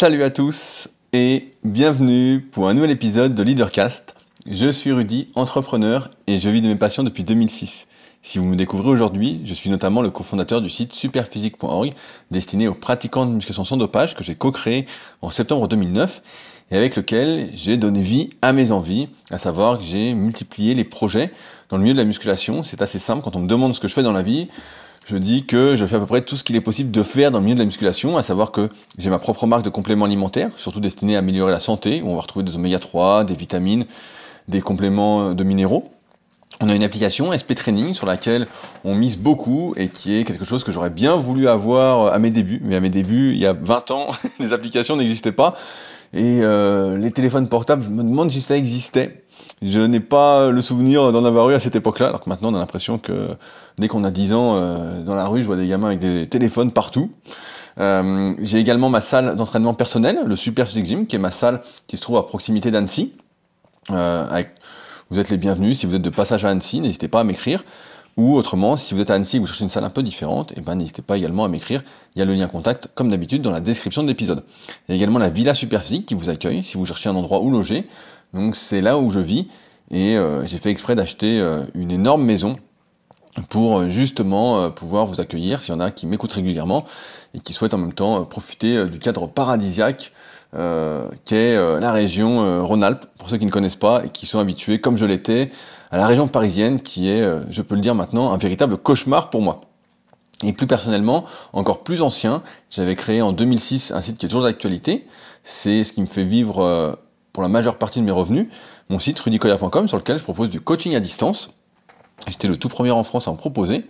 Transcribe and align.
Salut 0.00 0.22
à 0.22 0.30
tous 0.30 0.86
et 1.12 1.50
bienvenue 1.64 2.40
pour 2.52 2.68
un 2.68 2.74
nouvel 2.74 2.92
épisode 2.92 3.34
de 3.34 3.42
Leadercast. 3.42 4.14
Je 4.48 4.70
suis 4.70 4.92
Rudy, 4.92 5.26
entrepreneur 5.34 6.08
et 6.28 6.38
je 6.38 6.48
vis 6.50 6.60
de 6.60 6.68
mes 6.68 6.76
passions 6.76 7.02
depuis 7.02 7.24
2006. 7.24 7.88
Si 8.22 8.38
vous 8.38 8.44
me 8.44 8.54
découvrez 8.54 8.90
aujourd'hui, 8.90 9.40
je 9.42 9.52
suis 9.54 9.70
notamment 9.70 10.00
le 10.00 10.10
cofondateur 10.10 10.62
du 10.62 10.70
site 10.70 10.92
superphysique.org 10.92 11.94
destiné 12.30 12.68
aux 12.68 12.74
pratiquants 12.74 13.26
de 13.26 13.32
musculation 13.32 13.64
sans 13.64 13.76
dopage 13.76 14.14
que 14.14 14.22
j'ai 14.22 14.36
co-créé 14.36 14.86
en 15.20 15.32
septembre 15.32 15.66
2009 15.66 16.22
et 16.70 16.76
avec 16.76 16.94
lequel 16.94 17.50
j'ai 17.52 17.76
donné 17.76 18.00
vie 18.00 18.30
à 18.40 18.52
mes 18.52 18.70
envies, 18.70 19.08
à 19.32 19.38
savoir 19.38 19.78
que 19.78 19.82
j'ai 19.82 20.14
multiplié 20.14 20.76
les 20.76 20.84
projets 20.84 21.32
dans 21.70 21.76
le 21.76 21.82
milieu 21.82 21.94
de 21.94 21.98
la 21.98 22.04
musculation. 22.04 22.62
C'est 22.62 22.82
assez 22.82 23.00
simple 23.00 23.22
quand 23.24 23.34
on 23.34 23.40
me 23.40 23.48
demande 23.48 23.74
ce 23.74 23.80
que 23.80 23.88
je 23.88 23.94
fais 23.94 24.04
dans 24.04 24.12
la 24.12 24.22
vie 24.22 24.46
je 25.08 25.16
dis 25.16 25.46
que 25.46 25.74
je 25.74 25.86
fais 25.86 25.96
à 25.96 26.00
peu 26.00 26.06
près 26.06 26.20
tout 26.20 26.36
ce 26.36 26.44
qu'il 26.44 26.54
est 26.54 26.60
possible 26.60 26.90
de 26.90 27.02
faire 27.02 27.30
dans 27.30 27.38
le 27.38 27.44
milieu 27.44 27.54
de 27.54 27.60
la 27.60 27.64
musculation, 27.64 28.18
à 28.18 28.22
savoir 28.22 28.52
que 28.52 28.68
j'ai 28.98 29.08
ma 29.08 29.18
propre 29.18 29.46
marque 29.46 29.64
de 29.64 29.70
compléments 29.70 30.04
alimentaires, 30.04 30.50
surtout 30.56 30.80
destinée 30.80 31.16
à 31.16 31.20
améliorer 31.20 31.50
la 31.50 31.60
santé, 31.60 32.02
où 32.02 32.08
on 32.08 32.14
va 32.14 32.20
retrouver 32.20 32.44
des 32.44 32.56
oméga 32.56 32.78
3, 32.78 33.24
des 33.24 33.34
vitamines, 33.34 33.86
des 34.48 34.60
compléments 34.60 35.32
de 35.32 35.44
minéraux. 35.44 35.90
On 36.60 36.68
a 36.68 36.74
une 36.74 36.82
application 36.82 37.32
SP 37.32 37.54
Training 37.54 37.94
sur 37.94 38.06
laquelle 38.06 38.48
on 38.84 38.94
mise 38.94 39.16
beaucoup 39.16 39.74
et 39.76 39.88
qui 39.88 40.18
est 40.18 40.24
quelque 40.24 40.44
chose 40.44 40.62
que 40.62 40.72
j'aurais 40.72 40.90
bien 40.90 41.16
voulu 41.16 41.48
avoir 41.48 42.12
à 42.12 42.18
mes 42.18 42.30
débuts. 42.30 42.60
Mais 42.64 42.76
à 42.76 42.80
mes 42.80 42.90
débuts, 42.90 43.32
il 43.32 43.38
y 43.38 43.46
a 43.46 43.54
20 43.54 43.90
ans, 43.92 44.08
les 44.40 44.52
applications 44.52 44.96
n'existaient 44.96 45.32
pas. 45.32 45.54
Et 46.12 46.40
euh, 46.42 46.98
les 46.98 47.12
téléphones 47.12 47.48
portables, 47.48 47.82
je 47.82 47.90
me 47.90 48.02
demande 48.02 48.30
si 48.30 48.40
ça 48.40 48.56
existait. 48.56 49.24
Je 49.62 49.80
n'ai 49.80 50.00
pas 50.00 50.50
le 50.50 50.60
souvenir 50.60 51.12
d'en 51.12 51.24
avoir 51.24 51.50
eu 51.50 51.54
à 51.54 51.60
cette 51.60 51.76
époque-là, 51.76 52.08
alors 52.08 52.22
que 52.22 52.28
maintenant 52.28 52.52
on 52.52 52.54
a 52.54 52.58
l'impression 52.58 52.98
que 52.98 53.30
dès 53.78 53.88
qu'on 53.88 54.04
a 54.04 54.10
10 54.10 54.32
ans, 54.32 54.54
euh, 54.54 55.02
dans 55.02 55.14
la 55.14 55.26
rue, 55.26 55.42
je 55.42 55.46
vois 55.46 55.56
des 55.56 55.66
gamins 55.66 55.88
avec 55.88 55.98
des 55.98 56.26
téléphones 56.26 56.70
partout. 56.70 57.10
Euh, 57.80 58.28
j'ai 58.40 58.58
également 58.58 58.88
ma 58.88 59.00
salle 59.00 59.36
d'entraînement 59.36 59.74
personnel, 59.74 60.20
le 60.24 60.36
Super 60.36 60.66
Physique 60.66 60.86
Gym, 60.86 61.06
qui 61.06 61.16
est 61.16 61.20
ma 61.20 61.30
salle 61.30 61.60
qui 61.86 61.96
se 61.96 62.02
trouve 62.02 62.16
à 62.16 62.22
proximité 62.24 62.70
d'Annecy. 62.70 63.12
Vous 65.10 65.18
êtes 65.18 65.30
les 65.30 65.38
bienvenus. 65.38 65.78
Si 65.78 65.86
vous 65.86 65.94
êtes 65.94 66.02
de 66.02 66.10
passage 66.10 66.44
à 66.44 66.50
Annecy, 66.50 66.80
n'hésitez 66.80 67.08
pas 67.08 67.20
à 67.20 67.24
m'écrire. 67.24 67.64
Ou 68.18 68.36
autrement, 68.36 68.76
si 68.76 68.94
vous 68.94 69.00
êtes 69.00 69.10
à 69.10 69.14
Annecy 69.14 69.36
et 69.36 69.38
que 69.38 69.44
vous 69.44 69.46
cherchez 69.46 69.62
une 69.62 69.70
salle 69.70 69.84
un 69.84 69.90
peu 69.90 70.02
différente, 70.02 70.52
eh 70.56 70.60
ben, 70.60 70.74
n'hésitez 70.74 71.02
pas 71.02 71.16
également 71.16 71.44
à 71.44 71.48
m'écrire. 71.48 71.82
Il 72.14 72.18
y 72.18 72.22
a 72.22 72.24
le 72.24 72.34
lien 72.34 72.48
contact, 72.48 72.88
comme 72.94 73.08
d'habitude, 73.08 73.40
dans 73.40 73.52
la 73.52 73.60
description 73.60 74.02
de 74.02 74.08
l'épisode. 74.08 74.42
Il 74.88 74.92
y 74.92 74.92
a 74.92 74.96
également 74.96 75.18
la 75.18 75.30
Villa 75.30 75.54
Superphysique 75.54 76.04
qui 76.04 76.14
vous 76.14 76.28
accueille 76.28 76.64
si 76.64 76.76
vous 76.76 76.84
cherchez 76.84 77.08
un 77.08 77.16
endroit 77.16 77.40
où 77.40 77.50
loger. 77.50 77.86
Donc 78.34 78.56
c'est 78.56 78.80
là 78.80 78.98
où 78.98 79.10
je 79.10 79.20
vis 79.20 79.48
et 79.90 80.16
euh, 80.16 80.44
j'ai 80.44 80.58
fait 80.58 80.70
exprès 80.70 80.94
d'acheter 80.94 81.40
euh, 81.40 81.62
une 81.74 81.90
énorme 81.90 82.24
maison 82.24 82.56
pour 83.48 83.78
euh, 83.78 83.88
justement 83.88 84.70
pouvoir 84.70 85.06
vous 85.06 85.20
accueillir 85.20 85.62
s'il 85.62 85.72
y 85.72 85.76
en 85.76 85.80
a 85.80 85.90
qui 85.90 86.06
m'écoutent 86.06 86.32
régulièrement 86.32 86.84
et 87.34 87.40
qui 87.40 87.54
souhaitent 87.54 87.74
en 87.74 87.78
même 87.78 87.94
temps 87.94 88.24
profiter 88.24 88.84
du 88.86 88.98
cadre 88.98 89.26
paradisiaque 89.28 90.12
qu'est 91.26 91.56
la 91.56 91.92
région 91.92 92.64
Rhône-Alpes, 92.64 93.04
pour 93.18 93.28
ceux 93.28 93.36
qui 93.36 93.44
ne 93.44 93.50
connaissent 93.50 93.76
pas 93.76 94.06
et 94.06 94.08
qui 94.08 94.24
sont 94.24 94.38
habitués, 94.38 94.80
comme 94.80 94.96
je 94.96 95.04
l'étais, 95.04 95.50
à 95.90 95.98
la 95.98 96.06
région 96.06 96.26
parisienne 96.26 96.80
qui 96.80 97.10
est, 97.10 97.22
je 97.50 97.60
peux 97.60 97.74
le 97.74 97.82
dire 97.82 97.94
maintenant, 97.94 98.32
un 98.32 98.38
véritable 98.38 98.78
cauchemar 98.78 99.28
pour 99.28 99.42
moi. 99.42 99.60
Et 100.42 100.54
plus 100.54 100.66
personnellement, 100.66 101.26
encore 101.52 101.82
plus 101.82 102.00
ancien, 102.00 102.42
j'avais 102.70 102.96
créé 102.96 103.20
en 103.20 103.32
2006 103.32 103.92
un 103.92 104.00
site 104.00 104.16
qui 104.16 104.24
est 104.24 104.30
toujours 104.30 104.44
d'actualité. 104.44 105.06
C'est 105.44 105.84
ce 105.84 105.92
qui 105.92 106.00
me 106.00 106.06
fait 106.06 106.24
vivre 106.24 106.98
pour 107.38 107.44
la 107.44 107.48
majeure 107.48 107.76
partie 107.76 108.00
de 108.00 108.04
mes 108.04 108.10
revenus, 108.10 108.48
mon 108.88 108.98
site 108.98 109.20
rudicoya.com 109.20 109.86
sur 109.86 109.96
lequel 109.96 110.18
je 110.18 110.24
propose 110.24 110.50
du 110.50 110.60
coaching 110.60 110.96
à 110.96 110.98
distance. 110.98 111.50
J'étais 112.26 112.48
le 112.48 112.56
tout 112.56 112.68
premier 112.68 112.90
en 112.90 113.04
France 113.04 113.28
à 113.28 113.30
en 113.30 113.36
proposer. 113.36 113.86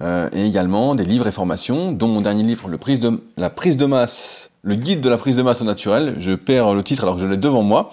Euh, 0.00 0.30
et 0.32 0.46
également 0.46 0.94
des 0.94 1.04
livres 1.04 1.26
et 1.26 1.30
formations, 1.30 1.92
dont 1.92 2.08
mon 2.08 2.22
dernier 2.22 2.42
livre, 2.42 2.68
le 2.68 2.78
prise 2.78 2.98
de, 2.98 3.22
la 3.36 3.50
prise 3.50 3.76
de 3.76 3.84
masse, 3.84 4.50
le 4.62 4.76
guide 4.76 5.02
de 5.02 5.10
la 5.10 5.18
prise 5.18 5.36
de 5.36 5.42
masse 5.42 5.60
au 5.60 5.66
naturel. 5.66 6.14
Je 6.20 6.32
perds 6.32 6.72
le 6.72 6.82
titre 6.82 7.02
alors 7.02 7.16
que 7.16 7.20
je 7.20 7.26
l'ai 7.26 7.36
devant 7.36 7.60
moi. 7.60 7.90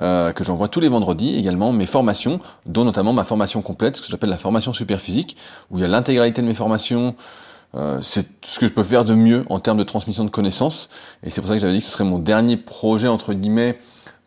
Euh, 0.00 0.32
que 0.32 0.42
j'envoie 0.42 0.66
tous 0.66 0.80
les 0.80 0.88
vendredis, 0.88 1.38
également 1.38 1.72
mes 1.72 1.86
formations, 1.86 2.40
dont 2.66 2.82
notamment 2.82 3.12
ma 3.12 3.22
formation 3.22 3.62
complète, 3.62 3.98
ce 3.98 4.02
que 4.02 4.08
j'appelle 4.08 4.30
la 4.30 4.38
formation 4.38 4.72
super 4.72 5.00
physique, 5.00 5.36
où 5.70 5.78
il 5.78 5.82
y 5.82 5.84
a 5.84 5.88
l'intégralité 5.88 6.42
de 6.42 6.48
mes 6.48 6.54
formations, 6.54 7.14
euh, 7.76 8.00
c'est 8.02 8.26
ce 8.44 8.58
que 8.58 8.66
je 8.66 8.72
peux 8.72 8.82
faire 8.82 9.04
de 9.04 9.14
mieux 9.14 9.44
en 9.50 9.60
termes 9.60 9.78
de 9.78 9.84
transmission 9.84 10.24
de 10.24 10.30
connaissances, 10.30 10.88
et 11.22 11.30
c'est 11.30 11.40
pour 11.40 11.46
ça 11.46 11.54
que 11.54 11.60
j'avais 11.60 11.74
dit 11.74 11.78
que 11.78 11.84
ce 11.84 11.92
serait 11.92 12.02
mon 12.02 12.18
dernier 12.18 12.56
projet, 12.56 13.06
entre 13.06 13.34
guillemets, 13.34 13.78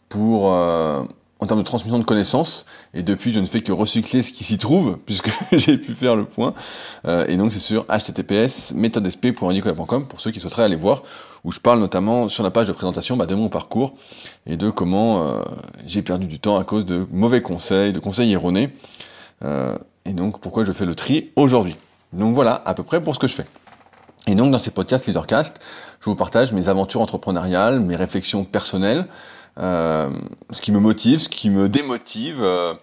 pour 0.09 0.51
euh, 0.51 1.03
en 1.39 1.47
termes 1.47 1.59
de 1.59 1.65
transmission 1.65 1.99
de 1.99 2.03
connaissances. 2.03 2.65
Et 2.93 3.03
depuis, 3.03 3.31
je 3.31 3.39
ne 3.39 3.45
fais 3.45 3.61
que 3.61 3.71
recycler 3.71 4.21
ce 4.21 4.31
qui 4.31 4.43
s'y 4.43 4.57
trouve, 4.57 4.97
puisque 5.05 5.29
j'ai 5.51 5.77
pu 5.77 5.93
faire 5.93 6.15
le 6.15 6.25
point. 6.25 6.53
Euh, 7.05 7.25
et 7.27 7.37
donc, 7.37 7.53
c'est 7.53 7.59
sur 7.59 7.85
https 7.87 8.73
méthodesp.indicoya.com 8.73 10.07
pour 10.07 10.21
ceux 10.21 10.31
qui 10.31 10.39
souhaiteraient 10.39 10.63
aller 10.63 10.75
voir, 10.75 11.03
où 11.43 11.51
je 11.51 11.59
parle 11.59 11.79
notamment 11.79 12.27
sur 12.27 12.43
la 12.43 12.51
page 12.51 12.67
de 12.67 12.73
présentation 12.73 13.17
bah, 13.17 13.25
de 13.25 13.35
mon 13.35 13.49
parcours 13.49 13.93
et 14.45 14.57
de 14.57 14.69
comment 14.69 15.27
euh, 15.27 15.41
j'ai 15.85 16.01
perdu 16.01 16.27
du 16.27 16.39
temps 16.39 16.57
à 16.57 16.63
cause 16.63 16.85
de 16.85 17.07
mauvais 17.11 17.41
conseils, 17.41 17.93
de 17.93 17.99
conseils 17.99 18.31
erronés. 18.31 18.69
et 20.05 20.13
donc, 20.13 20.39
pourquoi 20.39 20.63
je 20.63 20.71
fais 20.71 20.85
le 20.85 20.95
tri 20.95 21.31
aujourd'hui. 21.35 21.75
Donc 22.13 22.33
voilà, 22.33 22.61
à 22.65 22.73
peu 22.73 22.83
près 22.83 23.01
pour 23.01 23.13
ce 23.13 23.19
que 23.19 23.27
je 23.27 23.35
fais. 23.35 23.45
Et 24.27 24.33
donc 24.33 24.51
dans 24.51 24.57
ces 24.57 24.71
podcasts 24.71 25.05
Leadercast, 25.05 25.59
je 25.99 26.09
vous 26.09 26.15
partage 26.15 26.51
mes 26.51 26.67
aventures 26.67 27.01
entrepreneuriales, 27.01 27.79
mes 27.79 27.95
réflexions 27.95 28.43
personnelles, 28.43 28.99
euh, 28.99 29.34
ce 29.57 30.61
qui 30.61 30.71
me 30.71 30.79
motive, 30.79 31.19
ce 31.19 31.29
qui 31.29 31.49
me 31.49 31.69
démotive. 31.69 32.41
Euh, 32.41 32.73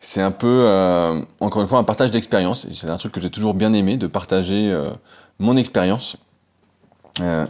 c'est 0.00 0.22
un 0.22 0.32
peu, 0.32 0.64
euh, 0.66 1.22
encore 1.40 1.62
une 1.62 1.68
fois, 1.68 1.78
un 1.78 1.84
partage 1.84 2.10
d'expérience. 2.10 2.66
C'est 2.72 2.88
un 2.88 2.96
truc 2.96 3.12
que 3.12 3.20
j'ai 3.20 3.30
toujours 3.30 3.54
bien 3.54 3.72
aimé, 3.72 3.96
de 3.96 4.06
partager 4.06 4.76
mon 5.38 5.56
expérience. 5.56 6.16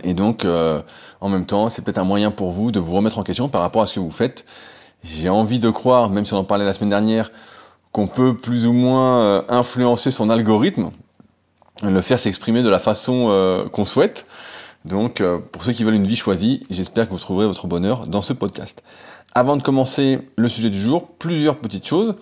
et 0.04 0.12
donc, 0.12 0.44
en 0.44 1.28
même 1.30 1.46
temps, 1.46 1.70
c'est 1.70 1.82
peut-être 1.82 1.98
un 1.98 2.04
moyen 2.04 2.30
pour 2.30 2.52
vous 2.52 2.70
de 2.70 2.78
vous 2.78 2.94
remettre 2.94 3.18
en 3.18 3.22
question 3.22 3.48
par 3.48 3.62
rapport 3.62 3.80
à 3.80 3.86
ce 3.86 3.94
que 3.94 4.00
vous 4.00 4.10
faites. 4.10 4.44
J'ai 5.02 5.30
envie 5.30 5.60
de 5.60 5.70
croire, 5.70 6.10
même 6.10 6.26
si 6.26 6.34
on 6.34 6.38
en 6.38 6.44
parlait 6.44 6.66
la 6.66 6.74
semaine 6.74 6.90
dernière, 6.90 7.32
qu'on 7.90 8.06
peut 8.06 8.36
plus 8.36 8.66
ou 8.66 8.74
moins 8.74 9.44
influencer 9.48 10.10
son 10.10 10.28
algorithme, 10.28 10.90
le 11.82 12.00
faire 12.02 12.20
s'exprimer 12.20 12.62
de 12.62 12.68
la 12.68 12.78
façon 12.78 13.66
qu'on 13.72 13.86
souhaite. 13.86 14.26
Donc, 14.84 15.20
euh, 15.20 15.38
pour 15.38 15.64
ceux 15.64 15.72
qui 15.72 15.84
veulent 15.84 15.94
une 15.94 16.06
vie 16.06 16.16
choisie, 16.16 16.64
j'espère 16.70 17.06
que 17.06 17.12
vous 17.12 17.18
trouverez 17.18 17.46
votre 17.46 17.66
bonheur 17.66 18.06
dans 18.06 18.22
ce 18.22 18.32
podcast. 18.32 18.82
Avant 19.34 19.56
de 19.56 19.62
commencer 19.62 20.18
le 20.36 20.48
sujet 20.48 20.70
du 20.70 20.80
jour, 20.80 21.08
plusieurs 21.18 21.58
petites 21.58 21.86
choses. 21.86 22.16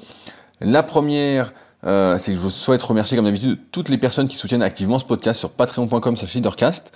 La 0.61 0.83
première, 0.83 1.53
euh, 1.87 2.19
c'est 2.19 2.33
que 2.33 2.37
je 2.37 2.43
vous 2.43 2.51
souhaite 2.51 2.83
remercier 2.83 3.17
comme 3.17 3.25
d'habitude 3.25 3.59
toutes 3.73 3.89
les 3.89 3.99
personnes 3.99 4.29
qui 4.29 4.37
soutiennent 4.37 4.63
activement 4.63 4.99
ce 4.99 5.05
podcast 5.05 5.41
sur 5.41 5.51
patreon.com 5.51 6.15
leadercast. 6.35 6.93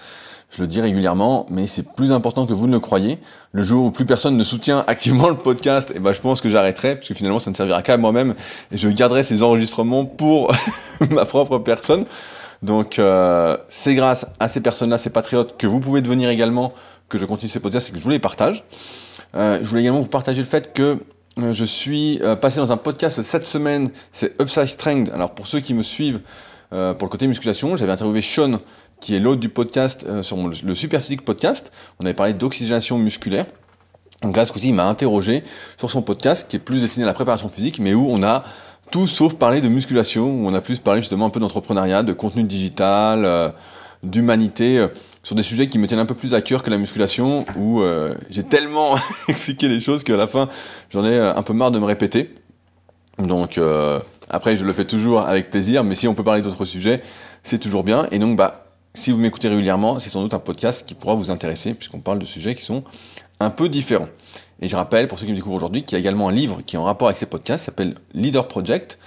Je 0.50 0.60
le 0.60 0.68
dis 0.68 0.80
régulièrement, 0.80 1.46
mais 1.48 1.66
c'est 1.66 1.82
plus 1.82 2.12
important 2.12 2.46
que 2.46 2.52
vous 2.52 2.66
ne 2.66 2.72
le 2.72 2.80
croyez. 2.80 3.18
Le 3.52 3.62
jour 3.62 3.86
où 3.86 3.90
plus 3.90 4.04
personne 4.04 4.36
ne 4.36 4.44
soutient 4.44 4.84
activement 4.86 5.28
le 5.28 5.36
podcast, 5.36 5.90
eh 5.94 5.98
ben 5.98 6.12
je 6.12 6.20
pense 6.20 6.40
que 6.40 6.48
j'arrêterai, 6.48 6.94
parce 6.94 7.08
que 7.08 7.14
finalement 7.14 7.40
ça 7.40 7.50
ne 7.50 7.56
servira 7.56 7.82
qu'à 7.82 7.96
moi-même, 7.96 8.34
et 8.70 8.76
je 8.76 8.88
garderai 8.88 9.22
ces 9.22 9.42
enregistrements 9.42 10.04
pour 10.04 10.54
ma 11.10 11.24
propre 11.24 11.58
personne. 11.58 12.04
Donc 12.64 12.98
euh, 12.98 13.58
c'est 13.68 13.94
grâce 13.94 14.26
à 14.40 14.48
ces 14.48 14.60
personnes-là, 14.60 14.96
ces 14.96 15.10
patriotes, 15.10 15.58
que 15.58 15.66
vous 15.66 15.80
pouvez 15.80 16.00
devenir 16.00 16.30
également, 16.30 16.72
que 17.10 17.18
je 17.18 17.26
continue 17.26 17.50
ces 17.50 17.60
podcasts 17.60 17.90
et 17.90 17.92
que 17.92 17.98
je 17.98 18.02
vous 18.02 18.10
les 18.10 18.18
partage. 18.18 18.64
Euh, 19.36 19.58
je 19.62 19.68
voulais 19.68 19.82
également 19.82 20.00
vous 20.00 20.08
partager 20.08 20.40
le 20.40 20.46
fait 20.46 20.72
que 20.72 20.98
euh, 21.38 21.52
je 21.52 21.64
suis 21.64 22.22
passé 22.40 22.60
dans 22.60 22.72
un 22.72 22.78
podcast 22.78 23.20
cette 23.20 23.46
semaine, 23.46 23.90
c'est 24.12 24.40
Upside 24.40 24.66
Strength. 24.66 25.12
Alors 25.12 25.34
pour 25.34 25.46
ceux 25.46 25.60
qui 25.60 25.74
me 25.74 25.82
suivent 25.82 26.20
pour 26.70 27.06
le 27.06 27.08
côté 27.08 27.28
musculation, 27.28 27.76
j'avais 27.76 27.92
interviewé 27.92 28.20
Sean, 28.20 28.58
qui 28.98 29.14
est 29.14 29.20
l'hôte 29.20 29.38
du 29.38 29.48
podcast 29.48 30.22
sur 30.22 30.36
le 30.48 30.74
Super 30.74 31.00
Physique 31.00 31.24
Podcast. 31.24 31.70
On 32.00 32.04
avait 32.04 32.14
parlé 32.14 32.32
d'oxygénation 32.32 32.98
musculaire. 32.98 33.46
Donc 34.22 34.36
là, 34.36 34.44
ce 34.44 34.52
coup-ci, 34.52 34.70
il 34.70 34.74
m'a 34.74 34.88
interrogé 34.88 35.44
sur 35.76 35.88
son 35.88 36.02
podcast 36.02 36.46
qui 36.48 36.56
est 36.56 36.58
plus 36.58 36.80
destiné 36.80 37.04
à 37.04 37.06
la 37.06 37.14
préparation 37.14 37.48
physique, 37.48 37.78
mais 37.78 37.94
où 37.94 38.08
on 38.10 38.24
a 38.24 38.42
tout 38.94 39.08
sauf 39.08 39.34
parler 39.34 39.60
de 39.60 39.66
musculation, 39.66 40.24
où 40.24 40.46
on 40.46 40.54
a 40.54 40.60
plus 40.60 40.78
parlé 40.78 41.00
justement 41.00 41.26
un 41.26 41.30
peu 41.30 41.40
d'entrepreneuriat, 41.40 42.04
de 42.04 42.12
contenu 42.12 42.44
digital, 42.44 43.24
euh, 43.24 43.48
d'humanité, 44.04 44.78
euh, 44.78 44.86
sur 45.24 45.34
des 45.34 45.42
sujets 45.42 45.68
qui 45.68 45.80
me 45.80 45.88
tiennent 45.88 45.98
un 45.98 46.06
peu 46.06 46.14
plus 46.14 46.32
à 46.32 46.40
cœur 46.42 46.62
que 46.62 46.70
la 46.70 46.78
musculation, 46.78 47.44
où 47.56 47.80
euh, 47.80 48.14
j'ai 48.30 48.44
tellement 48.44 48.94
expliqué 49.28 49.66
les 49.66 49.80
choses 49.80 50.04
qu'à 50.04 50.16
la 50.16 50.28
fin, 50.28 50.48
j'en 50.90 51.04
ai 51.04 51.18
un 51.18 51.42
peu 51.42 51.52
marre 51.52 51.72
de 51.72 51.80
me 51.80 51.86
répéter. 51.86 52.36
Donc 53.18 53.58
après, 54.30 54.56
je 54.56 54.64
le 54.64 54.72
fais 54.72 54.84
toujours 54.84 55.22
avec 55.22 55.50
plaisir, 55.50 55.82
mais 55.82 55.96
si 55.96 56.06
on 56.06 56.14
peut 56.14 56.22
parler 56.22 56.40
d'autres 56.40 56.64
sujets, 56.64 57.02
c'est 57.42 57.58
toujours 57.58 57.82
bien. 57.82 58.06
Et 58.12 58.20
donc, 58.20 58.36
bah, 58.36 58.64
si 58.94 59.10
vous 59.10 59.18
m'écoutez 59.18 59.48
régulièrement, 59.48 59.98
c'est 59.98 60.10
sans 60.10 60.22
doute 60.22 60.34
un 60.34 60.38
podcast 60.38 60.86
qui 60.86 60.94
pourra 60.94 61.14
vous 61.14 61.32
intéresser, 61.32 61.74
puisqu'on 61.74 61.98
parle 61.98 62.20
de 62.20 62.24
sujets 62.24 62.54
qui 62.54 62.64
sont 62.64 62.84
un 63.40 63.50
peu 63.50 63.68
différents. 63.68 64.08
Et 64.64 64.68
je 64.68 64.76
rappelle, 64.76 65.08
pour 65.08 65.18
ceux 65.18 65.26
qui 65.26 65.32
me 65.32 65.36
découvrent 65.36 65.56
aujourd'hui, 65.56 65.84
qu'il 65.84 65.94
y 65.94 65.96
a 65.96 66.00
également 66.00 66.30
un 66.30 66.32
livre 66.32 66.62
qui 66.64 66.76
est 66.76 66.78
en 66.78 66.84
rapport 66.84 67.08
avec 67.08 67.18
ces 67.18 67.26
podcasts, 67.26 67.64
qui 67.64 67.66
s'appelle 67.66 67.96
Leader 68.14 68.48
Project, 68.48 68.98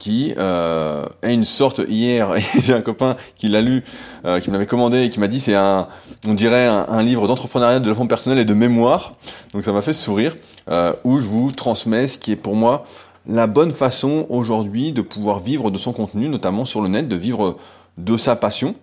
qui 0.00 0.34
euh, 0.36 1.06
est 1.22 1.32
une 1.32 1.44
sorte 1.44 1.80
hier, 1.88 2.34
j'ai 2.60 2.74
un 2.74 2.80
copain 2.80 3.14
qui 3.36 3.46
l'a 3.46 3.60
lu, 3.60 3.84
euh, 4.24 4.40
qui 4.40 4.50
me 4.50 4.54
l'avait 4.54 4.66
commandé 4.66 5.04
et 5.04 5.08
qui 5.08 5.20
m'a 5.20 5.28
dit 5.28 5.38
c'est 5.38 5.54
un, 5.54 5.86
on 6.26 6.34
dirait 6.34 6.66
un, 6.66 7.02
livre 7.04 7.28
d'entrepreneuriat, 7.28 7.78
de 7.78 7.84
développement 7.84 8.08
personnel 8.08 8.40
et 8.40 8.44
de 8.44 8.52
mémoire. 8.52 9.14
Donc 9.52 9.62
ça 9.62 9.70
m'a 9.70 9.80
fait 9.80 9.92
sourire, 9.92 10.34
euh, 10.68 10.92
où 11.04 11.20
je 11.20 11.28
vous 11.28 11.52
transmets 11.52 12.08
ce 12.08 12.18
qui 12.18 12.32
est 12.32 12.36
pour 12.36 12.56
moi 12.56 12.82
la 13.28 13.46
bonne 13.46 13.72
façon 13.72 14.26
aujourd'hui 14.28 14.90
de 14.90 15.02
pouvoir 15.02 15.38
vivre 15.38 15.70
de 15.70 15.78
son 15.78 15.92
contenu, 15.92 16.28
notamment 16.28 16.64
sur 16.64 16.80
le 16.80 16.88
net, 16.88 17.06
de 17.06 17.16
vivre 17.16 17.58
de 17.96 18.16
sa 18.16 18.34
passion. 18.34 18.74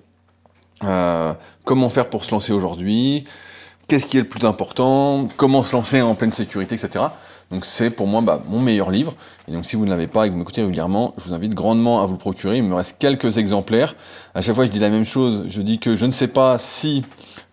Comment 1.66 1.90
faire 1.90 2.10
pour 2.10 2.24
se 2.24 2.32
lancer 2.32 2.54
aujourd'hui? 2.54 3.26
Qu'est-ce 3.88 4.08
qui 4.08 4.18
est 4.18 4.22
le 4.22 4.28
plus 4.28 4.46
important, 4.46 5.28
comment 5.38 5.64
se 5.64 5.74
lancer 5.74 6.02
en 6.02 6.16
pleine 6.16 6.34
sécurité, 6.34 6.76
etc. 6.76 7.06
Donc 7.52 7.66
c'est 7.66 7.90
pour 7.90 8.08
moi 8.08 8.22
bah, 8.22 8.42
mon 8.48 8.60
meilleur 8.60 8.90
livre. 8.90 9.14
Et 9.48 9.52
donc 9.52 9.66
si 9.66 9.76
vous 9.76 9.86
ne 9.86 9.90
l'avez 9.90 10.08
pas 10.08 10.26
et 10.26 10.30
que 10.30 10.34
vous 10.34 10.40
m'écoutez 10.40 10.62
régulièrement, 10.62 11.14
je 11.18 11.26
vous 11.26 11.34
invite 11.34 11.54
grandement 11.54 12.02
à 12.02 12.06
vous 12.06 12.14
le 12.14 12.20
procurer. 12.20 12.58
Il 12.58 12.64
me 12.64 12.76
reste 12.76 12.98
quelques 12.98 13.38
exemplaires. 13.38 13.96
À 14.34 14.42
chaque 14.42 14.56
fois 14.56 14.66
je 14.66 14.72
dis 14.72 14.80
la 14.80 14.90
même 14.90 15.06
chose. 15.06 15.46
Je 15.48 15.62
dis 15.62 15.80
que 15.80 15.96
je 15.96 16.06
ne 16.06 16.12
sais 16.12 16.28
pas 16.28 16.58
si 16.58 17.04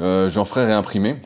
euh, 0.00 0.30
j'en 0.30 0.44
ferai 0.44 0.64
réimprimer. 0.64 1.16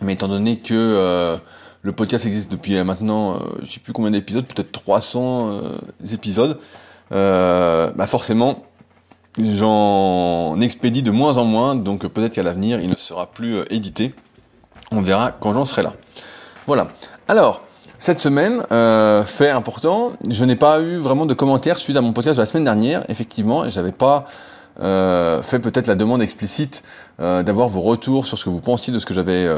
Mais 0.00 0.14
étant 0.14 0.28
donné 0.28 0.58
que 0.58 0.74
euh, 0.74 1.36
le 1.82 1.92
podcast 1.92 2.24
existe 2.24 2.50
depuis 2.50 2.76
euh, 2.76 2.84
maintenant, 2.84 3.38
je 3.58 3.66
ne 3.66 3.66
sais 3.66 3.80
plus 3.80 3.92
combien 3.92 4.10
d'épisodes, 4.10 4.46
peut-être 4.46 4.72
300 4.72 5.60
épisodes, 6.10 6.58
bah 7.10 8.06
forcément 8.06 8.64
j'en 9.38 10.60
expédie 10.60 11.02
de 11.02 11.10
moins 11.10 11.38
en 11.38 11.44
moins. 11.44 11.74
Donc 11.74 12.06
peut-être 12.06 12.34
qu'à 12.34 12.42
l'avenir 12.42 12.80
il 12.80 12.90
ne 12.90 12.96
sera 12.96 13.26
plus 13.26 13.58
édité. 13.70 14.14
On 14.90 15.00
verra 15.00 15.32
quand 15.32 15.54
j'en 15.54 15.64
serai 15.64 15.82
là. 15.82 15.94
Voilà. 16.66 16.88
Alors, 17.28 17.62
cette 18.02 18.18
semaine, 18.18 18.64
euh, 18.72 19.22
fait 19.24 19.50
important, 19.50 20.14
je 20.28 20.44
n'ai 20.44 20.56
pas 20.56 20.80
eu 20.80 20.96
vraiment 20.96 21.24
de 21.24 21.34
commentaires 21.34 21.78
suite 21.78 21.96
à 21.96 22.00
mon 22.00 22.12
podcast 22.12 22.36
de 22.36 22.42
la 22.42 22.46
semaine 22.46 22.64
dernière. 22.64 23.08
Effectivement, 23.08 23.68
j'avais 23.68 23.92
pas 23.92 24.26
euh, 24.80 25.40
fait 25.40 25.60
peut-être 25.60 25.86
la 25.86 25.94
demande 25.94 26.20
explicite 26.20 26.82
euh, 27.20 27.44
d'avoir 27.44 27.68
vos 27.68 27.80
retours 27.80 28.26
sur 28.26 28.36
ce 28.38 28.44
que 28.44 28.50
vous 28.50 28.60
pensiez 28.60 28.92
de 28.92 28.98
ce 28.98 29.06
que 29.06 29.14
j'avais 29.14 29.48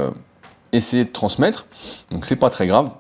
essayé 0.73 1.07
de 1.07 1.09
transmettre. 1.09 1.65
Donc 2.11 2.27
c'est 2.27 2.37
pas 2.37 2.51
très 2.51 2.67
grave. 2.67 2.91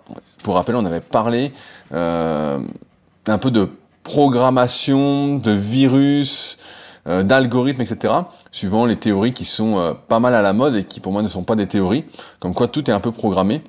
Pour 0.42 0.54
rappel, 0.54 0.76
on 0.76 0.86
avait 0.86 1.00
parlé 1.00 1.52
un 1.92 3.38
peu 3.38 3.50
de 3.50 3.68
programmation, 4.04 5.36
de 5.36 5.50
virus, 5.50 6.58
d'algorithmes, 7.06 7.82
etc. 7.82 8.14
Suivant 8.52 8.86
les 8.86 8.96
théories 8.96 9.32
qui 9.32 9.44
sont 9.44 9.96
pas 10.08 10.20
mal 10.20 10.34
à 10.34 10.40
la 10.40 10.52
mode 10.52 10.76
et 10.76 10.84
qui 10.84 11.00
pour 11.00 11.12
moi 11.12 11.20
ne 11.20 11.28
sont 11.28 11.42
pas 11.42 11.56
des 11.56 11.66
théories. 11.66 12.04
Comme 12.40 12.54
quoi 12.54 12.68
tout 12.68 12.88
est 12.88 12.94
un 12.94 13.00
peu 13.00 13.12
programmé. 13.12 13.62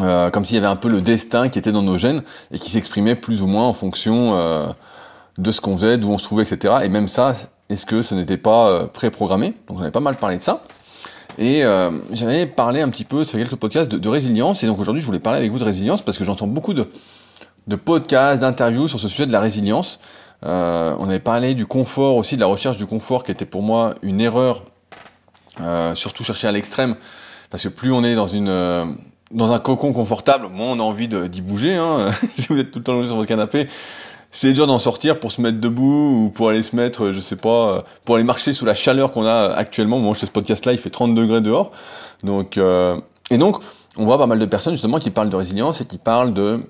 Euh, 0.00 0.30
comme 0.30 0.44
s'il 0.44 0.56
y 0.56 0.58
avait 0.58 0.66
un 0.66 0.76
peu 0.76 0.88
le 0.88 1.00
destin 1.00 1.48
qui 1.48 1.58
était 1.58 1.70
dans 1.70 1.82
nos 1.82 1.98
gènes 1.98 2.22
et 2.50 2.58
qui 2.58 2.70
s'exprimait 2.70 3.14
plus 3.14 3.42
ou 3.42 3.46
moins 3.46 3.64
en 3.64 3.72
fonction 3.72 4.32
euh, 4.34 4.66
de 5.38 5.52
ce 5.52 5.60
qu'on 5.60 5.76
faisait, 5.76 5.98
d'où 5.98 6.10
on 6.10 6.18
se 6.18 6.24
trouvait, 6.24 6.42
etc. 6.42 6.74
Et 6.82 6.88
même 6.88 7.06
ça, 7.06 7.34
est-ce 7.68 7.86
que 7.86 8.02
ce 8.02 8.14
n'était 8.14 8.36
pas 8.36 8.70
euh, 8.70 8.86
préprogrammé? 8.86 9.54
Donc 9.68 9.78
on 9.78 9.80
avait 9.82 9.92
pas 9.92 10.00
mal 10.00 10.16
parlé 10.16 10.38
de 10.38 10.42
ça. 10.42 10.64
Et 11.36 11.64
j'avais 12.12 12.46
parlé 12.46 12.80
un 12.80 12.88
petit 12.90 13.02
peu, 13.02 13.24
sur 13.24 13.36
quelques 13.36 13.56
podcasts, 13.56 13.90
de, 13.90 14.08
résilience. 14.08 14.62
Et 14.62 14.68
donc 14.68 14.78
aujourd'hui, 14.78 15.00
je 15.00 15.06
voulais 15.06 15.18
parler 15.18 15.40
avec 15.40 15.50
vous 15.50 15.58
de 15.58 15.64
résilience 15.64 16.00
parce 16.00 16.16
que 16.16 16.22
j'entends 16.22 16.46
beaucoup 16.46 16.74
de, 16.74 16.88
de 17.66 17.76
podcasts, 17.76 18.40
d'interviews 18.40 18.88
sur 18.88 19.00
ce 19.00 19.08
sujet 19.08 19.26
de 19.26 19.32
la 19.32 19.40
résilience. 19.40 20.00
on 20.42 21.08
avait 21.08 21.20
parlé 21.20 21.54
du 21.54 21.66
confort 21.66 22.16
aussi, 22.16 22.36
de 22.36 22.40
la 22.40 22.46
recherche 22.46 22.76
du 22.76 22.86
confort 22.86 23.24
qui 23.24 23.32
était 23.32 23.46
pour 23.46 23.62
moi 23.62 23.94
une 24.02 24.20
erreur, 24.20 24.62
surtout 25.94 26.24
chercher 26.24 26.48
à 26.48 26.52
l'extrême. 26.52 26.96
Parce 27.50 27.62
que 27.62 27.68
plus 27.68 27.92
on 27.92 28.04
est 28.04 28.14
dans 28.14 28.26
une 28.26 28.96
dans 29.30 29.52
un 29.52 29.58
cocon 29.58 29.92
confortable, 29.92 30.48
moi 30.48 30.66
on 30.68 30.78
a 30.78 30.82
envie 30.82 31.08
d'y 31.08 31.42
bouger. 31.42 31.74
Hein. 31.74 32.10
si 32.38 32.46
vous 32.48 32.58
êtes 32.58 32.70
tout 32.70 32.78
le 32.78 32.84
temps 32.84 33.04
sur 33.04 33.16
votre 33.16 33.28
canapé, 33.28 33.68
c'est 34.34 34.52
dur 34.52 34.66
d'en 34.66 34.78
sortir 34.78 35.20
pour 35.20 35.30
se 35.30 35.40
mettre 35.40 35.60
debout 35.60 36.24
ou 36.24 36.30
pour 36.30 36.48
aller 36.48 36.62
se 36.62 36.74
mettre, 36.74 37.12
je 37.12 37.20
sais 37.20 37.36
pas, 37.36 37.84
pour 38.04 38.16
aller 38.16 38.24
marcher 38.24 38.52
sous 38.52 38.64
la 38.64 38.74
chaleur 38.74 39.12
qu'on 39.12 39.24
a 39.24 39.52
actuellement. 39.54 40.00
Moi, 40.00 40.12
je 40.14 40.18
fais 40.18 40.26
ce 40.26 40.32
podcast-là, 40.32 40.72
il 40.72 40.78
fait 40.78 40.90
30 40.90 41.14
degrés 41.14 41.40
dehors. 41.40 41.70
Donc, 42.24 42.58
euh, 42.58 43.00
et 43.30 43.38
donc, 43.38 43.62
on 43.96 44.04
voit 44.04 44.18
pas 44.18 44.26
mal 44.26 44.40
de 44.40 44.46
personnes 44.46 44.74
justement 44.74 44.98
qui 44.98 45.10
parlent 45.10 45.30
de 45.30 45.36
résilience 45.36 45.80
et 45.80 45.86
qui 45.86 45.98
parlent 45.98 46.34
de 46.34 46.66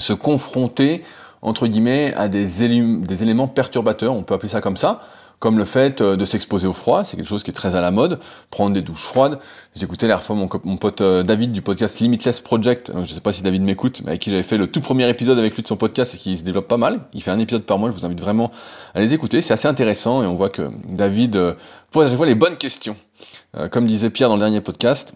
se 0.00 0.12
confronter 0.12 1.02
entre 1.42 1.66
guillemets 1.66 2.14
à 2.14 2.28
des, 2.28 2.62
éléments 2.62 3.48
perturbateurs, 3.48 4.14
on 4.14 4.22
peut 4.22 4.34
appeler 4.34 4.48
ça 4.48 4.60
comme 4.60 4.76
ça 4.78 5.00
comme 5.44 5.58
le 5.58 5.66
fait 5.66 6.00
euh, 6.00 6.16
de 6.16 6.24
s'exposer 6.24 6.66
au 6.66 6.72
froid, 6.72 7.04
c'est 7.04 7.18
quelque 7.18 7.28
chose 7.28 7.42
qui 7.42 7.50
est 7.50 7.54
très 7.54 7.74
à 7.76 7.82
la 7.82 7.90
mode, 7.90 8.18
prendre 8.50 8.72
des 8.72 8.80
douches 8.80 9.04
froides. 9.04 9.38
J'écoutais 9.74 10.06
la 10.06 10.16
fois 10.16 10.34
mon, 10.36 10.48
mon 10.62 10.78
pote 10.78 11.02
euh, 11.02 11.22
David 11.22 11.52
du 11.52 11.60
podcast 11.60 12.00
Limitless 12.00 12.40
Project, 12.40 12.90
euh, 12.90 13.04
je 13.04 13.12
sais 13.12 13.20
pas 13.20 13.32
si 13.32 13.42
David 13.42 13.62
m'écoute, 13.62 14.00
mais 14.04 14.12
avec 14.12 14.22
qui 14.22 14.30
j'avais 14.30 14.42
fait 14.42 14.56
le 14.56 14.68
tout 14.68 14.80
premier 14.80 15.06
épisode 15.06 15.38
avec 15.38 15.54
lui 15.54 15.62
de 15.62 15.68
son 15.68 15.76
podcast 15.76 16.14
et 16.14 16.18
qui 16.18 16.38
se 16.38 16.44
développe 16.44 16.66
pas 16.66 16.78
mal. 16.78 17.00
Il 17.12 17.22
fait 17.22 17.30
un 17.30 17.38
épisode 17.38 17.64
par 17.64 17.78
mois, 17.78 17.90
je 17.90 17.94
vous 17.94 18.06
invite 18.06 18.20
vraiment 18.20 18.50
à 18.94 19.00
les 19.00 19.12
écouter, 19.12 19.42
c'est 19.42 19.52
assez 19.52 19.68
intéressant 19.68 20.22
et 20.22 20.26
on 20.26 20.34
voit 20.34 20.48
que 20.48 20.70
David 20.88 21.56
pose 21.90 22.06
à 22.06 22.08
chaque 22.08 22.16
fois 22.16 22.26
les 22.26 22.34
bonnes 22.34 22.56
questions. 22.56 22.96
Comme 23.70 23.86
disait 23.86 24.10
Pierre 24.10 24.30
dans 24.30 24.36
le 24.36 24.40
dernier 24.40 24.60
podcast, 24.60 25.12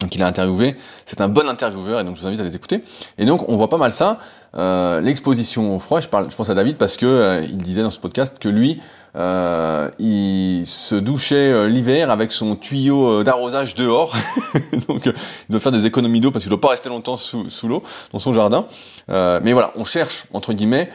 donc 0.00 0.14
il 0.14 0.22
a 0.22 0.26
interviewé, 0.26 0.76
c'est 1.06 1.20
un 1.20 1.28
bon 1.28 1.48
intervieweur 1.48 1.98
et 1.98 2.04
donc 2.04 2.16
je 2.16 2.20
vous 2.20 2.26
invite 2.28 2.40
à 2.40 2.44
les 2.44 2.54
écouter. 2.54 2.84
Et 3.18 3.24
donc 3.24 3.48
on 3.48 3.56
voit 3.56 3.68
pas 3.68 3.78
mal 3.78 3.92
ça, 3.92 4.18
euh, 4.56 5.00
l'exposition 5.00 5.74
au 5.74 5.78
froid. 5.80 5.98
Je 5.98 6.08
parle, 6.08 6.30
je 6.30 6.36
pense 6.36 6.48
à 6.50 6.54
David 6.54 6.76
parce 6.76 6.96
que 6.96 7.06
euh, 7.06 7.42
il 7.42 7.58
disait 7.58 7.82
dans 7.82 7.90
ce 7.90 7.98
podcast 7.98 8.38
que 8.38 8.48
lui, 8.48 8.80
euh, 9.16 9.90
il 9.98 10.64
se 10.66 10.94
douchait 10.94 11.34
euh, 11.34 11.68
l'hiver 11.68 12.10
avec 12.10 12.30
son 12.30 12.54
tuyau 12.54 13.24
d'arrosage 13.24 13.74
dehors, 13.74 14.14
donc 14.88 15.06
il 15.06 15.14
doit 15.50 15.60
faire 15.60 15.72
des 15.72 15.84
économies 15.84 16.20
d'eau 16.20 16.30
parce 16.30 16.44
qu'il 16.44 16.50
doit 16.50 16.60
pas 16.60 16.70
rester 16.70 16.88
longtemps 16.88 17.16
sous, 17.16 17.50
sous 17.50 17.66
l'eau 17.66 17.82
dans 18.12 18.20
son 18.20 18.32
jardin. 18.32 18.66
mais 19.08 19.52
voilà, 19.52 19.72
on 19.74 19.84
cherche 19.84 20.26
entre 20.32 20.52
guillemets 20.52 20.90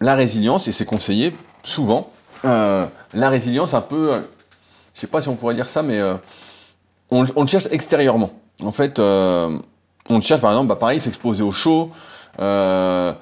la 0.00 0.16
résilience 0.16 0.66
et 0.66 0.72
c'est 0.72 0.86
conseillé 0.86 1.36
souvent 1.62 2.10
la 2.42 3.28
résilience 3.28 3.74
un 3.74 3.80
peu, 3.80 4.20
je 4.94 5.00
sais 5.00 5.06
pas 5.06 5.20
si 5.20 5.28
on 5.28 5.36
pourrait 5.36 5.54
dire 5.54 5.66
ça, 5.66 5.82
mais 5.82 6.00
on 7.10 7.22
le 7.22 7.46
cherche 7.46 7.68
extérieurement. 7.70 8.39
En 8.62 8.72
fait, 8.72 8.98
euh, 8.98 9.58
on 10.08 10.20
cherche 10.20 10.40
par 10.40 10.50
exemple, 10.50 10.68
bah, 10.68 10.76
pareil, 10.76 11.00
s'exposer 11.00 11.42
au 11.42 11.52
chaud. 11.52 11.90
Euh, 12.38 13.12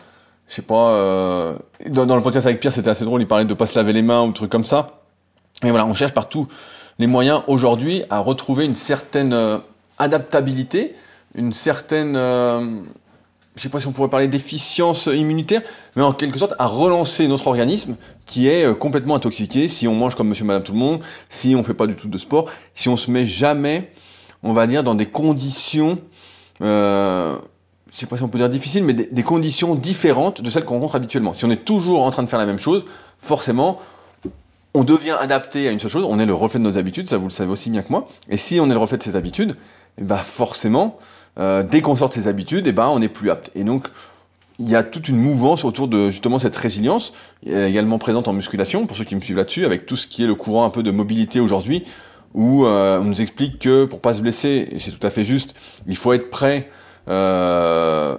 je 0.48 0.54
sais 0.54 0.62
pas, 0.62 0.92
euh, 0.92 1.56
dans, 1.86 2.16
le 2.16 2.22
podcast 2.22 2.46
avec 2.46 2.60
Pierre, 2.60 2.72
c'était 2.72 2.90
assez 2.90 3.04
drôle, 3.04 3.20
il 3.20 3.28
parlait 3.28 3.44
de 3.44 3.54
pas 3.54 3.66
se 3.66 3.78
laver 3.78 3.92
les 3.92 4.02
mains 4.02 4.22
ou 4.22 4.32
trucs 4.32 4.50
comme 4.50 4.64
ça. 4.64 5.02
Et 5.62 5.70
voilà, 5.70 5.86
on 5.86 5.94
cherche 5.94 6.14
par 6.14 6.28
tous 6.28 6.46
les 6.98 7.06
moyens 7.06 7.42
aujourd'hui 7.46 8.02
à 8.10 8.18
retrouver 8.18 8.64
une 8.64 8.76
certaine 8.76 9.32
euh, 9.32 9.58
adaptabilité, 9.98 10.94
une 11.34 11.52
certaine, 11.52 12.14
je 12.14 13.60
sais 13.60 13.68
pas 13.68 13.80
si 13.80 13.86
on 13.86 13.92
pourrait 13.92 14.08
parler 14.08 14.28
d'efficience 14.28 15.06
immunitaire, 15.06 15.60
mais 15.94 16.02
en 16.02 16.12
quelque 16.12 16.38
sorte 16.38 16.54
à 16.58 16.66
relancer 16.66 17.28
notre 17.28 17.46
organisme 17.48 17.96
qui 18.24 18.48
est 18.48 18.78
complètement 18.78 19.16
intoxiqué 19.16 19.68
si 19.68 19.86
on 19.86 19.94
mange 19.94 20.14
comme 20.14 20.28
monsieur, 20.28 20.46
madame, 20.46 20.62
tout 20.62 20.72
le 20.72 20.78
monde, 20.78 21.00
si 21.28 21.54
on 21.54 21.62
fait 21.62 21.74
pas 21.74 21.86
du 21.86 21.94
tout 21.94 22.08
de 22.08 22.16
sport, 22.16 22.46
si 22.74 22.88
on 22.88 22.96
se 22.96 23.10
met 23.10 23.26
jamais 23.26 23.90
on 24.42 24.52
va 24.52 24.66
dire, 24.66 24.82
dans 24.82 24.94
des 24.94 25.06
conditions, 25.06 25.98
euh, 26.62 27.36
je 27.90 27.96
sais 27.96 28.06
pas 28.06 28.16
si 28.16 28.22
on 28.22 28.28
peut 28.28 28.38
dire 28.38 28.48
difficiles, 28.48 28.84
mais 28.84 28.94
des, 28.94 29.22
conditions 29.22 29.74
différentes 29.74 30.42
de 30.42 30.50
celles 30.50 30.64
qu'on 30.64 30.74
rencontre 30.74 30.96
habituellement. 30.96 31.34
Si 31.34 31.44
on 31.44 31.50
est 31.50 31.64
toujours 31.64 32.02
en 32.02 32.10
train 32.10 32.22
de 32.22 32.28
faire 32.28 32.38
la 32.38 32.46
même 32.46 32.58
chose, 32.58 32.84
forcément, 33.20 33.78
on 34.74 34.84
devient 34.84 35.16
adapté 35.18 35.68
à 35.68 35.72
une 35.72 35.78
seule 35.78 35.90
chose, 35.90 36.06
on 36.08 36.18
est 36.18 36.26
le 36.26 36.34
reflet 36.34 36.58
de 36.60 36.64
nos 36.64 36.78
habitudes, 36.78 37.08
ça 37.08 37.16
vous 37.16 37.26
le 37.26 37.32
savez 37.32 37.50
aussi 37.50 37.70
bien 37.70 37.82
que 37.82 37.90
moi, 37.90 38.06
et 38.28 38.36
si 38.36 38.60
on 38.60 38.70
est 38.70 38.74
le 38.74 38.78
reflet 38.78 38.98
de 38.98 39.02
ses 39.02 39.16
habitudes, 39.16 39.56
ben 40.00 40.18
forcément, 40.18 40.98
euh, 41.40 41.62
dès 41.62 41.80
qu'on 41.80 41.96
sort 41.96 42.10
de 42.10 42.14
ses 42.14 42.28
habitudes, 42.28 42.66
et 42.66 42.70
eh 42.70 42.72
ben 42.72 42.88
on 42.88 43.00
est 43.00 43.08
plus 43.08 43.30
apte. 43.30 43.50
Et 43.54 43.64
donc, 43.64 43.88
il 44.60 44.68
y 44.68 44.76
a 44.76 44.82
toute 44.82 45.08
une 45.08 45.16
mouvance 45.16 45.64
autour 45.64 45.88
de 45.88 46.10
justement 46.10 46.38
cette 46.38 46.56
résilience, 46.56 47.12
également 47.46 47.98
présente 47.98 48.28
en 48.28 48.32
musculation, 48.32 48.86
pour 48.86 48.96
ceux 48.96 49.04
qui 49.04 49.14
me 49.14 49.20
suivent 49.20 49.36
là-dessus, 49.36 49.64
avec 49.64 49.86
tout 49.86 49.96
ce 49.96 50.06
qui 50.06 50.24
est 50.24 50.26
le 50.26 50.34
courant 50.34 50.64
un 50.64 50.70
peu 50.70 50.82
de 50.82 50.90
mobilité 50.90 51.38
aujourd'hui, 51.40 51.84
où 52.34 52.64
euh, 52.64 52.98
on 53.00 53.04
nous 53.04 53.20
explique 53.20 53.58
que 53.58 53.84
pour 53.84 54.00
pas 54.00 54.14
se 54.14 54.20
blesser, 54.20 54.68
c'est 54.78 54.90
tout 54.90 55.06
à 55.06 55.10
fait 55.10 55.24
juste, 55.24 55.54
il 55.86 55.96
faut 55.96 56.12
être 56.12 56.30
prêt, 56.30 56.68
euh, 57.08 58.16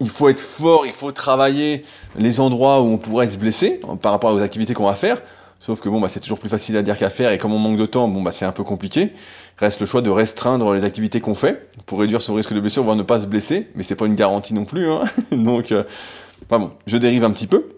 il 0.00 0.08
faut 0.08 0.28
être 0.28 0.40
fort, 0.40 0.86
il 0.86 0.92
faut 0.92 1.12
travailler 1.12 1.84
les 2.16 2.40
endroits 2.40 2.82
où 2.82 2.86
on 2.86 2.98
pourrait 2.98 3.28
se 3.28 3.38
blesser 3.38 3.80
par 4.02 4.12
rapport 4.12 4.32
aux 4.32 4.40
activités 4.40 4.74
qu'on 4.74 4.86
va 4.86 4.94
faire. 4.94 5.20
Sauf 5.64 5.80
que 5.80 5.88
bon, 5.88 5.98
bah, 5.98 6.08
c'est 6.08 6.20
toujours 6.20 6.38
plus 6.38 6.50
facile 6.50 6.76
à 6.76 6.82
dire 6.82 6.98
qu'à 6.98 7.08
faire, 7.08 7.32
et 7.32 7.38
comme 7.38 7.54
on 7.54 7.58
manque 7.58 7.78
de 7.78 7.86
temps, 7.86 8.06
bon, 8.06 8.20
bah, 8.20 8.32
c'est 8.32 8.44
un 8.44 8.52
peu 8.52 8.64
compliqué. 8.64 9.14
Reste 9.56 9.80
le 9.80 9.86
choix 9.86 10.02
de 10.02 10.10
restreindre 10.10 10.74
les 10.74 10.84
activités 10.84 11.20
qu'on 11.20 11.34
fait 11.34 11.70
pour 11.86 12.00
réduire 12.00 12.20
son 12.20 12.34
risque 12.34 12.52
de 12.52 12.60
blessure, 12.60 12.82
voire 12.82 12.96
ne 12.96 13.02
pas 13.02 13.20
se 13.20 13.26
blesser, 13.26 13.68
mais 13.74 13.82
c'est 13.82 13.94
pas 13.94 14.04
une 14.04 14.14
garantie 14.14 14.52
non 14.52 14.66
plus. 14.66 14.90
Hein. 14.90 15.04
donc, 15.32 15.72
euh, 15.72 15.84
bon, 16.50 16.72
je 16.86 16.98
dérive 16.98 17.24
un 17.24 17.30
petit 17.30 17.46
peu. 17.46 17.68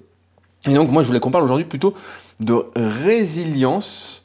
Et 0.67 0.75
donc, 0.75 0.91
moi, 0.91 1.03
je 1.03 1.07
voulais 1.07 1.21
qu'on 1.21 1.31
parle 1.31 1.45
aujourd'hui 1.45 1.65
plutôt 1.65 1.95
de 2.41 2.67
résilience 2.75 4.25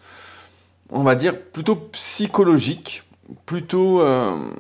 on 0.92 1.04
va 1.04 1.16
dire, 1.16 1.40
plutôt 1.40 1.76
psychologique, 1.76 3.04
plutôt 3.46 4.02
euh, 4.02 4.52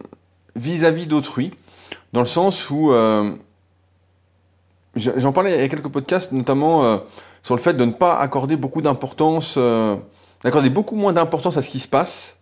vis-à-vis 0.55 1.05
d'autrui, 1.05 1.51
dans 2.13 2.21
le 2.21 2.25
sens 2.25 2.69
où 2.69 2.91
euh, 2.91 3.35
j'en 4.95 5.33
parlais 5.33 5.55
il 5.55 5.61
y 5.61 5.63
a 5.63 5.67
quelques 5.67 5.89
podcasts, 5.89 6.31
notamment 6.31 6.83
euh, 6.83 6.97
sur 7.43 7.55
le 7.55 7.61
fait 7.61 7.73
de 7.73 7.85
ne 7.85 7.91
pas 7.91 8.15
accorder 8.17 8.55
beaucoup 8.55 8.81
d'importance, 8.81 9.57
d'accorder 10.43 10.69
beaucoup 10.69 10.95
moins 10.95 11.13
d'importance 11.13 11.57
à 11.57 11.61
ce 11.61 11.69
qui 11.69 11.79
se 11.79 11.88
passe 11.88 12.38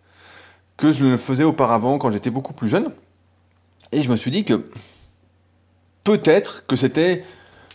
que 0.76 0.92
je 0.92 1.04
le 1.04 1.16
faisais 1.16 1.44
auparavant 1.44 1.98
quand 1.98 2.10
j'étais 2.10 2.30
beaucoup 2.30 2.54
plus 2.54 2.68
jeune. 2.68 2.90
Et 3.92 4.02
je 4.02 4.10
me 4.10 4.16
suis 4.16 4.30
dit 4.30 4.44
que 4.44 4.70
peut-être 6.04 6.64
que 6.66 6.76
c'était 6.76 7.24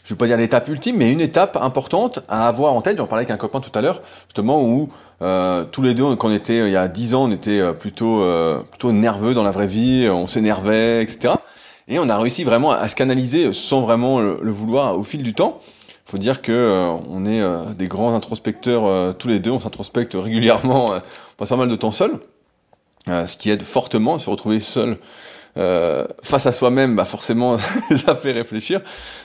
je 0.05 0.13
vais 0.13 0.17
pas 0.17 0.27
dire 0.27 0.37
l'étape 0.37 0.67
ultime, 0.67 0.97
mais 0.97 1.11
une 1.11 1.19
étape 1.19 1.57
importante 1.59 2.19
à 2.29 2.47
avoir 2.47 2.73
en 2.73 2.81
tête. 2.81 2.97
J'en 2.97 3.07
parlais 3.07 3.23
avec 3.23 3.31
un 3.31 3.37
copain 3.37 3.59
tout 3.59 3.77
à 3.77 3.81
l'heure, 3.81 4.01
justement, 4.27 4.61
où 4.61 4.89
euh, 5.23 5.65
tous 5.65 5.81
les 5.81 5.95
deux, 5.95 6.15
quand 6.15 6.29
on 6.29 6.31
était 6.31 6.59
il 6.59 6.71
y 6.71 6.75
a 6.75 6.87
dix 6.87 7.15
ans, 7.15 7.23
on 7.23 7.31
était 7.31 7.59
euh, 7.59 7.73
plutôt 7.73 8.21
euh, 8.21 8.59
plutôt 8.59 8.91
nerveux 8.91 9.33
dans 9.33 9.43
la 9.43 9.49
vraie 9.49 9.65
vie, 9.65 10.07
on 10.07 10.27
s'énervait, 10.27 11.01
etc. 11.01 11.33
Et 11.87 11.97
on 11.97 12.07
a 12.07 12.17
réussi 12.19 12.43
vraiment 12.43 12.71
à, 12.71 12.87
se 12.87 12.95
canaliser 12.95 13.51
sans 13.51 13.81
vraiment 13.81 14.19
le, 14.19 14.51
vouloir 14.51 14.97
au 14.97 15.03
fil 15.03 15.23
du 15.23 15.33
temps. 15.33 15.59
Faut 16.05 16.19
dire 16.19 16.43
que 16.43 16.87
on 17.09 17.25
est 17.25 17.41
des 17.75 17.87
grands 17.87 18.13
introspecteurs 18.13 19.15
tous 19.17 19.27
les 19.27 19.39
deux, 19.39 19.51
on 19.51 19.59
s'introspecte 19.59 20.13
régulièrement, 20.19 20.85
on 20.85 21.01
passe 21.37 21.49
pas 21.49 21.57
mal 21.57 21.69
de 21.69 21.75
temps 21.75 21.91
seul. 21.91 22.19
ce 23.07 23.37
qui 23.37 23.49
aide 23.49 23.63
fortement 23.63 24.15
à 24.15 24.19
se 24.19 24.29
retrouver 24.29 24.59
seul 24.59 24.97
euh, 25.57 26.05
face 26.21 26.45
à 26.45 26.51
soi-même, 26.51 26.95
bah 26.95 27.05
forcément, 27.05 27.57
ça 28.05 28.15
fait 28.15 28.31
réfléchir. 28.31 28.81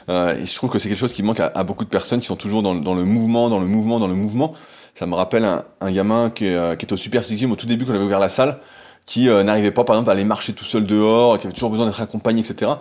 Euh, 0.09 0.37
et 0.37 0.47
je 0.47 0.55
trouve 0.55 0.71
que 0.71 0.79
c'est 0.79 0.89
quelque 0.89 0.99
chose 0.99 1.13
qui 1.13 1.23
manque 1.23 1.41
à, 1.41 1.65
beaucoup 1.65 1.85
de 1.85 1.91
personnes 1.91 2.21
qui 2.21 2.27
sont 2.27 2.37
toujours 2.37 2.63
dans, 2.63 2.75
dans, 2.75 2.95
le 2.95 3.05
mouvement, 3.05 3.49
dans 3.49 3.59
le 3.59 3.67
mouvement, 3.67 3.99
dans 3.99 4.09
le 4.09 4.15
mouvement. 4.15 4.55
Ça 4.95 5.07
me 5.07 5.15
rappelle 5.15 5.45
un, 5.45 5.65
un 5.81 5.91
gamin 5.91 6.31
qui, 6.31 6.47
euh, 6.47 6.77
qui 6.77 6.85
était 6.85 6.93
au 6.93 6.97
Super 6.97 7.25
Six 7.25 7.45
au 7.47 7.57
tout 7.57 7.67
début 7.67 7.85
quand 7.85 7.93
j'avais 7.93 8.05
ouvert 8.05 8.21
la 8.21 8.29
salle, 8.29 8.59
qui 9.07 9.29
euh, 9.29 9.43
n'arrivait 9.43 9.73
pas, 9.73 9.85
par 9.85 9.97
exemple, 9.97 10.11
à 10.11 10.13
aller 10.13 10.25
marcher 10.25 10.53
tout 10.53 10.65
seul 10.65 10.87
dehors, 10.87 11.39
qui 11.39 11.47
avait 11.47 11.55
toujours 11.55 11.71
besoin 11.71 11.87
d'être 11.87 12.01
accompagné, 12.01 12.43
etc. 12.43 12.73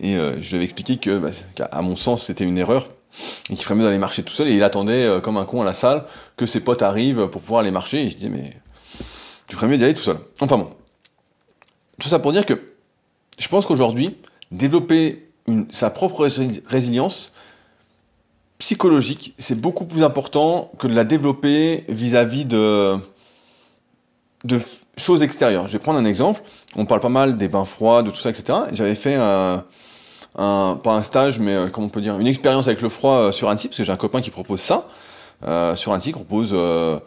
Et 0.00 0.14
je 0.14 0.48
lui 0.48 0.56
avais 0.56 0.64
expliqué 0.64 0.96
que, 0.96 1.18
bah, 1.18 1.28
qu'à 1.54 1.82
mon 1.82 1.96
sens, 1.96 2.24
c'était 2.24 2.44
une 2.44 2.56
erreur 2.56 2.88
et 3.50 3.54
qu'il 3.54 3.62
ferait 3.62 3.74
mieux 3.74 3.84
d'aller 3.84 3.98
marcher 3.98 4.22
tout 4.22 4.32
seul. 4.32 4.48
Et 4.48 4.54
il 4.54 4.64
attendait 4.64 5.06
comme 5.22 5.36
un 5.36 5.44
con 5.44 5.60
à 5.60 5.66
la 5.66 5.74
salle 5.74 6.04
que 6.38 6.46
ses 6.46 6.60
potes 6.60 6.80
arrivent 6.80 7.26
pour 7.28 7.42
pouvoir 7.42 7.60
aller 7.60 7.70
marcher. 7.70 8.06
Et 8.06 8.08
je 8.08 8.16
disais, 8.16 8.30
mais 8.30 8.56
tu 9.46 9.54
ferais 9.54 9.68
mieux 9.68 9.76
d'y 9.76 9.84
aller 9.84 9.94
tout 9.94 10.02
seul. 10.02 10.16
Enfin 10.40 10.56
bon. 10.56 10.70
Tout 12.00 12.08
ça 12.08 12.18
pour 12.18 12.32
dire 12.32 12.46
que 12.46 12.71
je 13.38 13.48
pense 13.48 13.66
qu'aujourd'hui, 13.66 14.16
développer 14.50 15.28
sa 15.70 15.90
propre 15.90 16.28
résilience 16.66 17.32
psychologique, 18.58 19.34
c'est 19.38 19.60
beaucoup 19.60 19.84
plus 19.84 20.04
important 20.04 20.70
que 20.78 20.86
de 20.86 20.94
la 20.94 21.04
développer 21.04 21.84
vis-à-vis 21.88 22.44
de, 22.44 22.96
choses 24.96 25.22
extérieures. 25.22 25.66
Je 25.66 25.72
vais 25.72 25.78
prendre 25.78 25.98
un 25.98 26.04
exemple. 26.04 26.42
On 26.76 26.86
parle 26.86 27.00
pas 27.00 27.08
mal 27.08 27.36
des 27.36 27.48
bains 27.48 27.64
froids, 27.64 28.02
de 28.02 28.10
tout 28.10 28.20
ça, 28.20 28.30
etc. 28.30 28.58
J'avais 28.72 28.94
fait 28.94 29.16
un, 29.16 29.64
pas 30.34 30.94
un 30.94 31.02
stage, 31.02 31.40
mais 31.40 31.54
euh, 31.54 31.68
comment 31.68 31.88
on 31.88 31.90
peut 31.90 32.00
dire, 32.00 32.18
une 32.18 32.26
expérience 32.26 32.66
avec 32.66 32.80
le 32.82 32.88
froid 32.88 33.14
euh, 33.14 33.32
sur 33.32 33.54
type, 33.56 33.70
parce 33.70 33.78
que 33.78 33.84
j'ai 33.84 33.92
un 33.92 33.96
copain 33.96 34.20
qui 34.20 34.30
propose 34.30 34.60
ça. 34.60 34.86
Euh, 35.44 35.74
sur 35.74 35.92
un 35.92 35.98
type, 35.98 36.14
propose 36.14 36.52
euh, 36.52 36.98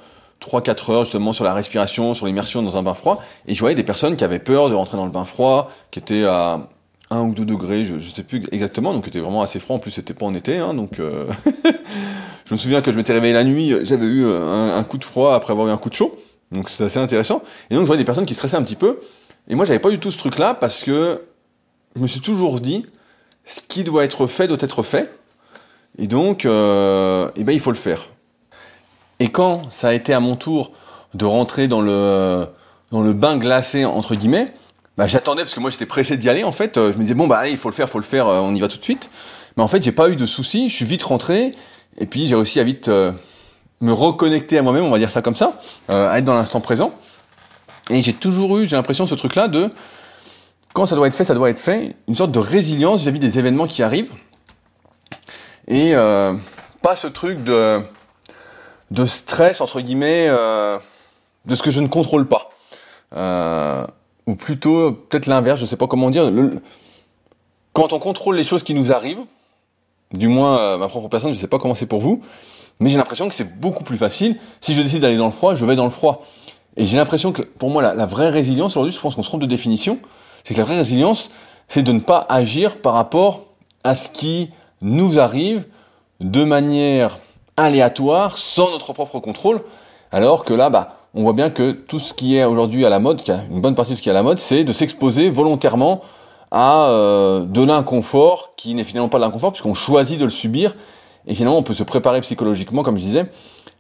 3-4 0.41 0.91
heures 0.91 1.03
justement 1.03 1.33
sur 1.33 1.43
la 1.43 1.53
respiration, 1.53 2.13
sur 2.13 2.25
l'immersion 2.25 2.61
dans 2.61 2.77
un 2.77 2.83
bain 2.83 2.93
froid. 2.93 3.21
Et 3.47 3.53
je 3.53 3.59
voyais 3.59 3.75
des 3.75 3.83
personnes 3.83 4.15
qui 4.15 4.23
avaient 4.23 4.39
peur 4.39 4.69
de 4.69 4.73
rentrer 4.73 4.97
dans 4.97 5.05
le 5.05 5.11
bain 5.11 5.25
froid, 5.25 5.71
qui 5.91 5.99
étaient 5.99 6.25
à 6.25 6.67
1 7.11 7.21
ou 7.21 7.33
2 7.33 7.45
degrés, 7.45 7.85
je, 7.85 7.95
ne 7.95 7.99
sais 7.99 8.23
plus 8.23 8.43
exactement, 8.51 8.93
donc 8.93 9.07
était 9.07 9.19
vraiment 9.19 9.41
assez 9.41 9.59
froid. 9.59 9.75
En 9.75 9.79
plus, 9.79 9.91
c'était 9.91 10.13
pas 10.13 10.25
en 10.25 10.35
été, 10.35 10.57
hein, 10.57 10.73
donc 10.73 10.99
euh... 10.99 11.25
je 12.45 12.53
me 12.53 12.57
souviens 12.57 12.81
que 12.81 12.91
je 12.91 12.97
m'étais 12.97 13.13
réveillé 13.13 13.33
la 13.33 13.43
nuit, 13.43 13.73
j'avais 13.83 14.05
eu 14.05 14.25
un, 14.25 14.83
coup 14.83 14.97
de 14.97 15.03
froid 15.03 15.33
après 15.35 15.51
avoir 15.51 15.67
eu 15.67 15.71
un 15.71 15.77
coup 15.77 15.89
de 15.89 15.95
chaud, 15.95 16.17
donc 16.51 16.69
c'est 16.69 16.83
assez 16.83 16.99
intéressant. 16.99 17.41
Et 17.69 17.75
donc 17.75 17.83
je 17.83 17.87
voyais 17.87 18.01
des 18.01 18.05
personnes 18.05 18.25
qui 18.25 18.33
stressaient 18.33 18.57
un 18.57 18.63
petit 18.63 18.75
peu, 18.75 18.99
et 19.47 19.55
moi 19.55 19.65
j'avais 19.65 19.79
pas 19.79 19.89
du 19.89 19.99
tout 19.99 20.11
ce 20.11 20.17
truc-là 20.17 20.53
parce 20.53 20.83
que 20.83 21.21
je 21.95 22.01
me 22.01 22.07
suis 22.07 22.21
toujours 22.21 22.59
dit, 22.59 22.85
ce 23.45 23.61
qui 23.61 23.83
doit 23.83 24.03
être 24.03 24.27
fait 24.27 24.47
doit 24.47 24.57
être 24.59 24.83
fait, 24.83 25.11
et 25.97 26.07
donc, 26.07 26.45
euh, 26.45 27.29
eh 27.35 27.43
ben 27.43 27.53
il 27.53 27.59
faut 27.59 27.71
le 27.71 27.77
faire. 27.77 28.09
Et 29.19 29.31
quand 29.31 29.69
ça 29.69 29.89
a 29.89 29.93
été 29.93 30.13
à 30.13 30.19
mon 30.19 30.35
tour 30.35 30.71
de 31.13 31.25
rentrer 31.25 31.67
dans 31.67 31.81
le, 31.81 32.47
dans 32.91 33.01
le 33.01 33.13
bain 33.13 33.37
glacé, 33.37 33.85
entre 33.85 34.15
guillemets, 34.15 34.53
bah, 34.97 35.07
j'attendais 35.07 35.41
parce 35.41 35.53
que 35.53 35.59
moi 35.59 35.69
j'étais 35.69 35.85
pressé 35.85 36.17
d'y 36.17 36.29
aller 36.29 36.43
en 36.43 36.51
fait. 36.51 36.77
Euh, 36.77 36.93
je 36.93 36.97
me 36.97 37.03
disais 37.03 37.15
bon 37.15 37.27
bah 37.27 37.37
allez, 37.37 37.51
il 37.51 37.57
faut 37.57 37.69
le 37.69 37.75
faire, 37.75 37.87
il 37.87 37.91
faut 37.91 37.99
le 37.99 38.05
faire, 38.05 38.27
euh, 38.27 38.39
on 38.39 38.53
y 38.55 38.59
va 38.59 38.67
tout 38.67 38.77
de 38.77 38.83
suite. 38.83 39.09
Mais 39.57 39.63
en 39.63 39.67
fait 39.67 39.83
j'ai 39.83 39.91
pas 39.91 40.09
eu 40.09 40.15
de 40.15 40.25
soucis, 40.25 40.69
je 40.69 40.75
suis 40.75 40.85
vite 40.85 41.03
rentré 41.03 41.53
et 41.97 42.05
puis 42.05 42.27
j'ai 42.27 42.35
réussi 42.35 42.59
à 42.59 42.63
vite 42.63 42.87
euh, 42.87 43.11
me 43.81 43.91
reconnecter 43.91 44.57
à 44.57 44.61
moi-même, 44.61 44.85
on 44.85 44.91
va 44.91 44.97
dire 44.97 45.11
ça 45.11 45.21
comme 45.21 45.35
ça, 45.35 45.59
à 45.89 46.17
être 46.17 46.23
dans 46.23 46.33
l'instant 46.33 46.61
présent. 46.61 46.93
Et 47.89 48.01
j'ai 48.01 48.13
toujours 48.13 48.57
eu, 48.57 48.65
j'ai 48.65 48.75
l'impression 48.75 49.05
ce 49.05 49.15
truc-là 49.15 49.47
de 49.47 49.69
quand 50.73 50.85
ça 50.85 50.95
doit 50.95 51.07
être 51.07 51.15
fait, 51.15 51.23
ça 51.23 51.33
doit 51.33 51.49
être 51.49 51.59
fait, 51.59 51.95
une 52.07 52.15
sorte 52.15 52.31
de 52.31 52.39
résilience 52.39 53.01
vis-à-vis 53.01 53.19
des 53.19 53.37
événements 53.37 53.67
qui 53.67 53.83
arrivent 53.83 54.11
et 55.67 55.93
pas 55.93 56.95
ce 56.95 57.07
truc 57.07 57.43
de 57.43 57.81
de 58.91 59.05
stress, 59.05 59.61
entre 59.61 59.81
guillemets, 59.81 60.27
euh, 60.29 60.77
de 61.45 61.55
ce 61.55 61.63
que 61.63 61.71
je 61.71 61.81
ne 61.81 61.87
contrôle 61.87 62.27
pas. 62.27 62.49
Euh, 63.15 63.85
ou 64.27 64.35
plutôt, 64.35 64.91
peut-être 64.91 65.27
l'inverse, 65.27 65.59
je 65.59 65.65
ne 65.65 65.69
sais 65.69 65.77
pas 65.77 65.87
comment 65.87 66.09
dire. 66.09 66.31
Quand 67.73 67.93
on 67.93 67.99
contrôle 67.99 68.35
les 68.35 68.43
choses 68.43 68.63
qui 68.63 68.73
nous 68.73 68.91
arrivent, 68.91 69.23
du 70.11 70.27
moins 70.27 70.57
euh, 70.57 70.77
ma 70.77 70.87
propre 70.87 71.07
personne, 71.07 71.31
je 71.31 71.37
ne 71.37 71.41
sais 71.41 71.47
pas 71.47 71.59
comment 71.59 71.75
c'est 71.75 71.85
pour 71.85 71.99
vous, 71.99 72.21
mais 72.79 72.89
j'ai 72.89 72.97
l'impression 72.97 73.27
que 73.27 73.33
c'est 73.33 73.59
beaucoup 73.59 73.83
plus 73.83 73.97
facile. 73.97 74.37
Si 74.61 74.73
je 74.73 74.81
décide 74.81 75.01
d'aller 75.01 75.17
dans 75.17 75.25
le 75.25 75.31
froid, 75.31 75.55
je 75.55 75.65
vais 75.65 75.75
dans 75.75 75.83
le 75.83 75.89
froid. 75.89 76.25
Et 76.77 76.85
j'ai 76.85 76.97
l'impression 76.97 77.31
que 77.31 77.41
pour 77.41 77.69
moi, 77.69 77.81
la 77.81 78.05
vraie 78.05 78.29
résilience, 78.29 78.73
aujourd'hui, 78.73 78.91
je 78.91 78.99
pense 78.99 79.15
qu'on 79.15 79.23
se 79.23 79.29
trompe 79.29 79.41
de 79.41 79.45
définition, 79.45 79.99
c'est 80.43 80.53
que 80.53 80.59
la 80.59 80.65
vraie 80.65 80.77
résilience, 80.77 81.31
c'est 81.69 81.83
de 81.83 81.91
ne 81.91 81.99
pas 81.99 82.25
agir 82.29 82.77
par 82.77 82.93
rapport 82.93 83.45
à 83.83 83.95
ce 83.95 84.09
qui 84.09 84.49
nous 84.81 85.19
arrive 85.19 85.65
de 86.19 86.43
manière 86.43 87.19
aléatoire, 87.57 88.37
sans 88.37 88.71
notre 88.71 88.93
propre 88.93 89.19
contrôle, 89.19 89.61
alors 90.11 90.43
que 90.43 90.53
là, 90.53 90.69
bah, 90.69 90.97
on 91.13 91.23
voit 91.23 91.33
bien 91.33 91.49
que 91.49 91.71
tout 91.71 91.99
ce 91.99 92.13
qui 92.13 92.37
est 92.37 92.43
aujourd'hui 92.43 92.85
à 92.85 92.89
la 92.89 92.99
mode, 92.99 93.21
une 93.49 93.61
bonne 93.61 93.75
partie 93.75 93.91
de 93.91 93.97
ce 93.97 94.01
qui 94.01 94.09
est 94.09 94.11
à 94.11 94.15
la 94.15 94.23
mode, 94.23 94.39
c'est 94.39 94.63
de 94.63 94.73
s'exposer 94.73 95.29
volontairement 95.29 96.01
à 96.51 96.87
euh, 96.87 97.45
de 97.45 97.63
l'inconfort, 97.63 98.53
qui 98.55 98.75
n'est 98.75 98.83
finalement 98.83 99.09
pas 99.09 99.17
de 99.17 99.23
l'inconfort, 99.23 99.51
puisqu'on 99.51 99.73
choisit 99.73 100.19
de 100.19 100.25
le 100.25 100.29
subir, 100.29 100.75
et 101.27 101.35
finalement 101.35 101.57
on 101.57 101.63
peut 101.63 101.73
se 101.73 101.83
préparer 101.83 102.21
psychologiquement, 102.21 102.83
comme 102.83 102.97
je 102.97 103.03
disais, 103.03 103.25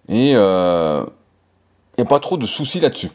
et 0.09 0.31
il 0.31 0.35
n'y 0.35 0.35
a 0.35 1.05
pas 2.07 2.19
trop 2.19 2.37
de 2.37 2.45
soucis 2.45 2.79
là-dessus. 2.79 3.11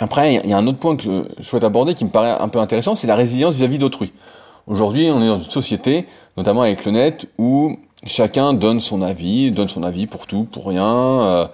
Après, 0.00 0.34
il 0.34 0.50
y 0.50 0.52
a 0.52 0.58
un 0.58 0.66
autre 0.66 0.78
point 0.78 0.96
que 0.96 1.26
je 1.38 1.42
souhaite 1.42 1.64
aborder 1.64 1.94
qui 1.94 2.04
me 2.04 2.10
paraît 2.10 2.36
un 2.38 2.48
peu 2.48 2.58
intéressant, 2.58 2.94
c'est 2.94 3.06
la 3.06 3.14
résilience 3.14 3.54
vis-à-vis 3.54 3.78
d'autrui. 3.78 4.12
Aujourd'hui, 4.66 5.10
on 5.10 5.22
est 5.22 5.28
dans 5.28 5.40
une 5.40 5.50
société, 5.50 6.06
notamment 6.36 6.62
avec 6.62 6.84
le 6.84 6.92
net, 6.92 7.26
où 7.38 7.78
chacun 8.04 8.52
donne 8.52 8.80
son 8.80 9.02
avis, 9.02 9.50
donne 9.50 9.68
son 9.68 9.82
avis 9.82 10.06
pour 10.06 10.26
tout, 10.26 10.44
pour 10.44 10.66
rien. 10.66 10.84
Euh, 10.84 11.46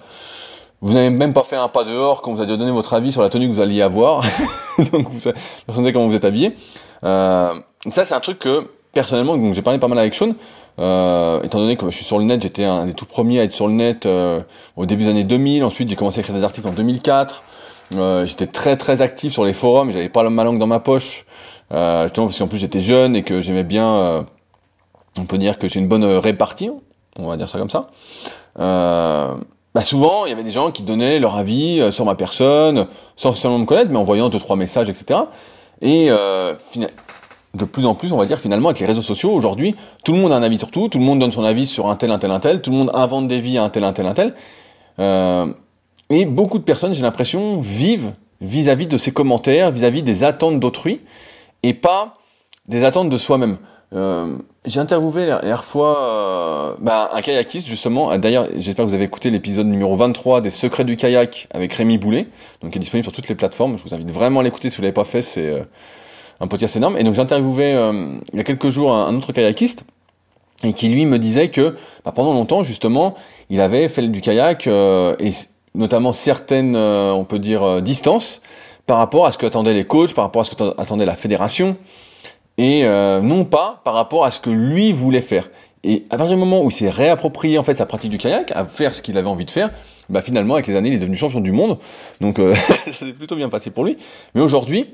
vous 0.81 0.93
n'avez 0.93 1.09
même 1.09 1.33
pas 1.33 1.43
fait 1.43 1.55
un 1.55 1.67
pas 1.67 1.83
dehors 1.83 2.21
quand 2.21 2.33
vous 2.33 2.41
avez 2.41 2.57
donné 2.57 2.71
votre 2.71 2.93
avis 2.93 3.11
sur 3.11 3.21
la 3.21 3.29
tenue 3.29 3.47
que 3.47 3.53
vous 3.53 3.61
alliez 3.61 3.81
avoir. 3.81 4.23
donc 4.91 5.09
vous 5.09 5.31
personne 5.65 5.93
comment 5.93 6.07
vous 6.07 6.15
êtes 6.15 6.25
habillé. 6.25 6.55
Euh, 7.03 7.53
ça 7.89 8.03
c'est 8.03 8.15
un 8.15 8.19
truc 8.19 8.39
que 8.39 8.67
personnellement, 8.93 9.37
donc 9.37 9.53
j'ai 9.53 9.61
parlé 9.61 9.79
pas 9.79 9.87
mal 9.87 9.99
avec 9.99 10.13
Sean. 10.13 10.33
Euh, 10.79 11.41
étant 11.43 11.59
donné 11.59 11.75
que 11.77 11.85
je 11.89 11.95
suis 11.95 12.05
sur 12.05 12.17
le 12.17 12.25
net, 12.25 12.41
j'étais 12.41 12.63
un 12.63 12.85
des 12.85 12.93
tout 12.93 13.05
premiers 13.05 13.39
à 13.39 13.43
être 13.43 13.53
sur 13.53 13.67
le 13.67 13.73
net 13.73 14.05
euh, 14.05 14.41
au 14.75 14.85
début 14.85 15.03
des 15.03 15.09
années 15.09 15.23
2000. 15.23 15.63
Ensuite, 15.63 15.89
j'ai 15.89 15.95
commencé 15.95 16.19
à 16.19 16.21
écrire 16.21 16.35
des 16.35 16.43
articles 16.43 16.67
en 16.67 16.71
2004. 16.71 17.43
Euh, 17.95 18.25
j'étais 18.25 18.47
très 18.47 18.75
très 18.75 19.01
actif 19.01 19.33
sur 19.33 19.45
les 19.45 19.53
forums. 19.53 19.91
J'avais 19.91 20.09
pas 20.09 20.27
ma 20.29 20.43
langue 20.43 20.57
dans 20.57 20.67
ma 20.67 20.79
poche, 20.79 21.25
euh, 21.71 22.03
justement 22.03 22.27
parce 22.27 22.37
qu'en 22.37 22.47
plus 22.47 22.59
j'étais 22.59 22.81
jeune 22.81 23.15
et 23.15 23.23
que 23.23 23.41
j'aimais 23.41 23.63
bien 23.63 24.25
on 25.19 25.25
peut 25.25 25.37
dire 25.37 25.57
que 25.57 25.67
j'ai 25.67 25.79
une 25.79 25.87
bonne 25.87 26.05
répartie, 26.05 26.69
on 27.19 27.27
va 27.27 27.37
dire 27.37 27.49
ça 27.49 27.59
comme 27.59 27.69
ça. 27.69 27.87
Euh, 28.59 29.35
bah 29.73 29.81
souvent, 29.81 30.25
il 30.25 30.29
y 30.29 30.31
avait 30.31 30.43
des 30.43 30.51
gens 30.51 30.71
qui 30.71 30.83
donnaient 30.83 31.19
leur 31.19 31.35
avis 31.35 31.79
euh, 31.79 31.91
sur 31.91 32.05
ma 32.05 32.15
personne, 32.15 32.87
sans 33.15 33.33
seulement 33.33 33.59
me 33.59 33.65
connaître, 33.65 33.89
mais 33.89 33.97
en 33.97 34.03
voyant 34.03 34.29
deux 34.29 34.39
trois 34.39 34.55
messages, 34.55 34.89
etc. 34.89 35.21
Et 35.81 36.07
euh, 36.09 36.53
de 37.55 37.65
plus 37.65 37.85
en 37.85 37.95
plus, 37.95 38.11
on 38.11 38.17
va 38.17 38.25
dire 38.25 38.39
finalement 38.39 38.69
avec 38.69 38.79
les 38.79 38.85
réseaux 38.85 39.01
sociaux 39.01 39.31
aujourd'hui, 39.31 39.75
tout 40.03 40.13
le 40.13 40.19
monde 40.19 40.31
a 40.31 40.35
un 40.35 40.43
avis 40.43 40.59
sur 40.59 40.69
tout, 40.69 40.89
tout 40.89 40.99
le 40.99 41.03
monde 41.03 41.19
donne 41.19 41.31
son 41.31 41.43
avis 41.43 41.65
sur 41.65 41.89
un 41.89 41.95
tel, 41.95 42.11
un 42.11 42.19
tel, 42.19 42.31
un 42.31 42.39
tel, 42.39 42.61
tout 42.61 42.71
le 42.71 42.77
monde 42.77 42.91
invente 42.93 43.27
des 43.27 43.39
vies 43.39 43.57
à 43.57 43.63
un 43.63 43.69
tel, 43.69 43.83
un 43.83 43.93
tel, 43.93 44.05
un 44.05 44.13
tel. 44.13 44.35
Euh, 44.99 45.51
et 46.09 46.25
beaucoup 46.25 46.59
de 46.59 46.63
personnes, 46.63 46.93
j'ai 46.93 47.01
l'impression, 47.01 47.59
vivent 47.59 48.13
vis-à-vis 48.41 48.87
de 48.87 48.97
ces 48.97 49.11
commentaires, 49.11 49.71
vis-à-vis 49.71 50.01
-vis 50.01 50.03
des 50.03 50.23
attentes 50.23 50.59
d'autrui, 50.59 51.01
et 51.63 51.73
pas 51.73 52.17
des 52.67 52.83
attentes 52.83 53.09
de 53.09 53.17
soi-même. 53.17 53.57
Euh, 53.93 54.37
j'ai 54.65 54.79
interviewé 54.79 55.25
la 55.25 55.39
dernière 55.39 55.63
fois 55.63 56.01
euh, 56.01 56.73
bah, 56.79 57.09
un 57.13 57.21
kayakiste 57.21 57.67
justement. 57.67 58.17
D'ailleurs, 58.17 58.47
j'espère 58.55 58.85
que 58.85 58.89
vous 58.89 58.95
avez 58.95 59.03
écouté 59.03 59.29
l'épisode 59.29 59.67
numéro 59.67 59.95
23 59.95 60.41
des 60.41 60.49
secrets 60.49 60.85
du 60.85 60.95
kayak 60.95 61.47
avec 61.51 61.73
Rémi 61.73 61.97
Boulet, 61.97 62.27
donc 62.61 62.71
qui 62.71 62.77
est 62.77 62.81
disponible 62.81 63.03
sur 63.03 63.11
toutes 63.11 63.29
les 63.29 63.35
plateformes. 63.35 63.77
Je 63.77 63.83
vous 63.83 63.93
invite 63.93 64.11
vraiment 64.11 64.39
à 64.39 64.43
l'écouter 64.43 64.69
si 64.69 64.77
vous 64.77 64.83
l'avez 64.83 64.93
pas 64.93 65.03
fait. 65.03 65.21
C'est 65.21 65.47
euh, 65.47 65.63
un 66.39 66.47
podcast 66.47 66.75
énorme. 66.75 66.97
Et 66.97 67.03
donc 67.03 67.13
j'ai 67.13 67.21
interviewé 67.21 67.73
euh, 67.73 68.15
il 68.31 68.37
y 68.37 68.39
a 68.39 68.43
quelques 68.43 68.69
jours 68.69 68.93
un, 68.93 69.15
autre 69.15 69.31
kayakiste 69.31 69.83
et 70.63 70.73
qui 70.73 70.87
lui 70.87 71.05
me 71.05 71.19
disait 71.19 71.49
que 71.49 71.75
bah, 72.03 72.13
pendant 72.13 72.33
longtemps 72.33 72.63
justement, 72.63 73.13
il 73.49 73.61
avait 73.61 73.89
fait 73.89 74.07
du 74.07 74.21
kayak 74.21 74.65
et 74.65 75.31
notamment 75.75 76.13
certaines, 76.13 76.75
on 76.75 77.25
peut 77.25 77.39
dire, 77.39 77.81
distances 77.81 78.41
par 78.85 78.97
rapport 78.97 79.25
à 79.25 79.31
ce 79.31 79.37
que 79.37 79.45
attendaient 79.45 79.73
les 79.73 79.85
coachs, 79.85 80.13
par 80.13 80.25
rapport 80.25 80.41
à 80.41 80.45
ce 80.45 80.55
que 80.55 80.81
attendait 80.81 81.05
la 81.05 81.15
fédération 81.15 81.77
et 82.57 82.85
euh, 82.85 83.21
non 83.21 83.45
pas 83.45 83.81
par 83.83 83.93
rapport 83.93 84.25
à 84.25 84.31
ce 84.31 84.39
que 84.39 84.49
lui 84.49 84.91
voulait 84.91 85.21
faire. 85.21 85.49
Et 85.83 86.05
à 86.09 86.17
partir 86.17 86.35
du 86.35 86.39
moment 86.39 86.61
où 86.61 86.69
il 86.69 86.73
s'est 86.73 86.89
réapproprié 86.89 87.57
en 87.57 87.63
fait 87.63 87.75
sa 87.75 87.85
pratique 87.85 88.11
du 88.11 88.17
kayak, 88.17 88.51
à 88.55 88.65
faire 88.65 88.95
ce 88.95 89.01
qu'il 89.01 89.17
avait 89.17 89.27
envie 89.27 89.45
de 89.45 89.51
faire, 89.51 89.71
bah 90.09 90.21
finalement 90.21 90.53
avec 90.53 90.67
les 90.67 90.75
années 90.75 90.89
il 90.89 90.95
est 90.95 90.99
devenu 90.99 91.15
champion 91.15 91.41
du 91.41 91.51
monde, 91.51 91.77
donc 92.21 92.39
euh, 92.39 92.55
ça 92.85 92.91
s'est 92.91 93.13
plutôt 93.13 93.35
bien 93.35 93.49
passé 93.49 93.69
pour 93.69 93.83
lui. 93.83 93.97
Mais 94.33 94.41
aujourd'hui, 94.41 94.87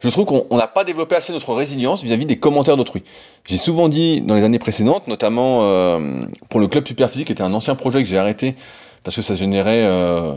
je 0.00 0.10
trouve 0.10 0.26
qu'on 0.26 0.56
n'a 0.56 0.66
pas 0.66 0.84
développé 0.84 1.14
assez 1.14 1.32
notre 1.32 1.54
résilience 1.54 2.02
vis-à-vis 2.02 2.26
des 2.26 2.38
commentaires 2.38 2.76
d'autrui. 2.76 3.02
J'ai 3.46 3.56
souvent 3.56 3.88
dit 3.88 4.20
dans 4.20 4.34
les 4.34 4.42
années 4.42 4.58
précédentes, 4.58 5.06
notamment 5.08 5.60
euh, 5.62 6.26
pour 6.50 6.60
le 6.60 6.66
club 6.66 6.86
super 6.86 7.08
physique, 7.08 7.28
qui 7.28 7.32
était 7.32 7.42
un 7.42 7.54
ancien 7.54 7.74
projet 7.74 8.02
que 8.02 8.08
j'ai 8.08 8.18
arrêté 8.18 8.54
parce 9.04 9.16
que 9.16 9.22
ça 9.22 9.34
générait 9.34 9.84
euh, 9.84 10.32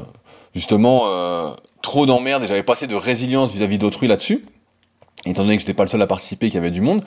justement 0.53 1.03
trop 1.88 2.06
d'emmerdes 2.06 2.44
et 2.44 2.48
j'avais 2.48 2.63
pas 2.63 2.74
assez 2.74 2.86
de 2.86 2.96
résilience 2.96 3.53
vis-à-vis 3.53 3.77
d'autrui 3.77 4.10
là-dessus 4.10 4.41
étant 5.25 5.44
donné 5.44 5.56
que 5.56 5.62
j'étais 5.62 5.74
pas 5.74 5.84
le 5.84 5.89
seul 5.89 6.01
à 6.01 6.08
participer, 6.08 6.48
qu'il 6.48 6.56
y 6.56 6.58
avait 6.58 6.72
du 6.72 6.82
monde, 6.82 7.03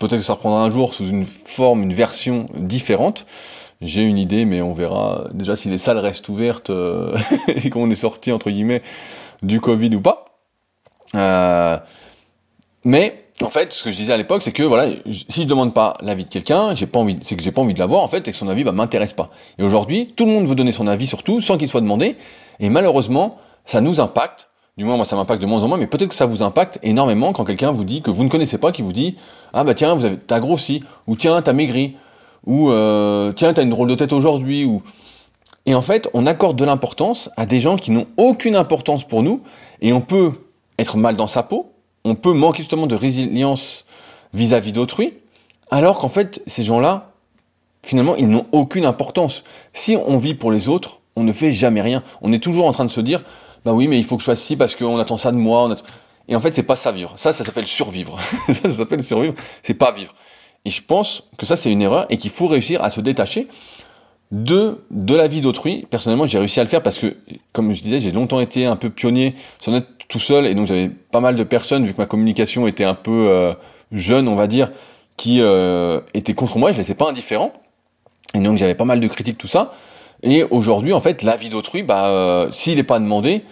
peut-être 0.00 0.16
que 0.16 0.26
ça 0.26 0.32
reprendra 0.34 0.62
un 0.62 0.70
jour 0.70 0.92
sous 0.92 1.06
une 1.06 1.24
forme, 1.24 1.84
une 1.84 1.94
version 1.94 2.46
différente. 2.56 3.26
J'ai 3.80 4.02
une 4.02 4.18
idée, 4.18 4.44
mais 4.44 4.60
on 4.60 4.74
verra 4.74 5.26
déjà 5.32 5.54
si 5.54 5.68
les 5.68 5.78
salles 5.78 5.98
restent 5.98 6.28
ouvertes 6.28 6.70
euh, 6.70 7.16
et 7.48 7.70
qu'on 7.70 7.90
est 7.90 7.96
sorti 7.96 8.32
entre 8.32 8.50
guillemets 8.50 8.82
du 9.42 9.60
Covid 9.60 9.94
ou 9.94 10.00
pas. 10.00 10.24
mais 12.84 13.24
en 13.40 13.50
fait, 13.50 13.72
ce 13.72 13.84
que 13.84 13.90
je 13.90 13.96
disais 13.96 14.12
à 14.12 14.16
l'époque, 14.16 14.42
c'est 14.42 14.52
que 14.52 14.62
voilà, 14.64 14.90
si 15.28 15.42
je 15.42 15.46
demande 15.46 15.74
pas 15.74 15.96
l'avis 16.02 16.24
de 16.24 16.30
quelqu'un, 16.30 16.74
j'ai 16.74 16.86
pas 16.86 16.98
envie, 16.98 17.18
c'est 17.22 17.36
que 17.36 17.42
j'ai 17.42 17.52
pas 17.52 17.62
envie 17.62 17.74
de 17.74 17.78
l'avoir 17.78 18.02
en 18.02 18.08
fait, 18.08 18.26
et 18.28 18.32
que 18.32 18.36
son 18.36 18.48
avis 18.48 18.64
bah, 18.64 18.72
m'intéresse 18.72 19.12
pas. 19.12 19.30
Et 19.58 19.62
aujourd'hui, 19.62 20.12
tout 20.16 20.26
le 20.26 20.32
monde 20.32 20.46
veut 20.46 20.54
donner 20.54 20.72
son 20.72 20.86
avis 20.86 21.06
sur 21.06 21.22
tout, 21.22 21.40
sans 21.40 21.56
qu'il 21.56 21.68
soit 21.68 21.80
demandé, 21.80 22.16
et 22.60 22.68
malheureusement, 22.68 23.38
ça 23.64 23.80
nous 23.80 24.00
impacte. 24.00 24.48
Du 24.76 24.84
moins, 24.84 24.96
moi, 24.96 25.04
ça 25.04 25.14
m'impacte 25.14 25.40
de 25.40 25.46
moins 25.46 25.62
en 25.62 25.68
moins, 25.68 25.78
mais 25.78 25.86
peut-être 25.86 26.08
que 26.08 26.14
ça 26.16 26.26
vous 26.26 26.42
impacte 26.42 26.80
énormément 26.82 27.32
quand 27.32 27.44
quelqu'un 27.44 27.70
vous 27.70 27.84
dit 27.84 28.02
que 28.02 28.10
vous 28.10 28.24
ne 28.24 28.28
connaissez 28.28 28.58
pas, 28.58 28.72
qui 28.72 28.82
vous 28.82 28.92
dit 28.92 29.16
ah 29.52 29.62
bah 29.62 29.74
tiens, 29.74 29.96
t'as 30.26 30.40
grossi, 30.40 30.82
ou 31.06 31.16
tiens, 31.16 31.40
t'as 31.42 31.52
maigri, 31.52 31.96
ou 32.44 32.70
euh, 32.70 33.32
tiens, 33.32 33.54
t'as 33.54 33.62
une 33.62 33.70
drôle 33.70 33.88
de 33.88 33.94
tête 33.94 34.12
aujourd'hui, 34.12 34.64
ou 34.64 34.82
et 35.66 35.74
en 35.74 35.82
fait, 35.82 36.10
on 36.12 36.26
accorde 36.26 36.56
de 36.56 36.64
l'importance 36.64 37.30
à 37.36 37.46
des 37.46 37.58
gens 37.60 37.76
qui 37.76 37.90
n'ont 37.90 38.06
aucune 38.16 38.56
importance 38.56 39.04
pour 39.04 39.22
nous, 39.22 39.40
et 39.80 39.92
on 39.92 40.00
peut 40.00 40.30
être 40.78 40.96
mal 40.96 41.16
dans 41.16 41.26
sa 41.26 41.42
peau, 41.42 41.72
on 42.04 42.14
peut 42.14 42.32
manquer 42.32 42.58
justement 42.58 42.86
de 42.86 42.94
résilience 42.94 43.86
vis-à-vis 44.34 44.72
d'autrui, 44.72 45.14
alors 45.70 45.98
qu'en 45.98 46.10
fait, 46.10 46.42
ces 46.46 46.62
gens-là, 46.62 47.12
finalement, 47.82 48.16
ils 48.16 48.28
n'ont 48.28 48.46
aucune 48.52 48.84
importance. 48.84 49.44
Si 49.72 49.96
on 49.96 50.18
vit 50.18 50.34
pour 50.34 50.52
les 50.52 50.68
autres, 50.68 51.00
on 51.16 51.22
ne 51.22 51.32
fait 51.32 51.52
jamais 51.52 51.80
rien. 51.80 52.02
On 52.20 52.32
est 52.32 52.42
toujours 52.42 52.66
en 52.66 52.72
train 52.72 52.84
de 52.84 52.90
se 52.90 53.00
dire, 53.00 53.22
bah 53.64 53.72
oui, 53.72 53.88
mais 53.88 53.98
il 53.98 54.04
faut 54.04 54.16
que 54.16 54.22
je 54.22 54.26
fasse 54.26 54.42
ci 54.42 54.56
parce 54.56 54.76
qu'on 54.76 54.98
attend 54.98 55.16
ça 55.16 55.32
de 55.32 55.36
moi. 55.36 55.74
Et 56.28 56.36
en 56.36 56.40
fait, 56.40 56.54
c'est 56.54 56.62
pas 56.62 56.76
ça 56.76 56.92
vivre. 56.92 57.14
Ça, 57.16 57.32
ça 57.32 57.44
s'appelle 57.44 57.66
survivre. 57.66 58.18
ça, 58.48 58.54
ça 58.54 58.72
s'appelle 58.72 59.02
survivre. 59.02 59.34
C'est 59.62 59.74
pas 59.74 59.92
vivre. 59.92 60.14
Et 60.64 60.70
je 60.70 60.82
pense 60.82 61.24
que 61.36 61.46
ça, 61.46 61.56
c'est 61.56 61.70
une 61.70 61.82
erreur 61.82 62.06
et 62.10 62.16
qu'il 62.16 62.30
faut 62.30 62.46
réussir 62.46 62.82
à 62.82 62.90
se 62.90 63.00
détacher 63.00 63.48
de, 64.32 64.84
de 64.90 65.14
la 65.14 65.28
vie 65.28 65.40
d'autrui. 65.40 65.86
Personnellement, 65.90 66.26
j'ai 66.26 66.38
réussi 66.38 66.60
à 66.60 66.62
le 66.62 66.68
faire 66.68 66.82
parce 66.82 66.98
que, 66.98 67.16
comme 67.52 67.72
je 67.72 67.82
disais, 67.82 68.00
j'ai 68.00 68.10
longtemps 68.10 68.40
été 68.40 68.66
un 68.66 68.76
peu 68.76 68.90
pionnier 68.90 69.34
sans 69.60 69.74
être 69.74 69.88
tout 70.08 70.18
seul 70.18 70.46
et 70.46 70.54
donc 70.54 70.66
j'avais 70.66 70.88
pas 70.88 71.20
mal 71.20 71.34
de 71.34 71.42
personnes, 71.44 71.84
vu 71.84 71.92
que 71.92 71.98
ma 71.98 72.06
communication 72.06 72.66
était 72.66 72.84
un 72.84 72.94
peu 72.94 73.28
euh, 73.28 73.54
jeune, 73.92 74.28
on 74.28 74.34
va 74.34 74.46
dire, 74.46 74.70
qui 75.16 75.40
euh, 75.40 76.00
étaient 76.14 76.34
contre 76.34 76.58
moi, 76.58 76.72
je 76.72 76.76
les 76.76 76.82
laissais 76.82 76.94
pas 76.94 77.08
indifférents. 77.08 77.52
Et 78.34 78.40
donc 78.40 78.58
j'avais 78.58 78.74
pas 78.74 78.84
mal 78.84 79.00
de 79.00 79.06
critiques, 79.06 79.38
tout 79.38 79.48
ça. 79.48 79.72
Et 80.24 80.42
aujourd'hui, 80.50 80.92
en 80.92 81.00
fait, 81.00 81.22
la 81.22 81.36
vie 81.36 81.50
d'autrui, 81.50 81.84
bah, 81.84 82.06
euh, 82.06 82.50
s'il 82.50 82.76
n'est 82.76 82.82
pas 82.82 82.98
demandé, 82.98 83.44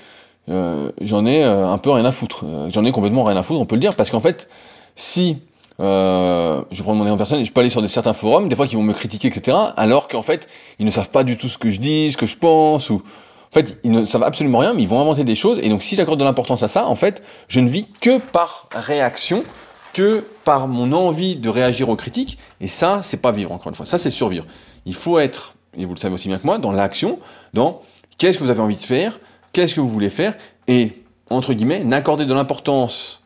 j'en 0.49 1.25
ai 1.25 1.45
un 1.45 1.79
peu 1.79 1.91
rien 1.91 2.05
à 2.05 2.12
foutre. 2.12 2.45
J'en 2.69 2.85
ai 2.85 2.91
complètement 2.91 3.25
rien 3.25 3.37
à 3.37 3.43
foutre, 3.43 3.61
on 3.61 3.67
peut 3.67 3.76
le 3.76 3.81
dire, 3.81 3.95
parce 3.95 4.11
qu'en 4.11 4.21
fait, 4.21 4.49
si 4.97 5.38
euh, 5.81 6.62
je 6.71 6.83
prends 6.83 6.95
mon 6.95 7.05
exemple 7.05 7.19
personnel, 7.19 7.45
je 7.45 7.52
peux 7.52 7.61
aller 7.61 7.71
sur 7.71 7.83
des, 7.83 7.88
certains 7.88 8.12
forums, 8.12 8.49
des 8.49 8.57
fois 8.57 8.67
qui 8.67 8.76
vont 8.76 8.83
me 8.83 8.93
critiquer, 8.93 9.29
etc. 9.29 9.57
Alors 9.76 10.09
qu'en 10.09 10.23
fait, 10.23 10.49
ils 10.79 10.87
ne 10.87 10.91
savent 10.91 11.11
pas 11.11 11.25
du 11.25 11.37
tout 11.37 11.49
ce 11.49 11.59
que 11.59 11.71
je 11.71 11.81
dis, 11.81 12.12
ce 12.12 12.17
que 12.17 12.26
je 12.26 12.37
pense, 12.37 12.91
ou 12.91 12.97
en 12.97 13.55
fait, 13.55 13.79
ils 13.85 13.91
ne 13.91 14.05
savent 14.05 14.23
absolument 14.23 14.59
rien, 14.59 14.75
mais 14.75 14.83
ils 14.83 14.88
vont 14.88 15.00
inventer 15.00 15.25
des 15.25 15.35
choses. 15.35 15.59
Et 15.62 15.69
donc, 15.69 15.83
si 15.83 15.97
j'accorde 15.97 16.19
de 16.19 16.25
l'importance 16.25 16.62
à 16.62 16.69
ça, 16.69 16.87
en 16.87 16.95
fait, 16.95 17.23
je 17.49 17.61
ne 17.61 17.69
vis 17.69 17.87
que 18.00 18.19
par 18.19 18.69
réaction, 18.73 19.45
que 19.93 20.25
par 20.45 20.69
mon 20.69 20.93
envie 20.93 21.37
de 21.37 21.49
réagir 21.49 21.91
aux 21.91 21.97
critiques. 21.97 22.38
Et 22.61 22.69
ça, 22.69 23.00
c'est 23.02 23.21
pas 23.21 23.33
vivre, 23.33 23.52
encore 23.52 23.69
une 23.69 23.75
fois. 23.75 23.85
Ça, 23.85 23.99
c'est 23.99 24.11
survivre. 24.11 24.47
Il 24.87 24.95
faut 24.95 25.19
être, 25.19 25.55
et 25.76 25.85
vous 25.85 25.95
le 25.95 25.99
savez 25.99 26.14
aussi 26.14 26.29
bien 26.29 26.38
que 26.38 26.47
moi, 26.47 26.59
dans 26.59 26.73
l'action, 26.73 27.19
dans 27.55 27.83
qu'est-ce 28.19 28.38
que 28.38 28.45
vous 28.45 28.50
avez 28.50 28.61
envie 28.61 28.76
de 28.76 28.83
faire, 28.83 29.19
qu'est-ce 29.52 29.75
que 29.75 29.81
vous 29.81 29.88
voulez 29.88 30.11
faire, 30.11 30.35
et, 30.69 31.02
entre 31.31 31.55
guillemets, 31.55 31.85
n'accorder 31.85 32.26
de 32.26 32.35
l'importance 32.35 33.23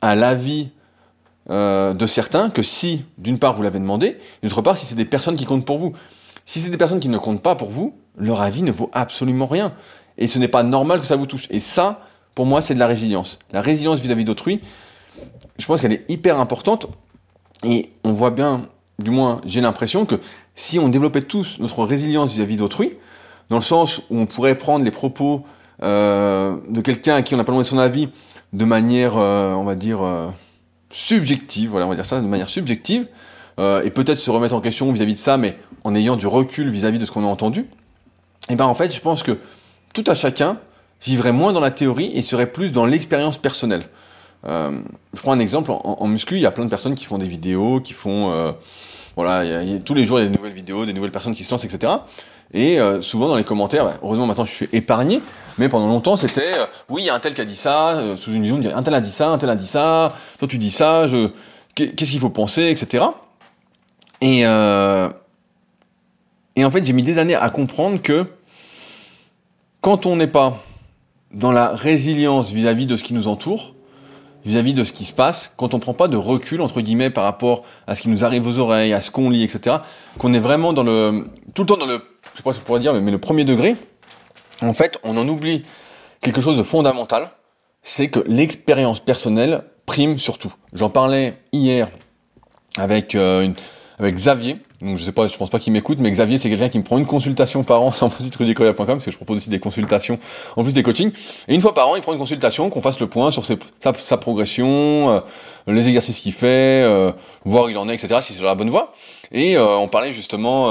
à 0.00 0.14
l'avis 0.14 0.70
euh, 1.50 1.94
de 1.94 2.06
certains 2.06 2.50
que 2.50 2.62
si, 2.62 3.04
d'une 3.18 3.38
part, 3.38 3.54
vous 3.54 3.62
l'avez 3.62 3.78
demandé, 3.78 4.18
et 4.42 4.48
d'autre 4.48 4.62
part, 4.62 4.76
si 4.76 4.86
c'est 4.86 4.94
des 4.94 5.04
personnes 5.04 5.36
qui 5.36 5.44
comptent 5.44 5.64
pour 5.64 5.78
vous. 5.78 5.92
Si 6.46 6.60
c'est 6.60 6.70
des 6.70 6.76
personnes 6.76 7.00
qui 7.00 7.08
ne 7.08 7.18
comptent 7.18 7.42
pas 7.42 7.54
pour 7.54 7.70
vous, 7.70 7.94
leur 8.16 8.42
avis 8.42 8.62
ne 8.62 8.72
vaut 8.72 8.90
absolument 8.92 9.46
rien. 9.46 9.72
Et 10.18 10.26
ce 10.26 10.38
n'est 10.38 10.48
pas 10.48 10.62
normal 10.62 11.00
que 11.00 11.06
ça 11.06 11.16
vous 11.16 11.26
touche. 11.26 11.46
Et 11.50 11.60
ça, 11.60 12.00
pour 12.34 12.46
moi, 12.46 12.60
c'est 12.60 12.74
de 12.74 12.78
la 12.78 12.86
résilience. 12.86 13.38
La 13.52 13.60
résilience 13.60 14.00
vis-à-vis 14.00 14.24
d'autrui, 14.24 14.60
je 15.58 15.66
pense 15.66 15.80
qu'elle 15.80 15.92
est 15.92 16.04
hyper 16.08 16.40
importante. 16.40 16.86
Et 17.62 17.90
on 18.04 18.12
voit 18.12 18.30
bien, 18.30 18.66
du 18.98 19.10
moins, 19.10 19.40
j'ai 19.44 19.60
l'impression 19.60 20.06
que 20.06 20.16
si 20.60 20.78
on 20.78 20.88
développait 20.88 21.22
tous 21.22 21.58
notre 21.58 21.84
résilience 21.84 22.34
vis-à-vis 22.34 22.58
d'autrui, 22.58 22.92
dans 23.48 23.56
le 23.56 23.62
sens 23.62 24.02
où 24.10 24.18
on 24.18 24.26
pourrait 24.26 24.56
prendre 24.56 24.84
les 24.84 24.90
propos 24.90 25.44
euh, 25.82 26.56
de 26.68 26.80
quelqu'un 26.82 27.16
à 27.16 27.22
qui 27.22 27.34
on 27.34 27.38
n'a 27.38 27.44
pas 27.44 27.52
demandé 27.52 27.66
son 27.66 27.78
avis 27.78 28.10
de 28.52 28.64
manière, 28.64 29.16
euh, 29.16 29.54
on 29.54 29.64
va 29.64 29.74
dire, 29.74 30.00
subjective, 30.90 31.70
voilà, 31.70 31.86
on 31.86 31.88
va 31.88 31.94
dire 31.94 32.04
ça 32.04 32.20
de 32.20 32.26
manière 32.26 32.48
subjective, 32.48 33.06
euh, 33.58 33.82
et 33.82 33.90
peut-être 33.90 34.18
se 34.18 34.30
remettre 34.30 34.54
en 34.54 34.60
question 34.60 34.92
vis-à-vis 34.92 35.14
de 35.14 35.18
ça, 35.18 35.38
mais 35.38 35.56
en 35.84 35.94
ayant 35.94 36.16
du 36.16 36.26
recul 36.26 36.68
vis-à-vis 36.68 36.98
de 36.98 37.06
ce 37.06 37.10
qu'on 37.10 37.24
a 37.24 37.28
entendu, 37.28 37.66
et 38.50 38.56
ben 38.56 38.66
en 38.66 38.74
fait, 38.74 38.94
je 38.94 39.00
pense 39.00 39.22
que 39.22 39.38
tout 39.94 40.04
à 40.06 40.14
chacun 40.14 40.58
vivrait 41.02 41.32
moins 41.32 41.52
dans 41.54 41.60
la 41.60 41.70
théorie 41.70 42.10
et 42.14 42.22
serait 42.22 42.52
plus 42.52 42.70
dans 42.70 42.84
l'expérience 42.84 43.38
personnelle. 43.38 43.88
Euh, 44.46 44.80
je 45.14 45.20
prends 45.20 45.32
un 45.32 45.38
exemple, 45.38 45.70
en, 45.72 46.06
muscu, 46.06 46.34
il 46.34 46.40
y 46.40 46.46
a 46.46 46.50
plein 46.50 46.64
de 46.64 46.70
personnes 46.70 46.94
qui 46.94 47.06
font 47.06 47.16
des 47.16 47.28
vidéos, 47.28 47.80
qui 47.80 47.94
font... 47.94 48.54
Voilà, 49.22 49.44
tous 49.84 49.92
les 49.92 50.04
jours, 50.04 50.18
il 50.18 50.22
y 50.22 50.26
a 50.26 50.30
des 50.30 50.34
nouvelles 50.34 50.54
vidéos, 50.54 50.86
des 50.86 50.94
nouvelles 50.94 51.10
personnes 51.10 51.34
qui 51.34 51.44
se 51.44 51.50
lancent, 51.50 51.66
etc. 51.66 51.92
Et 52.54 52.80
euh, 52.80 53.02
souvent 53.02 53.28
dans 53.28 53.36
les 53.36 53.44
commentaires, 53.44 53.84
bah, 53.84 53.98
heureusement 54.02 54.26
maintenant 54.26 54.46
je 54.46 54.52
suis 54.52 54.68
épargné, 54.72 55.20
mais 55.58 55.68
pendant 55.68 55.88
longtemps 55.88 56.16
c'était 56.16 56.54
euh, 56.56 56.64
oui 56.88 57.02
il 57.02 57.04
y 57.04 57.10
a 57.10 57.14
un 57.14 57.20
tel 57.20 57.34
qui 57.34 57.42
a 57.42 57.44
dit 57.44 57.54
ça, 57.54 57.90
euh, 57.90 58.16
sous 58.16 58.32
une 58.32 58.42
vision, 58.42 58.60
un 58.74 58.82
tel 58.82 58.94
a 58.94 59.00
dit 59.00 59.10
ça, 59.10 59.28
un 59.28 59.36
tel 59.36 59.50
a 59.50 59.56
dit 59.56 59.66
ça, 59.66 60.14
toi 60.38 60.48
tu 60.48 60.56
dis 60.56 60.70
ça, 60.70 61.06
je... 61.06 61.28
qu'est-ce 61.74 62.10
qu'il 62.10 62.18
faut 62.18 62.30
penser, 62.30 62.70
etc. 62.70 63.04
Et, 64.22 64.40
et 64.40 64.44
en 66.64 66.70
fait 66.70 66.82
j'ai 66.84 66.94
mis 66.94 67.02
des 67.02 67.18
années 67.18 67.36
à 67.36 67.50
comprendre 67.50 68.00
que 68.00 68.24
quand 69.82 70.06
on 70.06 70.16
n'est 70.16 70.26
pas 70.26 70.64
dans 71.32 71.52
la 71.52 71.74
résilience 71.74 72.52
vis-à-vis 72.52 72.86
de 72.86 72.96
ce 72.96 73.04
qui 73.04 73.12
nous 73.12 73.28
entoure, 73.28 73.74
vis-à-vis 74.44 74.74
de 74.74 74.84
ce 74.84 74.92
qui 74.92 75.04
se 75.04 75.12
passe, 75.12 75.52
quand 75.56 75.74
on 75.74 75.78
prend 75.78 75.94
pas 75.94 76.08
de 76.08 76.16
recul 76.16 76.60
entre 76.60 76.80
guillemets 76.80 77.10
par 77.10 77.24
rapport 77.24 77.64
à 77.86 77.94
ce 77.94 78.02
qui 78.02 78.08
nous 78.08 78.24
arrive 78.24 78.46
aux 78.46 78.58
oreilles, 78.58 78.92
à 78.92 79.00
ce 79.00 79.10
qu'on 79.10 79.30
lit, 79.30 79.42
etc., 79.42 79.76
qu'on 80.18 80.32
est 80.32 80.40
vraiment 80.40 80.72
dans 80.72 80.82
le 80.82 81.28
tout 81.54 81.62
le 81.62 81.66
temps 81.66 81.76
dans 81.76 81.86
le 81.86 82.00
je 82.32 82.38
sais 82.38 82.42
pas 82.42 82.52
ce 82.52 82.58
qu'on 82.58 82.64
pourrait 82.64 82.80
dire, 82.80 82.94
mais 82.94 83.10
le 83.10 83.18
premier 83.18 83.44
degré, 83.44 83.76
en 84.62 84.72
fait, 84.72 84.98
on 85.02 85.16
en 85.16 85.26
oublie 85.26 85.64
quelque 86.20 86.40
chose 86.40 86.56
de 86.56 86.62
fondamental, 86.62 87.30
c'est 87.82 88.08
que 88.08 88.20
l'expérience 88.26 89.00
personnelle 89.00 89.64
prime 89.86 90.18
surtout. 90.18 90.52
J'en 90.72 90.90
parlais 90.90 91.38
hier 91.52 91.88
avec, 92.76 93.14
euh, 93.14 93.48
avec 93.98 94.14
Xavier, 94.14 94.58
donc 94.80 94.96
je 94.96 95.04
sais 95.04 95.12
pas, 95.12 95.26
je 95.26 95.36
pense 95.36 95.50
pas 95.50 95.58
qu'il 95.58 95.72
m'écoute, 95.74 95.98
mais 96.00 96.10
Xavier 96.10 96.38
c'est 96.38 96.48
quelqu'un 96.48 96.70
qui 96.70 96.78
me 96.78 96.84
prend 96.84 96.96
une 96.96 97.06
consultation 97.06 97.62
par 97.64 97.82
an 97.82 97.92
sur 97.92 98.08
mon 98.08 98.14
site 98.14 98.34
rudicoya.com 98.34 98.86
parce 98.86 99.04
que 99.04 99.10
je 99.10 99.16
propose 99.16 99.36
aussi 99.36 99.50
des 99.50 99.58
consultations 99.58 100.18
en 100.56 100.62
plus 100.62 100.72
des 100.72 100.82
coachings. 100.82 101.12
Et 101.48 101.54
une 101.54 101.60
fois 101.60 101.74
par 101.74 101.88
an, 101.88 101.96
il 101.96 102.02
prend 102.02 102.12
une 102.12 102.18
consultation, 102.18 102.70
qu'on 102.70 102.80
fasse 102.80 102.98
le 102.98 103.06
point 103.06 103.30
sur 103.30 103.44
sa, 103.44 104.16
progression, 104.16 105.10
euh, 105.10 105.20
les 105.66 105.86
exercices 105.86 106.20
qu'il 106.20 106.32
fait, 106.32 106.82
euh, 106.82 107.12
voir 107.44 107.66
où 107.66 107.68
il 107.68 107.76
en 107.76 107.88
est, 107.90 107.94
etc. 107.94 108.16
Si 108.22 108.32
c'est 108.32 108.38
sur 108.38 108.46
la 108.46 108.54
bonne 108.54 108.70
voie. 108.70 108.92
Et 109.32 109.56
euh, 109.56 109.76
on 109.76 109.86
parlait 109.86 110.12
justement, 110.12 110.70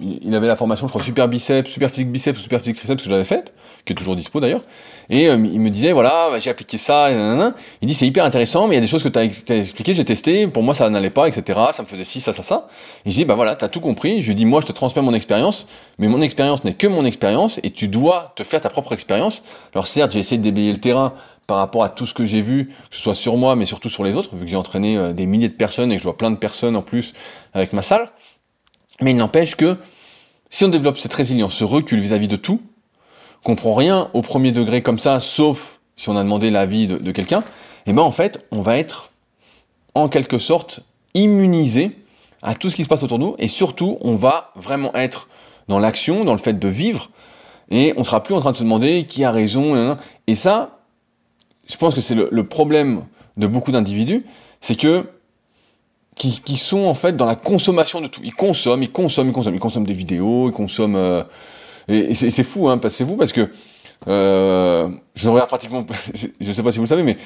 il 0.00 0.34
avait 0.34 0.46
la 0.46 0.56
formation, 0.56 0.86
je 0.86 0.92
crois, 0.92 1.02
super 1.02 1.28
biceps, 1.28 1.70
super 1.70 1.90
physique 1.90 2.10
biceps, 2.10 2.38
super 2.38 2.60
physique 2.60 2.76
triceps 2.76 3.02
que 3.02 3.10
j'avais 3.10 3.24
faite, 3.24 3.52
qui 3.84 3.92
est 3.92 3.96
toujours 3.96 4.16
dispo 4.16 4.40
d'ailleurs. 4.40 4.62
Et 5.10 5.28
euh, 5.28 5.34
il 5.34 5.60
me 5.60 5.70
disait, 5.70 5.92
voilà, 5.92 6.28
bah, 6.30 6.38
j'ai 6.38 6.50
appliqué 6.50 6.78
ça, 6.78 7.10
et 7.10 7.14
il 7.80 7.88
dit, 7.88 7.94
c'est 7.94 8.06
hyper 8.06 8.24
intéressant, 8.24 8.68
mais 8.68 8.74
il 8.74 8.76
y 8.76 8.78
a 8.78 8.80
des 8.80 8.86
choses 8.86 9.02
que 9.02 9.08
tu 9.08 9.18
as, 9.18 9.56
expliquées, 9.56 9.94
j'ai 9.94 10.04
testé, 10.04 10.46
pour 10.46 10.62
moi 10.62 10.74
ça 10.74 10.88
n'allait 10.88 11.10
pas, 11.10 11.28
etc. 11.28 11.58
Ça 11.72 11.82
me 11.82 11.88
faisait 11.88 12.04
ci, 12.04 12.20
ça, 12.20 12.32
ça, 12.32 12.42
ça. 12.42 12.68
Et 13.04 13.10
je 13.10 13.16
dis, 13.16 13.24
bah 13.24 13.34
voilà, 13.34 13.56
tu 13.56 13.64
as 13.64 13.68
tout 13.68 13.80
compris. 13.80 14.22
Je 14.22 14.28
lui 14.28 14.34
dis, 14.34 14.44
moi 14.44 14.60
je 14.60 14.66
te 14.66 14.72
transmets 14.72 15.02
mon 15.02 15.14
expérience, 15.14 15.66
mais 15.98 16.08
mon 16.08 16.22
expérience 16.22 16.64
n'est 16.64 16.74
que 16.74 16.86
mon 16.86 17.04
expérience, 17.04 17.58
et 17.62 17.70
tu 17.70 17.88
dois 17.88 18.32
te 18.36 18.44
faire 18.44 18.60
ta 18.60 18.68
propre 18.68 18.92
expérience. 18.92 19.42
Alors 19.74 19.86
certes, 19.86 20.12
j'ai 20.12 20.20
essayé 20.20 20.38
de 20.38 20.44
déblayer 20.44 20.72
le 20.72 20.78
terrain 20.78 21.14
par 21.46 21.58
rapport 21.58 21.82
à 21.82 21.88
tout 21.88 22.06
ce 22.06 22.14
que 22.14 22.24
j'ai 22.24 22.40
vu, 22.40 22.68
que 22.68 22.96
ce 22.96 23.02
soit 23.02 23.14
sur 23.14 23.36
moi, 23.36 23.56
mais 23.56 23.66
surtout 23.66 23.90
sur 23.90 24.04
les 24.04 24.16
autres, 24.16 24.36
vu 24.36 24.44
que 24.44 24.50
j'ai 24.50 24.56
entraîné 24.56 24.96
euh, 24.96 25.12
des 25.12 25.26
milliers 25.26 25.48
de 25.48 25.54
personnes 25.54 25.90
et 25.90 25.96
que 25.96 25.98
je 25.98 26.04
vois 26.04 26.16
plein 26.16 26.30
de 26.30 26.36
personnes 26.36 26.76
en 26.76 26.82
plus 26.82 27.14
avec 27.52 27.72
ma 27.72 27.82
salle. 27.82 28.08
Mais 29.00 29.10
il 29.10 29.16
n'empêche 29.16 29.56
que 29.56 29.76
si 30.48 30.64
on 30.64 30.68
développe 30.68 30.98
cette 30.98 31.12
résilience, 31.12 31.54
ce 31.54 31.64
recul 31.64 32.00
vis-à-vis 32.00 32.28
de 32.28 32.36
tout, 32.36 32.60
comprend 33.42 33.72
rien 33.72 34.08
au 34.12 34.22
premier 34.22 34.52
degré 34.52 34.82
comme 34.82 34.98
ça, 34.98 35.20
sauf 35.20 35.80
si 35.96 36.08
on 36.08 36.16
a 36.16 36.22
demandé 36.22 36.50
l'avis 36.50 36.86
de, 36.86 37.12
quelqu'un, 37.12 37.44
eh 37.86 37.92
ben 37.92 38.02
en 38.02 38.10
fait, 38.10 38.44
on 38.50 38.62
va 38.62 38.78
être 38.78 39.10
en 39.94 40.08
quelque 40.08 40.38
sorte 40.38 40.80
immunisé 41.14 41.96
à 42.42 42.54
tout 42.54 42.70
ce 42.70 42.76
qui 42.76 42.84
se 42.84 42.88
passe 42.88 43.02
autour 43.02 43.18
de 43.18 43.24
nous, 43.24 43.36
et 43.38 43.48
surtout, 43.48 43.98
on 44.00 44.14
va 44.14 44.52
vraiment 44.56 44.94
être 44.94 45.28
dans 45.68 45.78
l'action, 45.78 46.24
dans 46.24 46.32
le 46.32 46.38
fait 46.38 46.58
de 46.58 46.68
vivre, 46.68 47.10
et 47.70 47.94
on 47.96 48.04
sera 48.04 48.22
plus 48.22 48.34
en 48.34 48.40
train 48.40 48.52
de 48.52 48.56
se 48.56 48.64
demander 48.64 49.04
qui 49.06 49.24
a 49.24 49.30
raison, 49.30 49.96
et 50.26 50.34
ça, 50.34 50.80
je 51.68 51.76
pense 51.76 51.94
que 51.94 52.00
c'est 52.00 52.14
le, 52.14 52.44
problème 52.44 53.04
de 53.36 53.46
beaucoup 53.46 53.70
d'individus, 53.70 54.24
c'est 54.60 54.74
que 54.74 55.08
qui, 56.14 56.40
qui, 56.44 56.56
sont 56.56 56.84
en 56.84 56.94
fait 56.94 57.16
dans 57.16 57.24
la 57.24 57.36
consommation 57.36 58.00
de 58.00 58.06
tout. 58.06 58.20
Ils 58.22 58.34
consomment, 58.34 58.82
ils 58.82 58.92
consomment, 58.92 59.28
ils 59.28 59.32
consomment, 59.32 59.54
ils 59.54 59.60
consomment 59.60 59.86
des 59.86 59.94
vidéos, 59.94 60.50
ils 60.50 60.52
consomment 60.52 60.96
euh, 60.96 61.22
et, 61.88 62.14
c'est 62.14 62.42
fou, 62.42 62.68
hein, 62.68 62.80
c'est 62.88 63.04
fou 63.04 63.16
parce 63.16 63.32
que 63.32 63.48
euh, 64.08 64.88
je 65.14 65.28
regarde 65.28 65.48
pratiquement, 65.48 65.84
je 66.40 66.52
sais 66.52 66.62
pas 66.62 66.72
si 66.72 66.78
vous 66.78 66.84
le 66.84 66.88
savez, 66.88 67.02
mais 67.02 67.18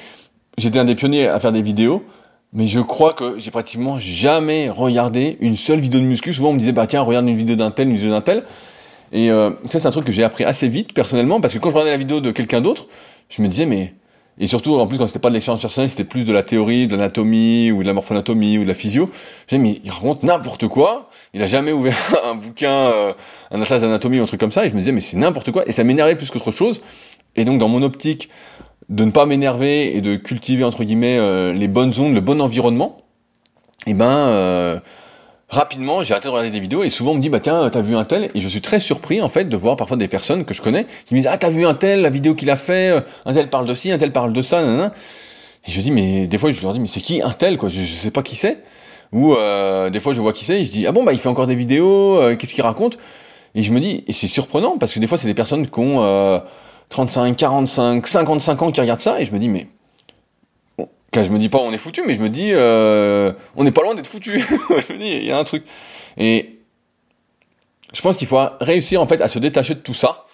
j'étais 0.57 0.79
un 0.79 0.85
des 0.85 0.95
pionniers 0.95 1.27
à 1.27 1.39
faire 1.39 1.51
des 1.51 1.61
vidéos. 1.61 2.03
Mais 2.53 2.67
je 2.67 2.79
crois 2.79 3.13
que 3.13 3.37
j'ai 3.39 3.51
pratiquement 3.51 3.99
jamais 3.99 4.69
regardé 4.69 5.37
une 5.41 5.57
seule 5.57 5.81
vidéo 5.81 5.99
de 5.99 6.05
muscu. 6.05 6.33
Souvent, 6.33 6.49
on 6.49 6.53
me 6.53 6.59
disait, 6.59 6.71
bah 6.71 6.87
tiens, 6.87 7.01
regarde 7.01 7.27
une 7.27 7.35
vidéo 7.35 7.57
d'un 7.57 7.71
tel, 7.71 7.89
une 7.89 7.97
vidéo 7.97 8.11
d'un 8.11 8.21
tel. 8.21 8.43
Et 9.11 9.29
euh, 9.31 9.51
ça, 9.69 9.79
c'est 9.79 9.87
un 9.87 9.91
truc 9.91 10.05
que 10.05 10.13
j'ai 10.13 10.23
appris 10.23 10.45
assez 10.45 10.67
vite, 10.69 10.93
personnellement, 10.93 11.41
parce 11.41 11.53
que 11.53 11.59
quand 11.59 11.69
je 11.69 11.75
regardais 11.75 11.91
la 11.91 11.97
vidéo 11.97 12.21
de 12.21 12.31
quelqu'un 12.31 12.61
d'autre, 12.61 12.87
je 13.29 13.41
me 13.41 13.47
disais, 13.47 13.65
mais 13.65 13.93
et 14.39 14.47
surtout, 14.47 14.75
en 14.75 14.85
plus, 14.85 14.97
quand 14.97 15.07
c'était 15.07 15.19
pas 15.19 15.29
de 15.29 15.33
l'expérience 15.33 15.61
personnelle, 15.61 15.89
c'était 15.89 16.03
plus 16.03 16.23
de 16.23 16.31
la 16.31 16.43
théorie, 16.43 16.85
de 16.85 16.95
l'anatomie, 16.95 17.71
ou 17.71 17.81
de 17.81 17.87
la 17.87 17.93
morphonatomie, 17.93 18.59
ou 18.59 18.63
de 18.63 18.67
la 18.67 18.75
physio. 18.75 19.09
J'ai 19.47 19.57
mais 19.57 19.81
il 19.83 19.89
raconte 19.89 20.21
n'importe 20.21 20.67
quoi. 20.67 21.09
Il 21.33 21.41
a 21.41 21.47
jamais 21.47 21.71
ouvert 21.71 21.97
un 22.25 22.35
bouquin, 22.35 22.71
euh, 22.71 23.13
un 23.49 23.61
atlas 23.61 23.81
d'anatomie 23.81 24.19
ou 24.19 24.23
un 24.23 24.27
truc 24.27 24.39
comme 24.39 24.51
ça. 24.51 24.65
Et 24.65 24.69
je 24.69 24.73
me 24.73 24.79
disais, 24.79 24.91
mais 24.91 25.01
c'est 25.01 25.17
n'importe 25.17 25.51
quoi. 25.51 25.67
Et 25.67 25.71
ça 25.71 25.83
m'énervait 25.83 26.15
plus 26.15 26.29
qu'autre 26.29 26.51
chose. 26.51 26.81
Et 27.35 27.45
donc, 27.45 27.57
dans 27.57 27.67
mon 27.67 27.81
optique 27.81 28.29
de 28.89 29.03
ne 29.03 29.11
pas 29.11 29.25
m'énerver 29.25 29.97
et 29.97 30.01
de 30.01 30.15
cultiver, 30.15 30.63
entre 30.63 30.83
guillemets, 30.83 31.17
euh, 31.17 31.51
les 31.51 31.67
bonnes 31.67 31.93
ondes, 31.99 32.13
le 32.13 32.21
bon 32.21 32.39
environnement, 32.39 32.97
et 33.85 33.91
eh 33.91 33.93
ben, 33.93 34.05
euh, 34.05 34.79
rapidement, 35.49 36.03
j'ai 36.03 36.13
arrêté 36.13 36.27
de 36.27 36.31
regarder 36.31 36.51
des 36.51 36.59
vidéos 36.59 36.83
et 36.83 36.89
souvent 36.89 37.11
on 37.11 37.15
me 37.15 37.21
dit, 37.21 37.29
bah 37.29 37.39
tiens, 37.39 37.69
t'as 37.69 37.81
vu 37.81 37.95
un 37.95 38.03
tel? 38.03 38.29
Et 38.35 38.41
je 38.41 38.47
suis 38.47 38.61
très 38.61 38.79
surpris, 38.79 39.21
en 39.21 39.29
fait, 39.29 39.45
de 39.45 39.57
voir 39.57 39.75
parfois 39.75 39.97
des 39.97 40.07
personnes 40.07 40.45
que 40.45 40.53
je 40.53 40.61
connais 40.61 40.85
qui 41.05 41.13
me 41.13 41.19
disent, 41.19 41.29
ah, 41.31 41.37
t'as 41.37 41.49
vu 41.49 41.65
un 41.65 41.73
tel, 41.73 42.01
la 42.01 42.09
vidéo 42.09 42.35
qu'il 42.35 42.49
a 42.49 42.57
fait, 42.57 42.91
euh, 42.91 43.01
un 43.25 43.33
tel 43.33 43.49
parle 43.49 43.65
de 43.65 43.73
ci, 43.73 43.91
un 43.91 43.97
tel 43.97 44.11
parle 44.11 44.33
de 44.33 44.41
ça, 44.41 44.61
nanana. 44.61 44.93
Et 45.67 45.71
je 45.71 45.81
dis, 45.81 45.91
mais 45.91 46.27
des 46.27 46.37
fois, 46.37 46.51
je 46.51 46.61
leur 46.61 46.73
dis, 46.73 46.79
mais 46.79 46.87
c'est 46.87 47.01
qui 47.01 47.21
un 47.21 47.31
tel, 47.31 47.57
quoi? 47.57 47.69
Je, 47.69 47.81
je 47.81 47.93
sais 47.93 48.11
pas 48.11 48.23
qui 48.23 48.35
c'est. 48.35 48.63
Ou 49.13 49.35
euh, 49.35 49.89
des 49.89 49.99
fois, 49.99 50.13
je 50.13 50.21
vois 50.21 50.33
qui 50.33 50.43
c'est 50.45 50.61
et 50.61 50.65
je 50.65 50.71
dis, 50.71 50.85
ah 50.85 50.91
bon, 50.91 51.03
bah 51.03 51.13
il 51.13 51.19
fait 51.19 51.29
encore 51.29 51.47
des 51.47 51.55
vidéos, 51.55 52.19
euh, 52.19 52.35
qu'est-ce 52.35 52.53
qu'il 52.53 52.63
raconte? 52.63 52.97
Et 53.55 53.63
je 53.63 53.71
me 53.71 53.79
dis, 53.79 54.03
et 54.07 54.13
c'est 54.13 54.27
surprenant 54.27 54.77
parce 54.77 54.93
que 54.93 54.99
des 54.99 55.07
fois, 55.07 55.17
c'est 55.17 55.27
des 55.27 55.33
personnes 55.33 55.65
qui 55.67 55.79
ont 55.79 56.41
35, 56.89 57.35
45, 57.35 58.05
55 58.05 58.61
ans 58.61 58.71
qui 58.71 58.81
regardent 58.81 59.01
ça 59.01 59.19
et 59.19 59.25
je 59.25 59.31
me 59.33 59.39
dis, 59.39 59.49
mais 59.49 59.67
je 61.23 61.31
me 61.31 61.39
dis 61.39 61.49
pas 61.49 61.59
on 61.59 61.71
est 61.71 61.77
foutu, 61.77 62.03
mais 62.05 62.13
je 62.13 62.21
me 62.21 62.29
dis 62.29 62.51
euh, 62.53 63.31
on 63.55 63.63
n'est 63.63 63.71
pas 63.71 63.81
loin 63.81 63.95
d'être 63.95 64.07
foutu. 64.07 64.43
il 64.89 65.25
y 65.25 65.31
a 65.31 65.37
un 65.37 65.43
truc. 65.43 65.63
Et 66.17 66.59
je 67.93 68.01
pense 68.01 68.17
qu'il 68.17 68.27
faut 68.27 68.39
réussir 68.59 69.01
en 69.01 69.07
fait 69.07 69.21
à 69.21 69.27
se 69.27 69.39
détacher 69.39 69.75
de 69.75 69.79
tout 69.79 69.93
ça 69.93 70.25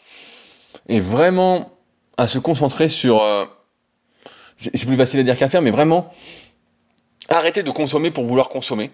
et 0.88 1.00
vraiment 1.00 1.72
à 2.18 2.28
se 2.28 2.40
concentrer 2.40 2.88
sur. 2.88 3.22
Euh, 3.22 3.46
c'est 4.58 4.86
plus 4.86 4.98
facile 4.98 5.20
à 5.20 5.24
dire 5.24 5.38
qu'à 5.38 5.50
faire, 5.50 5.62
mais 5.62 5.72
vraiment 5.72 6.14
arrêter 7.30 7.64
de 7.64 7.72
consommer 7.72 8.12
pour 8.12 8.26
vouloir 8.26 8.50
consommer. 8.50 8.92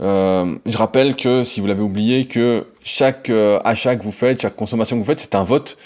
Euh, 0.00 0.56
je 0.64 0.76
rappelle 0.76 1.16
que 1.16 1.44
si 1.44 1.60
vous 1.60 1.66
l'avez 1.66 1.82
oublié, 1.82 2.26
que 2.26 2.66
chaque 2.82 3.30
achat 3.64 3.96
que 3.96 4.02
vous 4.02 4.12
faites, 4.12 4.40
chaque 4.42 4.56
consommation 4.56 4.96
que 4.96 5.02
vous 5.02 5.06
faites, 5.06 5.20
c'est 5.20 5.34
un 5.34 5.44
vote 5.44 5.76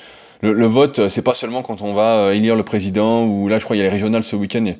le, 0.42 0.66
vote, 0.66 0.98
euh, 0.98 1.08
c'est 1.08 1.22
pas 1.22 1.34
seulement 1.34 1.62
quand 1.62 1.82
on 1.82 1.94
va 1.94 2.16
euh, 2.16 2.32
élire 2.32 2.56
le 2.56 2.64
président, 2.64 3.24
ou 3.24 3.48
là 3.48 3.58
je 3.58 3.64
crois 3.64 3.76
il 3.76 3.78
y 3.78 3.82
a 3.82 3.84
les 3.84 3.90
régionales 3.90 4.24
ce 4.24 4.36
week-end, 4.36 4.64
et 4.66 4.76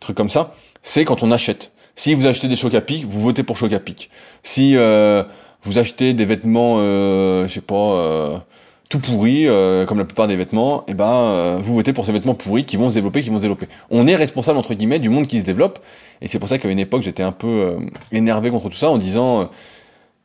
trucs 0.00 0.16
comme 0.16 0.30
ça, 0.30 0.52
c'est 0.82 1.04
quand 1.04 1.22
on 1.22 1.30
achète. 1.30 1.70
Si 1.96 2.14
vous 2.14 2.26
achetez 2.26 2.48
des 2.48 2.56
chocs 2.56 2.74
à 2.74 2.80
pic, 2.80 3.06
vous 3.06 3.20
votez 3.20 3.44
pour 3.44 3.56
choc 3.56 3.72
à 3.72 3.78
pic. 3.78 4.10
Si 4.42 4.76
euh, 4.76 5.22
vous 5.62 5.78
achetez 5.78 6.12
des 6.12 6.24
vêtements, 6.24 6.76
euh, 6.78 7.46
je 7.46 7.52
sais 7.52 7.60
pas, 7.60 8.44
tout 8.88 8.98
pourris, 8.98 9.46
comme 9.86 9.98
la 9.98 10.04
plupart 10.04 10.26
des 10.26 10.36
vêtements, 10.36 10.80
et 10.82 10.90
eh 10.90 10.94
ben 10.94 11.58
vous 11.60 11.74
votez 11.74 11.92
pour 11.92 12.04
ces 12.04 12.12
vêtements 12.12 12.34
pourris 12.34 12.64
qui 12.64 12.76
vont 12.76 12.90
se 12.90 12.94
développer, 12.94 13.22
qui 13.22 13.30
vont 13.30 13.36
se 13.36 13.42
développer. 13.42 13.68
On 13.90 14.06
est 14.06 14.16
responsable 14.16 14.58
entre 14.58 14.74
guillemets 14.74 14.98
du 14.98 15.08
monde 15.08 15.26
qui 15.26 15.38
se 15.38 15.44
développe, 15.44 15.78
et 16.20 16.28
c'est 16.28 16.38
pour 16.40 16.48
ça 16.48 16.58
qu'à 16.58 16.68
une 16.68 16.80
époque 16.80 17.02
j'étais 17.02 17.22
un 17.22 17.32
peu 17.32 17.76
énervé 18.12 18.50
contre 18.50 18.68
tout 18.68 18.76
ça 18.76 18.90
en 18.90 18.98
disant 18.98 19.48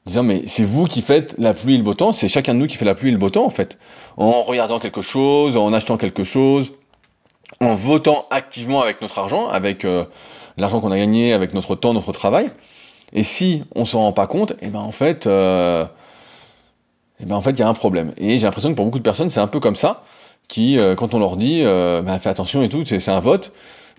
disant 0.06 0.24
mais 0.24 0.44
c'est 0.48 0.64
vous 0.64 0.86
qui 0.86 1.02
faites 1.02 1.36
la 1.38 1.54
pluie 1.54 1.76
et 1.76 1.78
le 1.78 1.84
beau 1.84 1.94
temps, 1.94 2.12
c'est 2.12 2.28
chacun 2.28 2.54
de 2.54 2.60
nous 2.60 2.68
qui 2.68 2.78
fait 2.78 2.86
la 2.86 2.96
pluie 2.96 3.10
et 3.10 3.12
le 3.12 3.18
beau 3.18 3.30
temps 3.30 3.46
en 3.46 3.50
fait. 3.50 3.78
En 4.18 4.44
regardant 4.44 4.80
quelque 4.80 5.02
chose, 5.02 5.58
en 5.58 5.74
achetant 5.74 5.98
quelque 5.98 6.24
chose, 6.24 6.74
en 7.62 7.76
votant 7.76 8.26
activement 8.32 8.82
avec 8.82 9.02
notre 9.02 9.18
argent, 9.20 9.48
avec 9.48 9.86
euh, 9.86 10.06
l'argent 10.58 10.82
qu'on 10.82 10.92
a 10.92 10.98
gagné, 10.98 11.34
avec 11.34 11.54
notre 11.54 11.76
temps, 11.76 11.94
notre 11.94 12.12
travail. 12.12 12.50
Et 13.14 13.24
si 13.24 13.64
on 13.76 13.86
s'en 13.86 14.00
rend 14.02 14.14
pas 14.14 14.28
compte, 14.28 14.52
et 14.52 14.56
eh 14.64 14.68
ben 14.68 14.80
en 14.80 14.92
fait, 14.92 15.26
euh, 15.26 15.86
et 15.86 17.24
eh 17.24 17.26
ben 17.26 17.36
en 17.36 17.42
fait 17.42 17.52
il 17.52 17.60
y 17.60 17.64
a 17.64 17.68
un 17.68 17.74
problème. 17.74 18.14
Et 18.18 18.40
j'ai 18.40 18.46
l'impression 18.46 18.70
que 18.70 18.76
pour 18.76 18.86
beaucoup 18.86 19.00
de 19.00 19.04
personnes 19.04 19.30
c'est 19.30 19.40
un 19.40 19.48
peu 19.48 19.60
comme 19.60 19.76
ça, 19.76 20.04
qui 20.48 20.78
euh, 20.78 20.96
quand 20.96 21.14
on 21.14 21.20
leur 21.20 21.38
dit, 21.38 21.62
euh, 21.64 22.02
ben, 22.02 22.20
fais 22.20 22.30
attention 22.30 22.62
et 22.62 22.70
tout, 22.70 22.84
c'est 22.86 23.08
un 23.10 23.20
vote, 23.20 23.54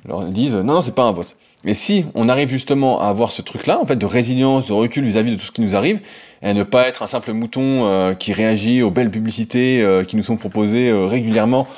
leur 0.05 0.25
disent 0.25 0.55
non 0.55 0.75
non 0.75 0.83
c'est 0.83 0.95
pas 0.95 1.05
un 1.05 1.13
vote. 1.13 1.37
Et 1.65 1.75
si 1.75 2.07
on 2.15 2.29
arrive 2.29 2.49
justement 2.49 3.03
à 3.03 3.09
avoir 3.09 3.31
ce 3.33 3.43
truc-là, 3.43 3.79
en 3.81 3.87
fait, 3.87 3.97
de 3.97 4.07
résilience, 4.07 4.65
de 4.65 4.73
recul 4.73 5.05
vis-à-vis 5.05 5.33
de 5.33 5.37
tout 5.37 5.45
ce 5.45 5.53
qui 5.53 5.61
nous 5.61 5.77
arrive, 5.77 6.01
et 6.43 6.49
à 6.49 6.55
ne 6.55 6.63
pas 6.63 6.89
être 6.89 7.03
un 7.03 7.07
simple 7.07 7.33
mouton 7.33 7.85
euh, 7.85 8.15
qui 8.15 8.33
réagit 8.33 8.83
aux 8.83 8.91
belles 8.91 9.11
publicités 9.11 9.83
euh, 9.83 10.05
qui 10.05 10.17
nous 10.17 10.23
sont 10.23 10.39
proposées 10.39 10.89
euh, 10.89 11.05
régulièrement 11.05 11.69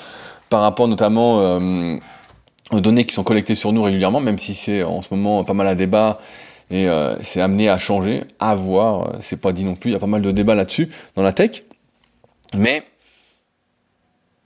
par 0.50 0.60
rapport 0.60 0.86
notamment 0.86 1.58
aux 2.70 2.80
données 2.80 3.06
qui 3.06 3.14
sont 3.14 3.24
collectées 3.24 3.54
sur 3.54 3.72
nous 3.72 3.82
régulièrement, 3.82 4.20
même 4.20 4.38
si 4.38 4.54
c'est 4.54 4.82
en 4.82 5.00
ce 5.00 5.08
moment 5.10 5.44
pas 5.44 5.54
mal 5.54 5.66
à 5.66 5.74
débat 5.74 6.18
et 6.70 6.86
c'est 7.22 7.40
amené 7.40 7.70
à 7.70 7.78
changer, 7.78 8.24
à 8.38 8.54
voir, 8.54 9.14
c'est 9.20 9.40
pas 9.40 9.52
dit 9.52 9.64
non 9.64 9.76
plus, 9.76 9.88
il 9.88 9.92
y 9.94 9.96
a 9.96 9.98
pas 9.98 10.06
mal 10.06 10.20
de 10.20 10.30
débats 10.30 10.54
là-dessus 10.54 10.90
dans 11.16 11.22
la 11.22 11.32
tech. 11.32 11.62
Mais 12.54 12.82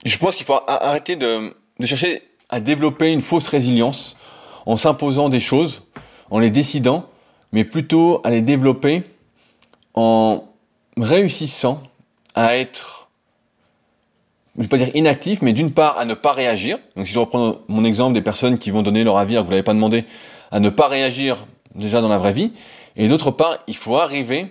je 0.05 0.17
pense 0.17 0.37
qu'il 0.37 0.45
faut 0.45 0.57
arrêter 0.65 1.17
de 1.17 1.51
chercher 1.83 2.21
à 2.49 2.59
développer 2.59 3.11
une 3.11 3.21
fausse 3.21 3.47
résilience 3.47 4.17
en 4.65 4.77
s'imposant 4.77 5.29
des 5.29 5.39
choses, 5.39 5.83
en 6.29 6.39
les 6.39 6.51
décidant, 6.51 7.05
mais 7.51 7.63
plutôt 7.63 8.21
à 8.23 8.29
les 8.29 8.41
développer 8.41 9.03
en 9.93 10.43
réussissant 10.97 11.81
à 12.35 12.57
être, 12.57 13.09
je 14.55 14.59
ne 14.59 14.63
vais 14.63 14.69
pas 14.69 14.77
dire 14.77 14.91
inactif, 14.95 15.41
mais 15.41 15.53
d'une 15.53 15.71
part 15.71 15.97
à 15.97 16.05
ne 16.05 16.13
pas 16.13 16.31
réagir. 16.31 16.77
Donc 16.95 17.07
si 17.07 17.13
je 17.13 17.19
reprends 17.19 17.57
mon 17.67 17.83
exemple 17.83 18.13
des 18.13 18.21
personnes 18.21 18.57
qui 18.57 18.71
vont 18.71 18.81
donner 18.81 19.03
leur 19.03 19.17
avis, 19.17 19.35
que 19.35 19.41
vous 19.41 19.51
l'avez 19.51 19.63
pas 19.63 19.73
demandé, 19.73 20.05
à 20.51 20.59
ne 20.59 20.69
pas 20.69 20.87
réagir 20.87 21.45
déjà 21.75 22.01
dans 22.01 22.09
la 22.09 22.17
vraie 22.17 22.33
vie. 22.33 22.51
Et 22.95 23.07
d'autre 23.07 23.31
part, 23.31 23.57
il 23.67 23.75
faut 23.75 23.95
arriver, 23.95 24.47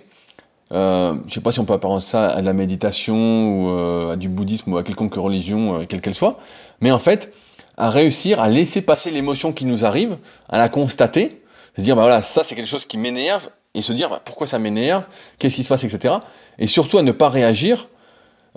euh, 0.71 1.13
je 1.13 1.23
ne 1.23 1.29
sais 1.29 1.41
pas 1.41 1.51
si 1.51 1.59
on 1.59 1.65
peut 1.65 1.73
apparenter 1.73 2.05
ça 2.05 2.27
à 2.27 2.41
la 2.41 2.53
méditation 2.53 3.15
ou 3.15 3.69
euh, 3.69 4.13
à 4.13 4.15
du 4.15 4.29
bouddhisme 4.29 4.73
ou 4.73 4.77
à 4.77 4.83
quelconque 4.83 5.15
religion, 5.15 5.79
euh, 5.79 5.85
quelle 5.87 6.01
qu'elle 6.01 6.15
soit, 6.15 6.39
mais 6.81 6.91
en 6.91 6.99
fait, 6.99 7.33
à 7.77 7.89
réussir 7.89 8.39
à 8.39 8.49
laisser 8.49 8.81
passer 8.81 9.11
l'émotion 9.11 9.53
qui 9.53 9.65
nous 9.65 9.85
arrive, 9.85 10.17
à 10.49 10.57
la 10.57 10.67
constater, 10.67 11.41
se 11.75 11.81
dire 11.81 11.95
bah 11.95 12.01
voilà 12.01 12.21
ça 12.21 12.43
c'est 12.43 12.55
quelque 12.55 12.67
chose 12.67 12.85
qui 12.85 12.97
m'énerve 12.97 13.49
et 13.75 13.81
se 13.81 13.93
dire 13.93 14.09
bah, 14.09 14.21
pourquoi 14.23 14.47
ça 14.47 14.57
m'énerve, 14.57 15.05
qu'est-ce 15.37 15.55
qui 15.55 15.63
se 15.63 15.69
passe, 15.69 15.83
etc. 15.83 16.15
Et 16.57 16.67
surtout 16.67 16.97
à 16.97 17.03
ne 17.03 17.11
pas 17.11 17.29
réagir 17.29 17.87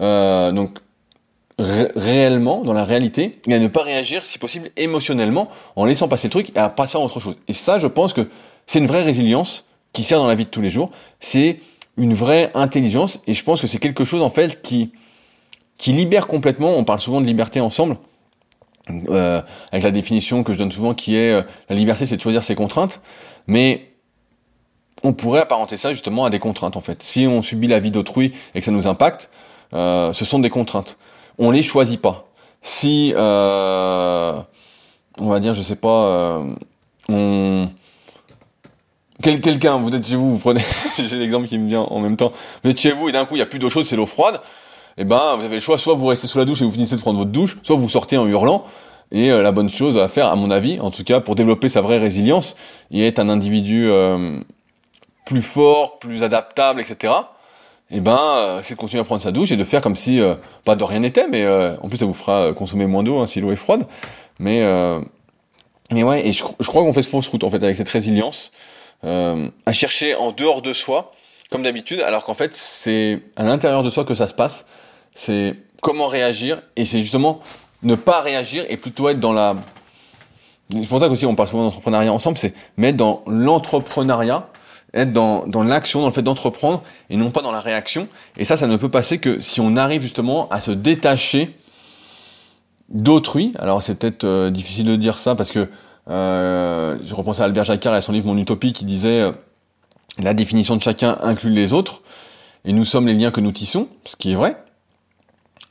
euh, 0.00 0.50
donc 0.52 0.78
réellement 1.58 2.62
dans 2.62 2.72
la 2.72 2.84
réalité 2.84 3.38
et 3.46 3.54
à 3.54 3.58
ne 3.58 3.68
pas 3.68 3.82
réagir 3.82 4.24
si 4.24 4.38
possible 4.38 4.70
émotionnellement 4.78 5.50
en 5.76 5.84
laissant 5.84 6.08
passer 6.08 6.28
le 6.28 6.30
truc 6.30 6.56
et 6.56 6.58
à 6.58 6.70
passer 6.70 6.96
à 6.96 7.00
autre 7.00 7.20
chose. 7.20 7.36
Et 7.48 7.52
ça 7.52 7.78
je 7.78 7.86
pense 7.86 8.14
que 8.14 8.28
c'est 8.66 8.78
une 8.78 8.86
vraie 8.86 9.02
résilience 9.02 9.66
qui 9.92 10.02
sert 10.02 10.18
dans 10.18 10.26
la 10.26 10.34
vie 10.34 10.44
de 10.44 10.50
tous 10.50 10.62
les 10.62 10.70
jours. 10.70 10.90
C'est 11.18 11.58
une 11.98 12.14
vraie 12.14 12.50
intelligence 12.54 13.20
et 13.26 13.34
je 13.34 13.44
pense 13.44 13.60
que 13.60 13.66
c'est 13.66 13.78
quelque 13.78 14.04
chose 14.04 14.22
en 14.22 14.30
fait 14.30 14.62
qui 14.62 14.92
qui 15.76 15.92
libère 15.92 16.26
complètement. 16.26 16.74
On 16.76 16.84
parle 16.84 17.00
souvent 17.00 17.20
de 17.20 17.26
liberté 17.26 17.60
ensemble 17.60 17.98
euh, 18.88 19.42
avec 19.72 19.84
la 19.84 19.90
définition 19.90 20.42
que 20.42 20.52
je 20.52 20.58
donne 20.58 20.72
souvent 20.72 20.94
qui 20.94 21.16
est 21.16 21.32
euh, 21.32 21.42
la 21.68 21.76
liberté 21.76 22.06
c'est 22.06 22.16
de 22.16 22.22
choisir 22.22 22.42
ses 22.42 22.54
contraintes, 22.54 23.00
mais 23.46 23.90
on 25.02 25.12
pourrait 25.12 25.40
apparenter 25.40 25.76
ça 25.76 25.92
justement 25.92 26.24
à 26.24 26.30
des 26.30 26.38
contraintes 26.38 26.76
en 26.76 26.80
fait. 26.80 27.02
Si 27.02 27.26
on 27.26 27.42
subit 27.42 27.68
la 27.68 27.80
vie 27.80 27.90
d'autrui 27.90 28.32
et 28.54 28.60
que 28.60 28.64
ça 28.64 28.72
nous 28.72 28.86
impacte, 28.86 29.30
euh, 29.72 30.12
ce 30.12 30.24
sont 30.24 30.38
des 30.38 30.50
contraintes. 30.50 30.98
On 31.38 31.50
les 31.50 31.62
choisit 31.62 32.00
pas. 32.00 32.28
Si 32.62 33.14
euh, 33.16 34.40
on 35.18 35.28
va 35.28 35.40
dire, 35.40 35.54
je 35.54 35.62
sais 35.62 35.76
pas, 35.76 36.04
euh, 36.06 36.54
on 37.08 37.68
Quel, 39.22 39.40
quelqu'un, 39.40 39.78
vous 39.78 39.94
êtes 39.94 40.06
chez 40.06 40.16
vous, 40.16 40.32
vous 40.32 40.38
prenez, 40.38 40.62
j'ai 40.98 41.16
l'exemple 41.16 41.46
qui 41.46 41.58
me 41.58 41.68
vient 41.68 41.80
en 41.82 42.00
même 42.00 42.16
temps, 42.16 42.32
vous 42.62 42.70
êtes 42.70 42.78
chez 42.78 42.92
vous 42.92 43.08
et 43.08 43.12
d'un 43.12 43.24
coup 43.24 43.36
il 43.36 43.38
y 43.38 43.42
a 43.42 43.46
plus 43.46 43.58
d'eau 43.58 43.70
chaude, 43.70 43.86
c'est 43.86 43.96
l'eau 43.96 44.06
froide 44.06 44.40
eh 45.00 45.04
ben 45.04 45.36
vous 45.36 45.44
avez 45.46 45.54
le 45.54 45.60
choix, 45.60 45.78
soit 45.78 45.94
vous 45.94 46.06
restez 46.06 46.28
sous 46.28 46.36
la 46.36 46.44
douche 46.44 46.60
et 46.60 46.64
vous 46.66 46.70
finissez 46.70 46.94
de 46.94 47.00
prendre 47.00 47.18
votre 47.18 47.30
douche, 47.30 47.56
soit 47.62 47.74
vous 47.74 47.88
sortez 47.88 48.18
en 48.18 48.26
hurlant. 48.26 48.64
Et 49.12 49.30
euh, 49.30 49.42
la 49.42 49.50
bonne 49.50 49.70
chose 49.70 49.96
à 49.96 50.08
faire, 50.08 50.26
à 50.26 50.36
mon 50.36 50.50
avis, 50.50 50.78
en 50.78 50.90
tout 50.90 51.04
cas 51.04 51.20
pour 51.20 51.36
développer 51.36 51.70
sa 51.70 51.80
vraie 51.80 51.96
résilience 51.96 52.54
et 52.90 53.06
être 53.06 53.18
un 53.18 53.30
individu 53.30 53.88
euh, 53.88 54.38
plus 55.24 55.40
fort, 55.40 55.98
plus 55.98 56.22
adaptable, 56.22 56.82
etc. 56.82 57.14
Et 57.90 57.96
eh 57.96 58.00
ben, 58.00 58.18
euh, 58.18 58.60
c'est 58.62 58.74
de 58.74 58.78
continuer 58.78 59.00
à 59.00 59.04
prendre 59.04 59.22
sa 59.22 59.32
douche 59.32 59.50
et 59.52 59.56
de 59.56 59.64
faire 59.64 59.80
comme 59.80 59.96
si 59.96 60.20
pas 60.66 60.76
de 60.76 60.84
rien 60.84 61.00
n'était, 61.00 61.26
mais 61.26 61.48
en 61.48 61.88
plus 61.88 61.96
ça 61.96 62.04
vous 62.04 62.12
fera 62.12 62.52
consommer 62.52 62.86
moins 62.86 63.02
d'eau 63.02 63.20
hein, 63.20 63.26
si 63.26 63.40
l'eau 63.40 63.50
est 63.52 63.56
froide. 63.56 63.86
Mais 64.38 64.62
mais 65.90 66.02
ouais, 66.02 66.28
et 66.28 66.32
je, 66.32 66.44
je 66.60 66.66
crois 66.68 66.82
qu'on 66.82 66.92
fait 66.92 67.02
ce 67.02 67.08
fausse 67.08 67.26
route 67.26 67.42
en 67.42 67.50
fait 67.50 67.64
avec 67.64 67.76
cette 67.76 67.88
résilience 67.88 68.52
à 69.02 69.72
chercher 69.72 70.14
en 70.14 70.30
dehors 70.30 70.60
de 70.60 70.74
soi, 70.74 71.10
comme 71.50 71.62
d'habitude, 71.62 72.00
alors 72.02 72.22
qu'en 72.22 72.34
fait 72.34 72.52
c'est 72.52 73.22
à 73.36 73.44
l'intérieur 73.44 73.82
de 73.82 73.88
soi 73.88 74.04
que 74.04 74.14
ça 74.14 74.28
se 74.28 74.34
passe 74.34 74.66
c'est 75.14 75.56
comment 75.82 76.06
réagir, 76.06 76.62
et 76.76 76.84
c'est 76.84 77.00
justement 77.00 77.40
ne 77.82 77.94
pas 77.94 78.20
réagir 78.20 78.64
et 78.68 78.76
plutôt 78.76 79.08
être 79.08 79.20
dans 79.20 79.32
la... 79.32 79.56
C'est 80.70 80.86
pour 80.86 81.00
ça 81.00 81.08
qu'aussi 81.08 81.26
on 81.26 81.34
parle 81.34 81.48
souvent 81.48 81.64
d'entrepreneuriat 81.64 82.12
ensemble, 82.12 82.38
c'est 82.38 82.54
mettre 82.76 82.98
dans 82.98 83.22
l'entrepreneuriat, 83.26 84.48
être 84.94 85.12
dans, 85.12 85.46
dans 85.46 85.62
l'action, 85.62 86.00
dans 86.00 86.06
le 86.06 86.12
fait 86.12 86.22
d'entreprendre, 86.22 86.82
et 87.08 87.16
non 87.16 87.30
pas 87.30 87.42
dans 87.42 87.52
la 87.52 87.60
réaction. 87.60 88.08
Et 88.36 88.44
ça, 88.44 88.56
ça 88.56 88.66
ne 88.66 88.76
peut 88.76 88.88
passer 88.88 89.18
que 89.18 89.40
si 89.40 89.60
on 89.60 89.76
arrive 89.76 90.02
justement 90.02 90.48
à 90.50 90.60
se 90.60 90.70
détacher 90.70 91.56
d'autrui. 92.90 93.52
Alors 93.58 93.82
c'est 93.82 93.94
peut-être 93.94 94.24
euh, 94.24 94.50
difficile 94.50 94.86
de 94.86 94.96
dire 94.96 95.14
ça 95.14 95.34
parce 95.34 95.50
que 95.50 95.68
euh, 96.08 96.98
je 97.04 97.14
repense 97.14 97.40
à 97.40 97.44
Albert 97.44 97.64
Jacquard 97.64 97.94
et 97.94 97.98
à 97.98 98.02
son 98.02 98.12
livre 98.12 98.26
Mon 98.26 98.36
Utopie 98.36 98.72
qui 98.72 98.84
disait 98.84 99.20
euh, 99.20 99.32
la 100.18 100.34
définition 100.34 100.76
de 100.76 100.82
chacun 100.82 101.16
inclut 101.22 101.50
les 101.50 101.72
autres 101.72 102.02
et 102.64 102.72
nous 102.72 102.84
sommes 102.84 103.06
les 103.06 103.14
liens 103.14 103.30
que 103.30 103.40
nous 103.40 103.52
tissons, 103.52 103.88
ce 104.04 104.16
qui 104.16 104.32
est 104.32 104.34
vrai. 104.34 104.56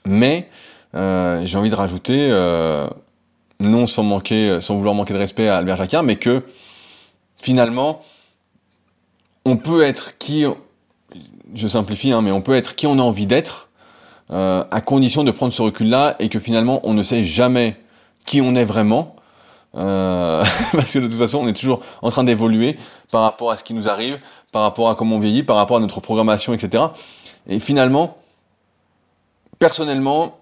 Mais 0.10 0.50
euh, 0.96 1.44
j'ai 1.46 1.58
envie 1.58 1.70
de 1.70 1.76
rajouter, 1.76 2.30
euh, 2.32 2.88
non 3.60 3.86
sans 3.86 4.04
manquer, 4.04 4.60
sans 4.60 4.76
vouloir 4.76 4.96
manquer 4.96 5.14
de 5.14 5.20
respect 5.20 5.48
à 5.48 5.58
Albert 5.58 5.76
Jacquard, 5.76 6.04
mais 6.04 6.16
que 6.16 6.44
finalement, 7.38 8.02
on 9.46 9.56
peut 9.56 9.84
être 9.84 10.18
qui, 10.18 10.46
je 11.54 11.68
simplifie, 11.68 12.12
hein, 12.12 12.22
mais 12.22 12.32
on 12.32 12.42
peut 12.42 12.56
être 12.56 12.76
qui 12.76 12.88
on 12.88 12.98
a 12.98 13.02
envie 13.04 13.28
d'être, 13.28 13.70
euh, 14.32 14.64
à 14.70 14.82
condition 14.82 15.24
de 15.24 15.32
prendre 15.32 15.54
ce 15.54 15.62
recul-là 15.62 16.16
et 16.20 16.30
que 16.30 16.38
finalement 16.38 16.82
on 16.84 16.94
ne 16.94 17.02
sait 17.02 17.24
jamais 17.24 17.76
qui 18.26 18.42
on 18.42 18.54
est 18.54 18.66
vraiment, 18.66 19.16
euh, 19.76 20.44
parce 20.72 20.94
que 20.94 21.00
de 21.00 21.08
toute 21.08 21.18
façon 21.18 21.40
on 21.40 21.48
est 21.48 21.54
toujours 21.54 21.82
en 22.02 22.12
train 22.12 22.24
d'évoluer 22.24 22.78
par 23.12 23.22
rapport 23.22 23.52
à 23.52 23.58
ce 23.58 23.64
qui 23.64 23.74
nous 23.74 23.90
arrive, 23.90 24.20
par 24.52 24.62
rapport 24.62 24.90
à 24.90 24.96
comment 24.96 25.16
on 25.16 25.20
vieillit, 25.20 25.44
par 25.44 25.56
rapport 25.56 25.78
à 25.78 25.80
notre 25.80 26.00
programmation, 26.00 26.54
etc. 26.54 26.84
Et 27.48 27.60
finalement, 27.60 28.18
personnellement, 29.60 30.40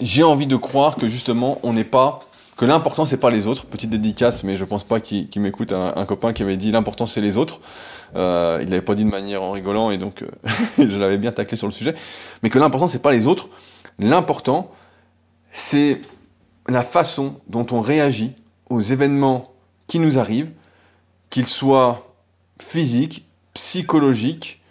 j'ai 0.00 0.24
envie 0.24 0.46
de 0.46 0.56
croire 0.56 0.96
que 0.96 1.06
justement 1.06 1.58
on 1.62 1.74
n'est 1.74 1.84
pas 1.84 2.20
que 2.56 2.64
l'important 2.64 3.06
c'est 3.06 3.18
pas 3.18 3.30
les 3.30 3.46
autres. 3.46 3.66
Petite 3.66 3.90
dédicace, 3.90 4.44
mais 4.44 4.56
je 4.56 4.64
pense 4.64 4.84
pas 4.84 5.00
qu'il 5.00 5.28
m'écoute 5.36 5.72
un, 5.72 6.04
copain 6.06 6.32
qui 6.32 6.42
avait 6.42 6.56
dit 6.56 6.72
l'important 6.72 7.06
c'est 7.06 7.20
les 7.20 7.36
autres. 7.36 7.60
Euh, 8.16 8.60
il 8.62 8.70
l'avait 8.70 8.82
pas 8.82 8.94
dit 8.94 9.04
de 9.04 9.10
manière 9.10 9.42
en 9.42 9.52
rigolant 9.52 9.90
et 9.90 9.98
donc 9.98 10.22
euh, 10.22 10.28
je 10.78 10.98
l'avais 10.98 11.18
bien 11.18 11.32
taclé 11.32 11.56
sur 11.56 11.66
le 11.66 11.72
sujet. 11.72 11.94
Mais 12.42 12.50
que 12.50 12.58
l'important 12.58 12.88
c'est 12.88 13.02
pas 13.02 13.12
les 13.12 13.26
autres. 13.26 13.48
L'important 13.98 14.70
c'est 15.52 16.00
la 16.68 16.82
façon 16.82 17.40
dont 17.48 17.66
on 17.70 17.80
réagit 17.80 18.32
aux 18.70 18.80
événements 18.80 19.52
qui 19.86 19.98
nous 19.98 20.18
arrivent, 20.18 20.50
qu'ils 21.30 21.48
soient 21.48 22.14
physiques, 22.58 23.26
psychologiques. 23.54 24.61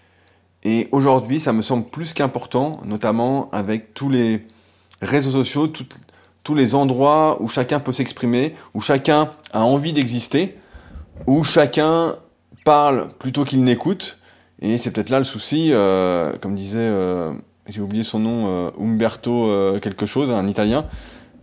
Et 0.64 0.88
aujourd'hui, 0.92 1.40
ça 1.40 1.54
me 1.54 1.62
semble 1.62 1.86
plus 1.86 2.14
qu'important, 2.14 2.82
notamment 2.86 3.50
avec 3.52 3.94
tous 3.94 4.10
les 4.10 4.46
réseaux 5.02 5.32
sociaux, 5.32 5.68
tous 6.44 6.56
les 6.56 6.76
endroits 6.76 7.42
où 7.42 7.48
chacun 7.48 7.80
peut 7.80 7.94
s'exprimer, 7.94 8.56
où 8.74 8.82
chacun 8.82 9.32
a 9.54 9.64
envie 9.64 9.94
d'exister, 9.94 10.58
où 11.28 11.44
chacun 11.44 12.16
parle 12.64 13.10
plutôt 13.20 13.44
qu'il 13.44 13.64
n'écoute. 13.64 14.20
Et 14.62 14.78
c'est 14.78 14.92
peut-être 14.92 15.10
là 15.10 15.18
le 15.18 15.24
souci, 15.24 15.70
euh, 15.72 16.34
comme 16.40 16.56
disait, 16.56 16.78
euh, 16.80 17.34
j'ai 17.68 17.82
oublié 17.82 18.04
son 18.04 18.20
nom, 18.20 18.48
euh, 18.48 18.70
Umberto 18.80 19.80
quelque 19.82 20.06
chose, 20.06 20.30
un 20.30 20.48
Italien, 20.48 20.86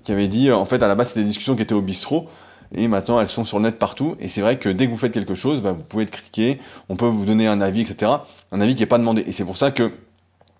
qui 0.04 0.12
avait 0.12 0.28
dit, 0.28 0.52
en 0.52 0.64
fait, 0.64 0.82
à 0.82 0.88
la 0.88 0.94
base, 0.94 1.08
c'était 1.08 1.20
des 1.20 1.26
discussions 1.26 1.56
qui 1.56 1.62
étaient 1.62 1.74
au 1.74 1.82
bistrot, 1.82 2.28
et 2.74 2.88
maintenant 2.88 3.20
elles 3.20 3.28
sont 3.28 3.44
sur 3.44 3.58
le 3.58 3.64
net 3.64 3.78
partout. 3.78 4.16
Et 4.20 4.28
c'est 4.28 4.40
vrai 4.40 4.58
que 4.58 4.68
dès 4.68 4.86
que 4.86 4.90
vous 4.90 4.96
faites 4.96 5.12
quelque 5.12 5.34
chose, 5.34 5.60
bah, 5.62 5.72
vous 5.72 5.82
pouvez 5.82 6.04
être 6.04 6.10
critiqué, 6.10 6.58
on 6.88 6.96
peut 6.96 7.06
vous 7.06 7.24
donner 7.24 7.46
un 7.46 7.60
avis, 7.60 7.82
etc. 7.82 8.12
Un 8.52 8.60
avis 8.60 8.74
qui 8.74 8.82
n'est 8.82 8.86
pas 8.86 8.98
demandé. 8.98 9.24
Et 9.26 9.32
c'est 9.32 9.44
pour 9.44 9.56
ça 9.56 9.70
que, 9.70 9.92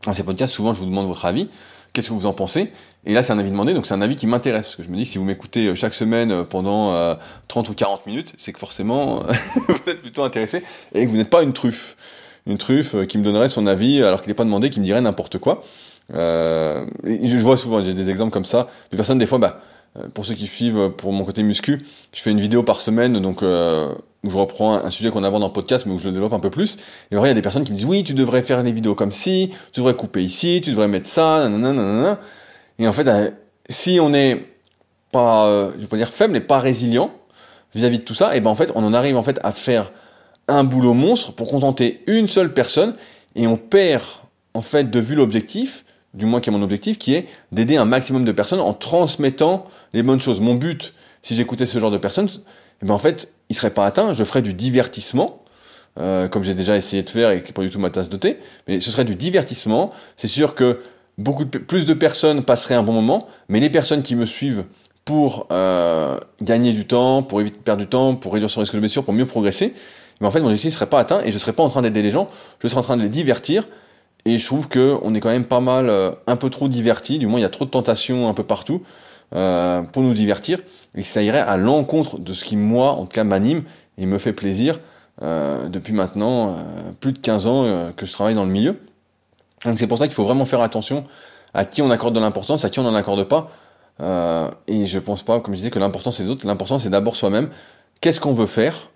dans 0.06 0.14
ces 0.14 0.22
podcasts, 0.22 0.54
souvent, 0.54 0.72
je 0.72 0.78
vous 0.78 0.86
demande 0.86 1.06
votre 1.06 1.24
avis 1.24 1.48
qu'est-ce 1.92 2.08
que 2.08 2.14
vous 2.14 2.26
en 2.26 2.32
pensez? 2.32 2.72
Et 3.06 3.14
là, 3.14 3.22
c'est 3.22 3.32
un 3.32 3.38
avis 3.38 3.50
demandé, 3.50 3.74
donc 3.74 3.86
c'est 3.86 3.94
un 3.94 4.02
avis 4.02 4.16
qui 4.16 4.26
m'intéresse. 4.26 4.66
Parce 4.66 4.76
que 4.76 4.82
je 4.82 4.88
me 4.88 4.96
dis 4.96 5.04
si 5.04 5.18
vous 5.18 5.24
m'écoutez 5.24 5.68
euh, 5.68 5.74
chaque 5.74 5.94
semaine 5.94 6.30
euh, 6.30 6.44
pendant 6.44 7.16
30 7.48 7.68
euh, 7.68 7.70
ou 7.72 7.74
40 7.74 8.06
minutes, 8.06 8.34
c'est 8.36 8.52
que 8.52 8.58
forcément, 8.58 9.22
vous 9.68 9.90
êtes 9.90 10.00
plutôt 10.00 10.22
intéressé 10.22 10.62
et 10.94 11.04
que 11.04 11.10
vous 11.10 11.16
n'êtes 11.16 11.30
pas 11.30 11.42
une 11.42 11.52
truffe. 11.52 11.96
Une 12.46 12.56
truffe 12.56 12.96
qui 13.08 13.18
me 13.18 13.24
donnerait 13.24 13.48
son 13.48 13.66
avis 13.66 14.02
alors 14.02 14.22
qu'il 14.22 14.30
n'est 14.30 14.34
pas 14.34 14.44
demandé, 14.44 14.70
qui 14.70 14.80
me 14.80 14.84
dirait 14.84 15.00
n'importe 15.00 15.38
quoi. 15.38 15.62
je 16.10 17.38
vois 17.38 17.58
souvent, 17.58 17.80
j'ai 17.80 17.92
des 17.92 18.08
exemples 18.08 18.32
comme 18.32 18.46
ça, 18.46 18.68
de 18.90 18.96
personnes, 18.96 19.18
des 19.18 19.26
fois, 19.26 19.38
bah, 19.38 19.60
pour 20.14 20.24
ceux 20.24 20.34
qui 20.34 20.46
suivent 20.46 20.90
pour 20.96 21.12
mon 21.12 21.24
côté 21.24 21.42
muscu, 21.42 21.84
je 22.12 22.20
fais 22.20 22.30
une 22.30 22.40
vidéo 22.40 22.62
par 22.62 22.80
semaine, 22.80 23.20
donc 23.20 23.42
où 24.24 24.30
je 24.30 24.36
reprends 24.36 24.74
un, 24.74 24.90
sujet 24.90 25.10
qu'on 25.10 25.22
aborde 25.22 25.44
en 25.44 25.50
podcast, 25.50 25.86
mais 25.86 25.92
où 25.92 25.98
je 25.98 26.06
le 26.06 26.12
développe 26.12 26.32
un 26.32 26.40
peu 26.40 26.50
plus. 26.50 26.76
Et 27.10 27.14
alors, 27.14 27.26
il 27.26 27.28
y 27.28 27.32
a 27.32 27.34
des 27.34 27.42
personnes 27.42 27.64
qui 27.64 27.72
me 27.72 27.76
disent, 27.76 27.86
oui, 27.86 28.02
tu 28.02 28.14
devrais 28.14 28.42
faire 28.42 28.64
des 28.64 28.72
vidéos 28.72 28.94
comme 28.94 29.12
ci, 29.12 29.50
tu 29.72 29.80
devrais 29.80 29.94
couper 29.94 30.22
ici, 30.22 30.60
tu 30.62 30.70
devrais 30.70 30.88
mettre 30.88 31.06
ça, 31.06 31.48
nanana, 31.48 32.18
Et 32.78 32.88
en 32.88 32.92
fait, 32.92 33.06
euh, 33.06 33.30
si 33.68 34.00
on 34.00 34.10
n'est 34.10 34.44
pas, 35.12 35.46
euh, 35.46 35.70
je 35.76 35.82
vais 35.82 35.86
pas 35.86 35.96
dire 35.96 36.12
faible, 36.12 36.32
mais 36.32 36.40
pas 36.40 36.58
résilient 36.58 37.12
vis-à-vis 37.74 37.98
de 37.98 38.04
tout 38.04 38.14
ça, 38.14 38.34
et 38.34 38.40
ben 38.40 38.50
en 38.50 38.56
fait, 38.56 38.72
on 38.74 38.82
en 38.82 38.94
arrive 38.94 39.16
en 39.16 39.22
fait 39.22 39.38
à 39.44 39.52
faire 39.52 39.92
un 40.48 40.64
boulot 40.64 40.94
monstre 40.94 41.32
pour 41.32 41.48
contenter 41.48 42.02
une 42.06 42.26
seule 42.26 42.52
personne, 42.52 42.94
et 43.36 43.46
on 43.46 43.56
perd 43.56 44.02
en 44.54 44.62
fait 44.62 44.90
de 44.90 44.98
vue 44.98 45.14
l'objectif, 45.14 45.84
du 46.14 46.26
moins 46.26 46.40
qui 46.40 46.50
est 46.50 46.52
mon 46.52 46.62
objectif, 46.62 46.98
qui 46.98 47.14
est 47.14 47.28
d'aider 47.52 47.76
un 47.76 47.84
maximum 47.84 48.24
de 48.24 48.32
personnes 48.32 48.60
en 48.60 48.74
transmettant 48.74 49.66
les 49.92 50.02
bonnes 50.02 50.20
choses. 50.20 50.40
Mon 50.40 50.54
but, 50.54 50.94
si 51.22 51.34
j'écoutais 51.34 51.66
ce 51.66 51.78
genre 51.78 51.90
de 51.90 51.98
personnes, 51.98 52.28
et 52.82 52.86
ben 52.86 52.94
en 52.94 52.98
fait, 52.98 53.32
il 53.48 53.56
serait 53.56 53.70
pas 53.70 53.86
atteint. 53.86 54.12
Je 54.14 54.24
ferais 54.24 54.42
du 54.42 54.54
divertissement, 54.54 55.42
euh, 55.98 56.28
comme 56.28 56.42
j'ai 56.42 56.54
déjà 56.54 56.76
essayé 56.76 57.02
de 57.02 57.10
faire 57.10 57.30
et 57.30 57.42
qui 57.42 57.48
n'est 57.48 57.52
pas 57.52 57.62
du 57.62 57.70
tout 57.70 57.78
ma 57.78 57.90
tasse 57.90 58.08
de 58.08 58.16
thé. 58.16 58.38
Mais 58.66 58.80
ce 58.80 58.90
serait 58.90 59.04
du 59.04 59.16
divertissement. 59.16 59.90
C'est 60.16 60.28
sûr 60.28 60.54
que 60.54 60.80
beaucoup 61.18 61.46
plus 61.46 61.86
de 61.86 61.94
personnes 61.94 62.44
passeraient 62.44 62.76
un 62.76 62.82
bon 62.82 62.92
moment, 62.92 63.26
mais 63.48 63.60
les 63.60 63.70
personnes 63.70 64.02
qui 64.02 64.14
me 64.14 64.24
suivent 64.24 64.64
pour 65.04 65.46
euh, 65.50 66.18
gagner 66.42 66.72
du 66.72 66.86
temps, 66.86 67.22
pour 67.22 67.40
éviter 67.40 67.56
de 67.56 67.62
perdre 67.62 67.80
du 67.80 67.88
temps, 67.88 68.14
pour 68.14 68.32
réduire 68.32 68.50
son 68.50 68.60
risque 68.60 68.74
de 68.74 68.78
blessure, 68.78 69.04
pour 69.04 69.14
mieux 69.14 69.26
progresser, 69.26 69.72
mais 70.20 70.26
en 70.26 70.30
fait 70.30 70.40
mon 70.40 70.48
objectif 70.48 70.72
ne 70.72 70.74
serait 70.74 70.86
pas 70.86 71.00
atteint 71.00 71.20
et 71.24 71.30
je 71.30 71.34
ne 71.34 71.38
serais 71.38 71.54
pas 71.54 71.62
en 71.62 71.68
train 71.68 71.82
d'aider 71.82 72.02
les 72.02 72.10
gens, 72.10 72.28
je 72.62 72.68
serais 72.68 72.80
en 72.80 72.82
train 72.82 72.96
de 72.96 73.02
les 73.02 73.08
divertir. 73.08 73.66
Et 74.28 74.36
je 74.36 74.44
trouve 74.44 74.68
qu'on 74.68 75.14
est 75.14 75.20
quand 75.20 75.30
même 75.30 75.46
pas 75.46 75.60
mal, 75.60 75.88
euh, 75.88 76.10
un 76.26 76.36
peu 76.36 76.50
trop 76.50 76.68
diverti, 76.68 77.18
du 77.18 77.26
moins 77.26 77.40
il 77.40 77.42
y 77.44 77.46
a 77.46 77.48
trop 77.48 77.64
de 77.64 77.70
tentations 77.70 78.28
un 78.28 78.34
peu 78.34 78.44
partout. 78.44 78.82
Euh, 79.34 79.82
pour 79.82 80.02
nous 80.02 80.12
divertir, 80.12 80.58
et 80.94 81.02
ça 81.02 81.22
irait 81.22 81.40
à 81.40 81.58
l'encontre 81.58 82.18
de 82.18 82.32
ce 82.32 82.44
qui, 82.44 82.56
moi, 82.56 82.92
en 82.92 83.04
tout 83.04 83.12
cas, 83.12 83.24
m'anime 83.24 83.62
et 83.98 84.06
me 84.06 84.16
fait 84.18 84.32
plaisir 84.32 84.80
euh, 85.22 85.68
depuis 85.68 85.92
maintenant 85.92 86.56
plus 87.00 87.12
de 87.12 87.18
15 87.18 87.46
ans 87.46 87.92
que 87.96 88.04
je 88.06 88.12
travaille 88.12 88.34
dans 88.34 88.44
le 88.44 88.50
milieu. 88.50 88.76
Donc 89.64 89.78
c'est 89.78 89.86
pour 89.86 89.98
ça 89.98 90.06
qu'il 90.06 90.14
faut 90.14 90.24
vraiment 90.24 90.46
faire 90.46 90.62
attention 90.62 91.04
à 91.52 91.64
qui 91.64 91.80
on 91.80 91.90
accorde 91.90 92.14
de 92.14 92.20
l'importance, 92.20 92.64
à 92.66 92.70
qui 92.70 92.80
on 92.80 92.84
n'en 92.84 92.94
accorde 92.94 93.24
pas. 93.24 93.50
et 94.66 94.86
je 94.86 94.98
pense 94.98 95.22
pas, 95.22 95.40
comme 95.40 95.54
je 95.54 95.58
disais, 95.58 95.70
que 95.70 95.78
l'important 95.78 96.10
c'est 96.10 96.24
les 96.24 96.30
autres. 96.30 96.46
L'important 96.46 96.78
c'est 96.78 96.90
d'abord 96.90 97.16
soi-même. 97.16 97.48
Qu'est-ce 98.02 98.20
qu'on 98.20 98.34
veut 98.34 98.46
faire 98.46 98.90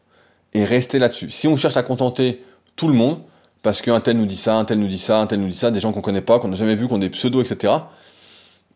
et 0.53 0.65
rester 0.65 0.99
là-dessus? 0.99 1.31
Si 1.31 1.49
on 1.49 1.57
cherche 1.57 1.77
à 1.79 1.83
contenter 1.83 2.43
tout 2.77 2.89
le 2.89 2.95
monde, 2.95 3.19
parce 3.63 3.83
qu'un 3.83 4.01
tel 4.01 4.17
nous 4.17 4.27
dit 4.27 4.37
ça, 4.37 4.57
un 4.57 4.65
tel 4.65 4.79
nous 4.79 4.89
dit 4.89 4.99
ça, 4.99 5.19
un 5.21 5.27
tel 5.27 5.41
nous 5.41 5.49
dit 5.49 5.57
ça, 5.57 5.71
des 5.71 5.81
gens 5.81 5.93
qu'on 5.93 6.01
connaît 6.01 6.21
pas, 6.21 6.39
qu'on 6.39 6.49
n'a 6.49 6.57
jamais 6.57 6.75
vu, 6.75 6.89
qu'on 6.89 6.99
des 6.99 7.11
pseudos, 7.11 7.43
etc 7.43 7.73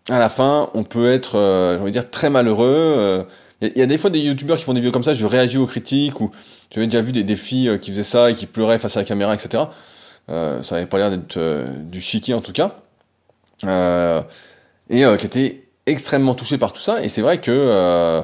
à 0.09 0.19
la 0.19 0.29
fin, 0.29 0.71
on 0.75 0.85
peut 0.85 1.11
être, 1.11 1.37
euh, 1.37 1.75
j'ai 1.75 1.81
envie 1.81 1.91
de 1.91 1.99
dire, 1.99 2.11
très 2.11 2.31
malheureux. 2.31 3.27
Il 3.61 3.69
euh, 3.69 3.73
y, 3.77 3.83
a 3.83 3.87
des 3.87 3.99
fois 3.99 4.11
des 4.11 4.21
youtubeurs 4.21 4.57
qui 4.57 4.65
font 4.65 4.73
des 4.73 4.81
vidéos 4.81 4.93
comme 4.93 5.03
ça, 5.03 5.15
je 5.15 5.27
réagis 5.27 5.59
aux 5.59 5.67
critiques, 5.67 6.21
ou 6.21 6.31
j'avais 6.71 6.87
déjà 6.87 7.03
vu 7.03 7.13
des, 7.13 7.25
des 7.25 7.35
filles 7.35 7.69
euh, 7.69 7.79
qui 7.79 7.91
faisaient 7.91 8.03
ça 8.03 8.31
et 8.31 8.35
qui 8.35 8.47
pleuraient 8.47 8.79
face 8.79 8.97
à 8.97 9.01
la 9.01 9.07
caméra, 9.07 9.35
etc. 9.35 9.65
Euh, 10.29 10.63
ça 10.63 10.77
avait 10.77 10.87
pas 10.87 10.99
l'air 10.99 11.11
d'être 11.11 11.39
du 11.83 12.01
chiqui 12.01 12.35
en 12.35 12.41
tout 12.41 12.53
cas. 12.53 12.77
et 13.65 15.17
qui 15.19 15.27
étaient 15.27 15.65
extrêmement 15.87 16.35
touchés 16.35 16.59
par 16.59 16.73
tout 16.73 16.83
ça. 16.83 17.03
Et 17.03 17.09
c'est 17.09 17.23
vrai 17.23 17.41
que... 17.41 18.23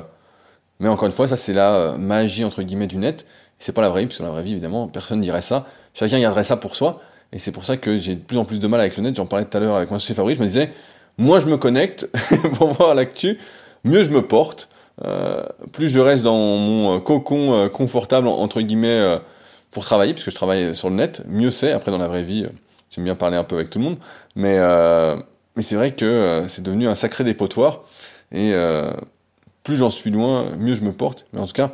mais 0.81 0.88
encore 0.88 1.07
une 1.07 1.12
fois, 1.12 1.27
ça 1.29 1.37
c'est 1.37 1.53
la 1.53 1.94
magie 1.98 2.44
entre 2.44 2.62
guillemets 2.62 2.87
du 2.88 2.96
net. 2.96 3.27
C'est 3.62 3.70
pas 3.70 3.83
la 3.83 3.90
vraie 3.90 4.01
vie, 4.01 4.07
parce 4.09 4.18
que 4.18 4.25
la 4.25 4.31
vraie 4.31 4.42
vie, 4.42 4.51
évidemment, 4.51 4.88
personne 4.88 5.20
dirait 5.20 5.40
ça. 5.40 5.66
Chacun 5.94 6.18
garderait 6.18 6.42
ça 6.42 6.57
pour 6.57 6.75
soi. 6.75 7.01
Et 7.33 7.38
c'est 7.38 7.53
pour 7.53 7.64
ça 7.64 7.77
que 7.77 7.96
j'ai 7.96 8.16
de 8.16 8.20
plus 8.20 8.37
en 8.37 8.44
plus 8.44 8.59
de 8.59 8.66
mal 8.66 8.81
avec 8.81 8.96
le 8.96 9.05
net. 9.05 9.14
J'en 9.14 9.27
parlais 9.27 9.44
tout 9.44 9.57
à 9.57 9.61
l'heure 9.61 9.77
avec 9.77 9.88
moi, 9.88 10.01
Fabrice. 10.01 10.37
Je 10.37 10.42
me 10.42 10.46
disais, 10.48 10.72
moins 11.16 11.38
je 11.38 11.46
me 11.46 11.57
connecte 11.57 12.11
pour 12.55 12.72
voir 12.72 12.96
l'actu, 12.96 13.38
mieux 13.85 14.03
je 14.03 14.11
me 14.11 14.27
porte. 14.27 14.68
Euh, 15.05 15.44
plus 15.70 15.88
je 15.88 16.01
reste 16.01 16.25
dans 16.25 16.37
mon 16.37 16.96
euh, 16.96 16.98
cocon 16.98 17.55
euh, 17.55 17.68
confortable 17.68 18.27
entre 18.27 18.61
guillemets 18.61 19.16
pour 19.70 19.85
travailler, 19.85 20.12
puisque 20.12 20.31
je 20.31 20.35
travaille 20.35 20.75
sur 20.75 20.90
le 20.90 20.96
net, 20.96 21.22
mieux 21.29 21.53
c'est. 21.53 21.70
Après 21.70 21.92
dans 21.92 21.98
la 21.98 22.09
vraie 22.09 22.25
vie, 22.25 22.48
j'aime 22.90 23.05
bien 23.05 23.14
parler 23.14 23.37
un 23.37 23.44
peu 23.44 23.55
avec 23.55 23.70
tout 23.70 23.79
le 23.79 23.85
monde, 23.85 23.98
mais 24.35 24.59
mais 25.55 25.62
c'est 25.62 25.77
vrai 25.77 25.92
que 25.92 26.46
c'est 26.48 26.62
devenu 26.62 26.88
un 26.88 26.96
sacré 26.96 27.22
dépotoir 27.22 27.83
et 28.33 28.53
plus 29.62 29.77
j'en 29.77 29.90
suis 29.90 30.11
loin, 30.11 30.46
mieux 30.59 30.75
je 30.75 30.83
me 30.83 30.92
porte. 30.92 31.27
Mais 31.33 31.40
en 31.40 31.46
tout 31.46 31.53
cas, 31.53 31.70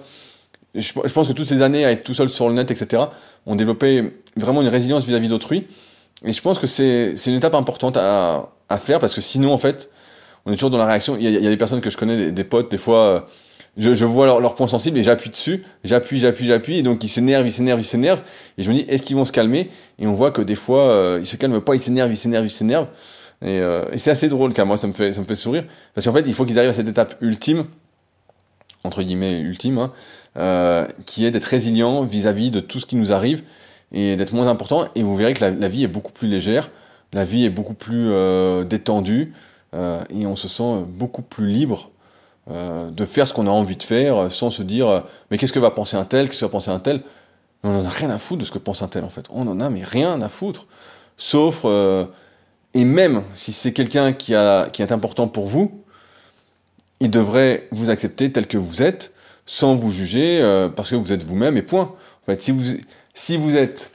je, 0.81 1.13
pense 1.13 1.29
que 1.29 1.33
toutes 1.33 1.49
ces 1.49 1.63
années 1.63 1.85
à 1.85 1.93
être 1.93 2.05
tout 2.05 2.15
seul 2.15 2.29
sur 2.29 2.49
le 2.49 2.55
net, 2.55 2.71
etc., 2.71 3.05
ont 3.47 3.57
développé 3.57 4.13
vraiment 4.37 4.63
une 4.63 4.69
résilience 4.69 5.05
vis-à-vis 5.05 5.29
d'autrui. 5.29 5.67
Et 6.25 6.33
je 6.33 6.43
pense 6.43 6.59
que 6.59 6.67
c'est 6.67 7.15
une 7.27 7.37
étape 7.37 7.55
importante 7.55 7.97
à, 7.97 8.51
faire 8.79 8.99
parce 9.01 9.15
que 9.15 9.21
sinon, 9.21 9.53
en 9.53 9.59
fait, 9.59 9.89
on 10.45 10.53
est 10.53 10.55
toujours 10.55 10.71
dans 10.71 10.79
la 10.79 10.87
réaction. 10.87 11.17
Il 11.19 11.31
y 11.31 11.47
a, 11.47 11.51
des 11.51 11.57
personnes 11.57 11.81
que 11.81 11.91
je 11.91 11.97
connais, 11.97 12.33
des, 12.33 12.45
potes, 12.45 12.71
des 12.71 12.79
fois, 12.79 12.99
euh, 12.99 13.21
je, 13.77 14.05
vois 14.05 14.27
leur, 14.27 14.41
leur 14.41 14.55
point 14.55 14.67
sensible 14.67 14.99
et 14.99 15.03
j'appuie 15.03 15.31
dessus, 15.31 15.65
j'appuie, 15.85 16.19
j'appuie, 16.19 16.47
j'appuie, 16.47 16.79
et 16.79 16.83
donc 16.83 17.03
ils 17.05 17.09
s'énervent, 17.09 17.47
ils 17.47 17.53
s'énervent, 17.53 17.81
ils 17.81 17.85
s'énervent, 17.85 18.23
et 18.57 18.63
je 18.63 18.69
me 18.69 18.75
dis, 18.75 18.85
est-ce 18.89 19.05
qu'ils 19.05 19.17
vont 19.17 19.25
se 19.25 19.33
calmer? 19.33 19.71
Et 19.99 20.07
on 20.07 20.13
voit 20.13 20.31
que 20.31 20.43
des 20.43 20.55
fois, 20.55 20.91
euh, 20.91 21.19
ils 21.21 21.27
se 21.27 21.37
calment 21.37 21.61
pas, 21.61 21.75
ils 21.75 21.81
s'énervent, 21.81 22.13
ils 22.13 22.17
s'énervent, 22.17 22.47
ils 22.47 22.51
s'énervent. 22.51 22.89
Et, 23.41 23.61
euh, 23.61 23.85
et 23.93 23.99
c'est 23.99 24.11
assez 24.11 24.29
drôle, 24.29 24.53
car 24.53 24.67
moi, 24.67 24.77
ça 24.77 24.89
me 24.89 24.93
fait, 24.93 25.13
ça 25.13 25.21
me 25.21 25.27
fait 25.27 25.37
sourire, 25.37 25.65
parce 25.95 26.07
qu'en 26.07 26.13
fait, 26.13 26.25
il 26.27 26.35
faut 26.35 26.45
qu'ils 26.45 26.59
arrivent 26.59 26.71
à 26.71 26.75
cette 26.75 26.89
étape 26.89 27.17
ultime, 27.21 27.65
entre 28.89 29.03
guillemets 29.03 29.39
ultime, 29.39 29.79
hein, 29.79 29.93
euh, 30.37 30.87
qui 31.07 31.25
est 31.25 31.31
d'être 31.31 31.45
résilient 31.45 32.03
vis-à-vis 32.03 32.51
de 32.51 32.59
tout 32.59 32.81
ce 32.81 32.87
qui 32.87 32.97
nous 32.97 33.13
arrive 33.13 33.45
et 33.93 34.17
d'être 34.17 34.33
moins 34.33 34.49
important. 34.49 34.89
Et 34.97 35.03
vous 35.03 35.17
verrez 35.17 35.35
que 35.35 35.45
la, 35.45 35.69
vie 35.69 35.85
est 35.85 35.89
beaucoup 35.89 36.13
plus 36.13 36.27
légère 36.27 36.71
la 37.15 37.25
vie 37.25 37.47
est 37.47 37.51
beaucoup 37.51 37.73
plus 37.73 38.11
euh, 38.11 38.65
détendue 38.65 39.33
euh, 39.75 40.03
et 40.11 40.27
on 40.27 40.37
se 40.37 40.47
sent 40.47 40.85
beaucoup 40.87 41.23
plus 41.23 41.47
libre 41.47 41.91
de 42.51 43.05
faire 43.05 43.29
ce 43.29 43.35
qu'on 43.35 43.47
a 43.47 43.51
envie 43.51 43.77
de 43.77 43.83
faire 43.83 44.33
sans 44.33 44.49
se 44.49 44.63
dire 44.63 45.05
mais 45.31 45.37
qu'est-ce 45.37 45.53
que 45.53 45.59
va 45.59 45.71
penser 45.71 45.99
un 45.99 46.07
tel, 46.07 46.29
qu'est-ce 46.29 46.41
que 46.41 46.45
va 46.47 46.51
penser 46.51 46.71
un 46.71 46.79
tel? 46.79 47.03
On 47.63 47.81
en 47.81 47.85
a 47.85 47.91
rien 47.91 48.09
à 48.09 48.17
foutre 48.17 48.41
de 48.41 48.47
ce 48.47 48.51
que 48.51 48.59
pense 48.59 48.81
un 48.81 48.89
tel 48.89 49.05
en 49.05 49.11
fait. 49.11 49.27
On 49.31 49.47
en 49.47 49.61
a 49.61 49.69
mais 49.69 49.83
rien 49.85 50.23
à 50.23 50.31
foutre. 50.31 50.67
Sauf 51.19 51.67
et 51.67 52.85
même 52.85 53.23
si 53.35 53.53
c'est 53.53 53.75
quelqu'un 53.75 54.15
qui, 54.15 54.33
qui 54.73 54.83
est 54.83 54.93
important 54.93 55.29
pour 55.29 55.49
vous, 55.49 55.85
il 57.01 57.11
devrait 57.11 57.69
vous 57.71 57.91
accepter 57.91 58.31
tel 58.33 58.47
que 58.47 58.59
vous 58.59 58.83
êtes, 58.83 59.13
sans 59.47 59.75
vous 59.75 59.91
juger, 59.91 60.41
euh, 60.41 60.69
parce 60.69 60.91
que 60.91 60.97
vous 60.97 61.13
êtes 61.13 61.25
vous-même 61.25 61.57
et 61.57 61.63
point. 61.63 61.83
En 62.23 62.27
fait, 62.27 62.43
si 62.43 62.51
vous, 62.51 62.63
si 63.15 63.37
vous 63.37 63.57
êtes, 63.57 63.91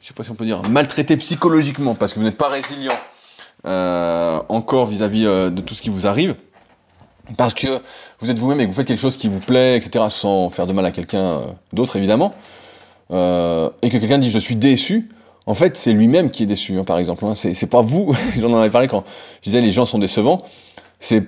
je 0.00 0.08
sais 0.08 0.14
pas 0.14 0.24
si 0.24 0.30
on 0.30 0.34
peut 0.34 0.44
dire, 0.44 0.62
maltraité 0.68 1.16
psychologiquement, 1.16 1.94
parce 1.94 2.12
que 2.12 2.18
vous 2.18 2.24
n'êtes 2.24 2.38
pas 2.38 2.48
résilient, 2.48 2.92
euh, 3.66 4.40
encore 4.48 4.86
vis-à-vis 4.86 5.26
euh, 5.26 5.50
de 5.50 5.60
tout 5.60 5.74
ce 5.74 5.82
qui 5.82 5.90
vous 5.90 6.06
arrive, 6.06 6.34
parce 7.36 7.54
que 7.54 7.80
vous 8.20 8.30
êtes 8.30 8.38
vous-même 8.38 8.60
et 8.60 8.64
que 8.64 8.70
vous 8.70 8.76
faites 8.76 8.86
quelque 8.86 9.00
chose 9.00 9.16
qui 9.16 9.28
vous 9.28 9.40
plaît, 9.40 9.76
etc., 9.76 10.06
sans 10.10 10.50
faire 10.50 10.66
de 10.66 10.72
mal 10.72 10.84
à 10.84 10.90
quelqu'un 10.90 11.40
d'autre, 11.72 11.96
évidemment, 11.96 12.34
et 13.10 13.14
que 13.90 13.98
quelqu'un 13.98 14.18
dit 14.18 14.30
je 14.30 14.38
suis 14.38 14.56
déçu, 14.56 15.08
en 15.46 15.54
fait, 15.54 15.76
c'est 15.76 15.92
lui-même 15.92 16.30
qui 16.30 16.42
est 16.42 16.46
déçu, 16.46 16.78
hein, 16.78 16.84
par 16.84 16.98
exemple. 16.98 17.24
Hein. 17.24 17.34
C'est 17.34 17.66
pas 17.66 17.82
vous. 17.82 18.14
J'en 18.38 18.54
avais 18.56 18.70
parlé 18.70 18.88
quand 18.88 19.04
je 19.42 19.50
disais 19.50 19.60
les 19.60 19.70
gens 19.70 19.86
sont 19.86 19.98
décevants. 19.98 20.42
C'est 21.00 21.22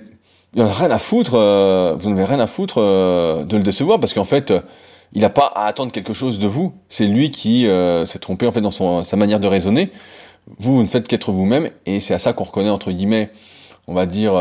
rien 0.63 0.91
à 0.91 0.99
foutre. 0.99 1.33
Euh, 1.35 1.95
vous 1.97 2.09
n'avez 2.09 2.23
rien 2.23 2.39
à 2.39 2.47
foutre 2.47 2.75
euh, 2.77 3.43
de 3.43 3.57
le 3.57 3.63
décevoir 3.63 3.99
parce 3.99 4.13
qu'en 4.13 4.23
fait, 4.23 4.51
euh, 4.51 4.61
il 5.13 5.21
n'a 5.21 5.29
pas 5.29 5.51
à 5.55 5.65
attendre 5.65 5.91
quelque 5.91 6.13
chose 6.13 6.39
de 6.39 6.47
vous. 6.47 6.73
C'est 6.89 7.05
lui 7.05 7.31
qui 7.31 7.65
s'est 8.05 8.19
trompé 8.19 8.45
en 8.45 8.51
fait 8.51 8.61
dans 8.61 8.71
son, 8.71 9.03
sa 9.03 9.15
manière 9.15 9.39
de 9.39 9.47
raisonner. 9.47 9.91
Vous, 10.59 10.75
vous 10.75 10.83
ne 10.83 10.87
faites 10.87 11.07
qu'être 11.07 11.31
vous-même 11.31 11.69
et 11.85 11.99
c'est 12.01 12.13
à 12.13 12.19
ça 12.19 12.33
qu'on 12.33 12.43
reconnaît 12.43 12.69
entre 12.69 12.91
guillemets, 12.91 13.31
on 13.87 13.93
va 13.93 14.05
dire 14.05 14.33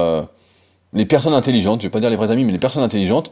les 0.93 1.07
personnes 1.07 1.35
intelligentes. 1.35 1.83
Je 1.83 1.87
vais 1.87 1.91
pas 1.93 2.01
dire 2.01 2.11
les 2.11 2.17
vrais 2.17 2.33
amis, 2.33 2.45
mais 2.45 2.51
les 2.51 2.59
personnes 2.59 2.83
intelligentes, 2.83 3.31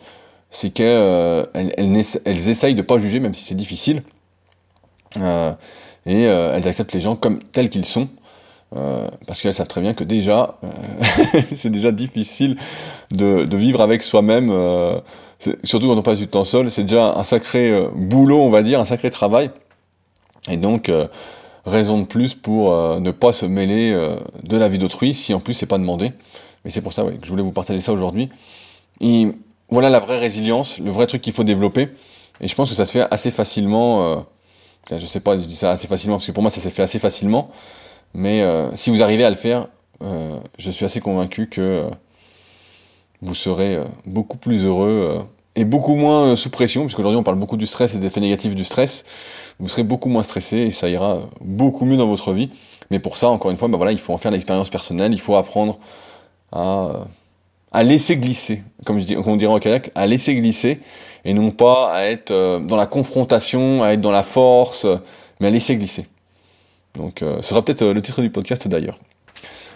c'est 0.50 0.70
qu'elles 0.70 1.48
elles, 1.54 2.04
elles, 2.24 2.48
essayent 2.48 2.76
de 2.76 2.82
pas 2.82 2.98
juger 2.98 3.18
même 3.18 3.34
si 3.34 3.42
c'est 3.42 3.56
difficile 3.56 4.04
et 5.16 6.22
elles 6.22 6.68
acceptent 6.68 6.92
les 6.92 7.00
gens 7.00 7.16
comme 7.16 7.40
tels 7.42 7.68
qu'ils 7.68 7.84
sont. 7.86 8.08
Euh, 8.76 9.08
parce 9.26 9.40
qu'elles 9.40 9.54
savent 9.54 9.68
très 9.68 9.80
bien 9.80 9.94
que 9.94 10.02
déjà, 10.02 10.56
euh, 10.64 11.40
c'est 11.56 11.70
déjà 11.70 11.92
difficile 11.92 12.56
de, 13.12 13.56
vivre 13.56 13.80
avec 13.80 14.02
soi-même, 14.02 14.50
euh, 14.50 15.00
surtout 15.62 15.86
quand 15.86 15.96
on 15.96 16.02
passe 16.02 16.18
du 16.18 16.26
temps 16.26 16.44
seul, 16.44 16.70
c'est 16.70 16.82
déjà 16.82 17.14
un 17.14 17.24
sacré 17.24 17.86
boulot, 17.94 18.40
on 18.40 18.50
va 18.50 18.62
dire, 18.62 18.80
un 18.80 18.84
sacré 18.84 19.10
travail. 19.10 19.50
Et 20.50 20.56
donc, 20.56 20.90
raison 21.64 22.00
de 22.00 22.04
plus 22.04 22.34
pour 22.34 22.70
ne 23.00 23.10
pas 23.12 23.32
se 23.32 23.46
mêler 23.46 23.92
de 24.42 24.56
la 24.56 24.68
vie 24.68 24.78
d'autrui, 24.78 25.14
si 25.14 25.32
en 25.32 25.40
plus 25.40 25.54
c'est 25.54 25.66
pas 25.66 25.78
demandé. 25.78 26.12
Mais 26.64 26.70
c'est 26.70 26.80
pour 26.80 26.92
ça 26.92 27.04
que 27.04 27.10
je 27.22 27.30
voulais 27.30 27.42
vous 27.42 27.52
partager 27.52 27.80
ça 27.80 27.92
aujourd'hui. 27.92 28.30
Voilà 29.70 29.88
la 29.88 30.00
vraie 30.00 30.18
résilience, 30.18 30.78
le 30.78 30.90
vrai 30.90 31.06
truc 31.06 31.22
qu'il 31.22 31.32
faut 31.32 31.44
développer. 31.44 31.88
Et 32.40 32.48
je 32.48 32.54
pense 32.54 32.68
que 32.68 32.74
ça 32.74 32.84
se 32.84 32.92
fait 32.92 33.06
assez 33.10 33.30
facilement. 33.30 34.26
je 34.90 35.06
sais 35.06 35.20
pas, 35.20 35.38
je 35.38 35.44
dis 35.44 35.56
ça 35.56 35.70
assez 35.70 35.86
facilement 35.86 36.16
parce 36.16 36.26
que 36.26 36.32
pour 36.32 36.42
moi 36.42 36.50
ça 36.50 36.60
s'est 36.60 36.70
fait 36.70 36.82
assez 36.82 36.98
facilement. 36.98 37.50
Mais 38.14 38.42
euh, 38.42 38.74
si 38.76 38.90
vous 38.90 39.02
arrivez 39.02 39.24
à 39.24 39.30
le 39.30 39.36
faire, 39.36 39.68
euh, 40.02 40.38
je 40.58 40.70
suis 40.70 40.84
assez 40.84 41.00
convaincu 41.00 41.48
que 41.48 41.60
euh, 41.60 41.90
vous 43.22 43.34
serez 43.34 43.78
beaucoup 44.06 44.36
plus 44.36 44.64
heureux 44.64 45.26
et 45.56 45.64
beaucoup 45.64 45.96
moins 45.96 46.36
sous 46.36 46.50
pression, 46.50 46.82
puisqu'aujourd'hui 46.82 47.18
on 47.18 47.22
parle 47.22 47.38
beaucoup 47.38 47.56
du 47.56 47.66
stress 47.66 47.94
et 47.94 47.98
des 47.98 48.06
effets 48.06 48.20
négatifs 48.20 48.54
du 48.54 48.64
stress. 48.64 49.04
Vous 49.58 49.68
serez 49.68 49.82
beaucoup 49.82 50.08
moins 50.08 50.22
stressé 50.22 50.58
et 50.58 50.70
ça 50.70 50.88
ira 50.88 51.20
beaucoup 51.40 51.84
mieux 51.86 51.96
dans 51.96 52.06
votre 52.06 52.32
vie. 52.32 52.50
Mais 52.90 52.98
pour 52.98 53.16
ça, 53.16 53.30
encore 53.30 53.50
une 53.50 53.56
fois, 53.56 53.68
bah 53.68 53.78
voilà, 53.78 53.92
il 53.92 53.98
faut 53.98 54.12
en 54.12 54.18
faire 54.18 54.30
l'expérience 54.30 54.68
personnelle, 54.68 55.12
il 55.12 55.20
faut 55.20 55.36
apprendre 55.36 55.78
à, 56.52 57.06
à 57.72 57.82
laisser 57.82 58.16
glisser, 58.18 58.62
comme, 58.84 59.02
comme 59.02 59.28
on 59.28 59.36
dirait 59.36 59.52
en 59.52 59.58
kayak, 59.58 59.90
à 59.94 60.06
laisser 60.06 60.34
glisser, 60.34 60.80
et 61.24 61.32
non 61.32 61.50
pas 61.50 61.92
à 61.94 62.04
être 62.04 62.30
dans 62.58 62.76
la 62.76 62.86
confrontation, 62.86 63.82
à 63.82 63.92
être 63.92 64.02
dans 64.02 64.12
la 64.12 64.22
force, 64.22 64.86
mais 65.40 65.46
à 65.46 65.50
laisser 65.50 65.76
glisser. 65.76 66.06
Donc 66.96 67.22
euh, 67.22 67.36
ce 67.40 67.50
sera 67.50 67.62
peut-être 67.62 67.82
euh, 67.82 67.94
le 67.94 68.02
titre 68.02 68.22
du 68.22 68.30
podcast 68.30 68.66
d'ailleurs. 68.68 68.98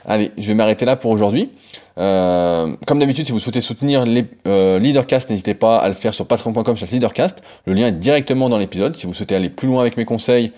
Allez, 0.04 0.30
je 0.38 0.46
vais 0.46 0.54
m'arrêter 0.54 0.84
là 0.84 0.96
pour 0.96 1.10
aujourd'hui. 1.10 1.50
Euh, 1.98 2.74
comme 2.86 2.98
d'habitude, 2.98 3.26
si 3.26 3.32
vous 3.32 3.40
souhaitez 3.40 3.60
soutenir 3.60 4.06
les 4.06 4.24
Leadercast, 4.46 5.28
n'hésitez 5.28 5.54
pas 5.54 5.78
à 5.78 5.88
le 5.88 5.94
faire 5.94 6.14
sur 6.14 6.26
patreon.com 6.26 6.76
Leadercast. 6.90 7.42
Le 7.66 7.74
lien 7.74 7.88
est 7.88 7.92
directement 7.92 8.48
dans 8.48 8.58
l'épisode. 8.58 8.96
Si 8.96 9.06
vous 9.06 9.12
souhaitez 9.12 9.34
aller 9.34 9.50
plus 9.50 9.68
loin 9.68 9.82
avec 9.82 9.96
mes 9.96 10.06
conseils, 10.06 10.52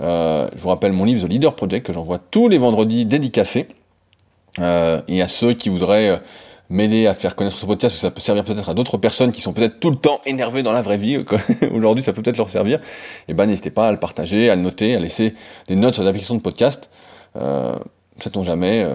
je 0.00 0.58
vous 0.58 0.68
rappelle 0.68 0.92
mon 0.92 1.04
livre 1.04 1.26
The 1.26 1.30
Leader 1.30 1.54
Project 1.56 1.84
que 1.84 1.92
j'envoie 1.92 2.18
tous 2.18 2.48
les 2.48 2.56
vendredis 2.56 3.04
dédicacés. 3.04 3.66
et 4.60 5.22
à 5.22 5.28
ceux 5.28 5.52
qui 5.52 5.68
voudraient 5.68 6.22
m'aider 6.68 7.06
à 7.06 7.14
faire 7.14 7.36
connaître 7.36 7.56
ce 7.56 7.66
podcast, 7.66 7.94
que 7.94 8.00
ça 8.00 8.10
peut 8.10 8.20
servir 8.20 8.44
peut-être 8.44 8.68
à 8.68 8.74
d'autres 8.74 8.98
personnes 8.98 9.30
qui 9.30 9.40
sont 9.40 9.52
peut-être 9.52 9.78
tout 9.80 9.90
le 9.90 9.96
temps 9.96 10.20
énervées 10.26 10.62
dans 10.62 10.72
la 10.72 10.82
vraie 10.82 10.98
vie. 10.98 11.24
Aujourd'hui, 11.72 12.02
ça 12.02 12.12
peut 12.12 12.22
peut-être 12.22 12.38
leur 12.38 12.50
servir. 12.50 12.78
Et 12.78 12.82
eh 13.28 13.34
ben, 13.34 13.46
n'hésitez 13.46 13.70
pas 13.70 13.88
à 13.88 13.92
le 13.92 13.98
partager, 13.98 14.50
à 14.50 14.56
le 14.56 14.62
noter, 14.62 14.94
à 14.94 14.98
laisser 14.98 15.34
des 15.68 15.76
notes 15.76 15.94
sur 15.94 16.02
les 16.02 16.08
applications 16.08 16.34
de 16.34 16.40
podcast. 16.40 16.90
Euh, 17.36 17.76
Sait-on 18.20 18.42
jamais. 18.42 18.82
Euh, 18.82 18.94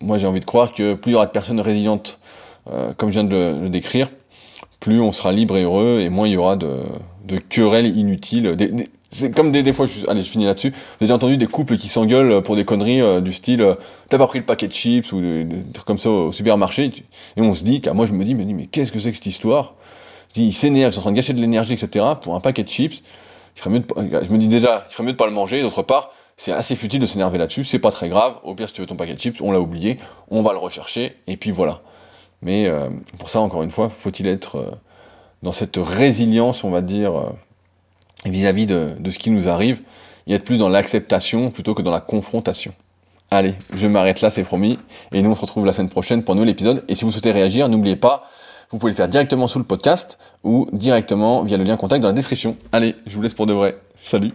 moi, 0.00 0.18
j'ai 0.18 0.26
envie 0.26 0.40
de 0.40 0.44
croire 0.44 0.72
que 0.72 0.94
plus 0.94 1.10
il 1.10 1.14
y 1.14 1.16
aura 1.16 1.26
de 1.26 1.32
personnes 1.32 1.60
résilientes, 1.60 2.18
euh, 2.70 2.92
comme 2.96 3.10
je 3.10 3.20
viens 3.20 3.24
de 3.24 3.58
le, 3.60 3.68
décrire, 3.68 4.08
plus 4.78 5.00
on 5.00 5.12
sera 5.12 5.32
libre 5.32 5.56
et 5.56 5.64
heureux, 5.64 6.00
et 6.00 6.08
moins 6.08 6.28
il 6.28 6.34
y 6.34 6.36
aura 6.36 6.56
de, 6.56 6.78
querelles 7.48 7.96
inutiles. 7.96 8.56
C'est 9.10 9.32
comme 9.32 9.50
des, 9.50 9.62
des 9.62 9.72
fois, 9.72 9.86
je, 9.86 10.06
allez, 10.08 10.22
je 10.22 10.30
finis 10.30 10.44
là-dessus. 10.44 10.70
Vous 11.00 11.04
avez 11.04 11.12
entendu 11.12 11.36
des 11.36 11.46
couples 11.46 11.76
qui 11.76 11.88
s'engueulent 11.88 12.42
pour 12.42 12.54
des 12.54 12.64
conneries 12.64 13.00
euh, 13.00 13.20
du 13.20 13.32
style, 13.32 13.60
euh, 13.60 13.74
t'as 14.08 14.18
pas 14.18 14.26
pris 14.26 14.38
le 14.38 14.44
paquet 14.44 14.68
de 14.68 14.72
chips 14.72 15.12
ou 15.12 15.20
des, 15.20 15.46
trucs 15.72 15.86
comme 15.86 15.98
ça 15.98 16.10
au 16.10 16.32
supermarché. 16.32 16.92
Et 17.36 17.40
on 17.40 17.52
se 17.52 17.64
dit, 17.64 17.80
car 17.80 17.94
moi 17.94 18.06
je 18.06 18.12
me 18.12 18.24
dis, 18.24 18.34
mais, 18.34 18.44
mais 18.44 18.66
qu'est-ce 18.66 18.92
que 18.92 19.00
c'est 19.00 19.10
que 19.10 19.16
cette 19.16 19.26
histoire? 19.26 19.74
Je 20.28 20.34
dis, 20.34 20.46
ils 20.46 20.52
s'énervent, 20.52 20.92
ils 20.92 20.94
sont 20.94 21.00
en 21.00 21.02
train 21.02 21.10
de 21.10 21.16
gâcher 21.16 21.32
de 21.32 21.40
l'énergie, 21.40 21.72
etc. 21.72 22.04
pour 22.20 22.36
un 22.36 22.40
paquet 22.40 22.62
de 22.62 22.68
chips. 22.68 23.02
Il 23.56 23.60
ferait 23.60 23.70
mieux 23.70 23.80
de, 23.80 23.86
je 24.24 24.30
me 24.30 24.38
dis 24.38 24.46
déjà, 24.46 24.86
il 24.88 24.92
ferait 24.92 25.04
mieux 25.04 25.12
de 25.12 25.16
pas 25.16 25.26
le 25.26 25.32
manger. 25.32 25.60
D'autre 25.60 25.82
part, 25.82 26.12
c'est 26.36 26.52
assez 26.52 26.76
futile 26.76 27.00
de 27.00 27.06
s'énerver 27.06 27.38
là-dessus. 27.38 27.64
C'est 27.64 27.80
pas 27.80 27.90
très 27.90 28.08
grave. 28.08 28.34
Au 28.44 28.54
pire, 28.54 28.68
si 28.68 28.74
tu 28.74 28.80
veux 28.80 28.86
ton 28.86 28.96
paquet 28.96 29.14
de 29.14 29.18
chips, 29.18 29.40
on 29.40 29.50
l'a 29.50 29.60
oublié, 29.60 29.98
on 30.30 30.42
va 30.42 30.52
le 30.52 30.58
rechercher 30.58 31.16
et 31.26 31.36
puis 31.36 31.50
voilà. 31.50 31.80
Mais 32.42 32.68
euh, 32.68 32.88
pour 33.18 33.28
ça, 33.28 33.40
encore 33.40 33.64
une 33.64 33.72
fois, 33.72 33.88
faut-il 33.88 34.28
être 34.28 34.78
dans 35.42 35.52
cette 35.52 35.78
résilience, 35.78 36.62
on 36.62 36.70
va 36.70 36.80
dire 36.80 37.34
vis-à-vis 38.24 38.66
de, 38.66 38.90
de, 38.98 39.10
ce 39.10 39.18
qui 39.18 39.30
nous 39.30 39.48
arrive, 39.48 39.80
et 40.26 40.34
être 40.34 40.44
plus 40.44 40.58
dans 40.58 40.68
l'acceptation 40.68 41.50
plutôt 41.50 41.74
que 41.74 41.82
dans 41.82 41.90
la 41.90 42.00
confrontation. 42.00 42.72
Allez, 43.30 43.54
je 43.74 43.86
m'arrête 43.86 44.20
là, 44.20 44.30
c'est 44.30 44.42
promis, 44.42 44.78
et 45.12 45.22
nous 45.22 45.30
on 45.30 45.34
se 45.34 45.40
retrouve 45.40 45.64
la 45.64 45.72
semaine 45.72 45.88
prochaine 45.88 46.22
pour 46.22 46.32
un 46.32 46.36
nouvel 46.36 46.50
épisode, 46.50 46.84
et 46.88 46.94
si 46.94 47.04
vous 47.04 47.12
souhaitez 47.12 47.30
réagir, 47.30 47.68
n'oubliez 47.68 47.96
pas, 47.96 48.24
vous 48.70 48.78
pouvez 48.78 48.92
le 48.92 48.96
faire 48.96 49.08
directement 49.08 49.48
sous 49.48 49.58
le 49.58 49.64
podcast, 49.64 50.18
ou 50.44 50.68
directement 50.72 51.42
via 51.42 51.56
le 51.56 51.64
lien 51.64 51.76
contact 51.76 52.02
dans 52.02 52.08
la 52.08 52.14
description. 52.14 52.56
Allez, 52.72 52.94
je 53.06 53.14
vous 53.16 53.22
laisse 53.22 53.34
pour 53.34 53.46
de 53.46 53.52
vrai. 53.52 53.78
Salut 54.00 54.32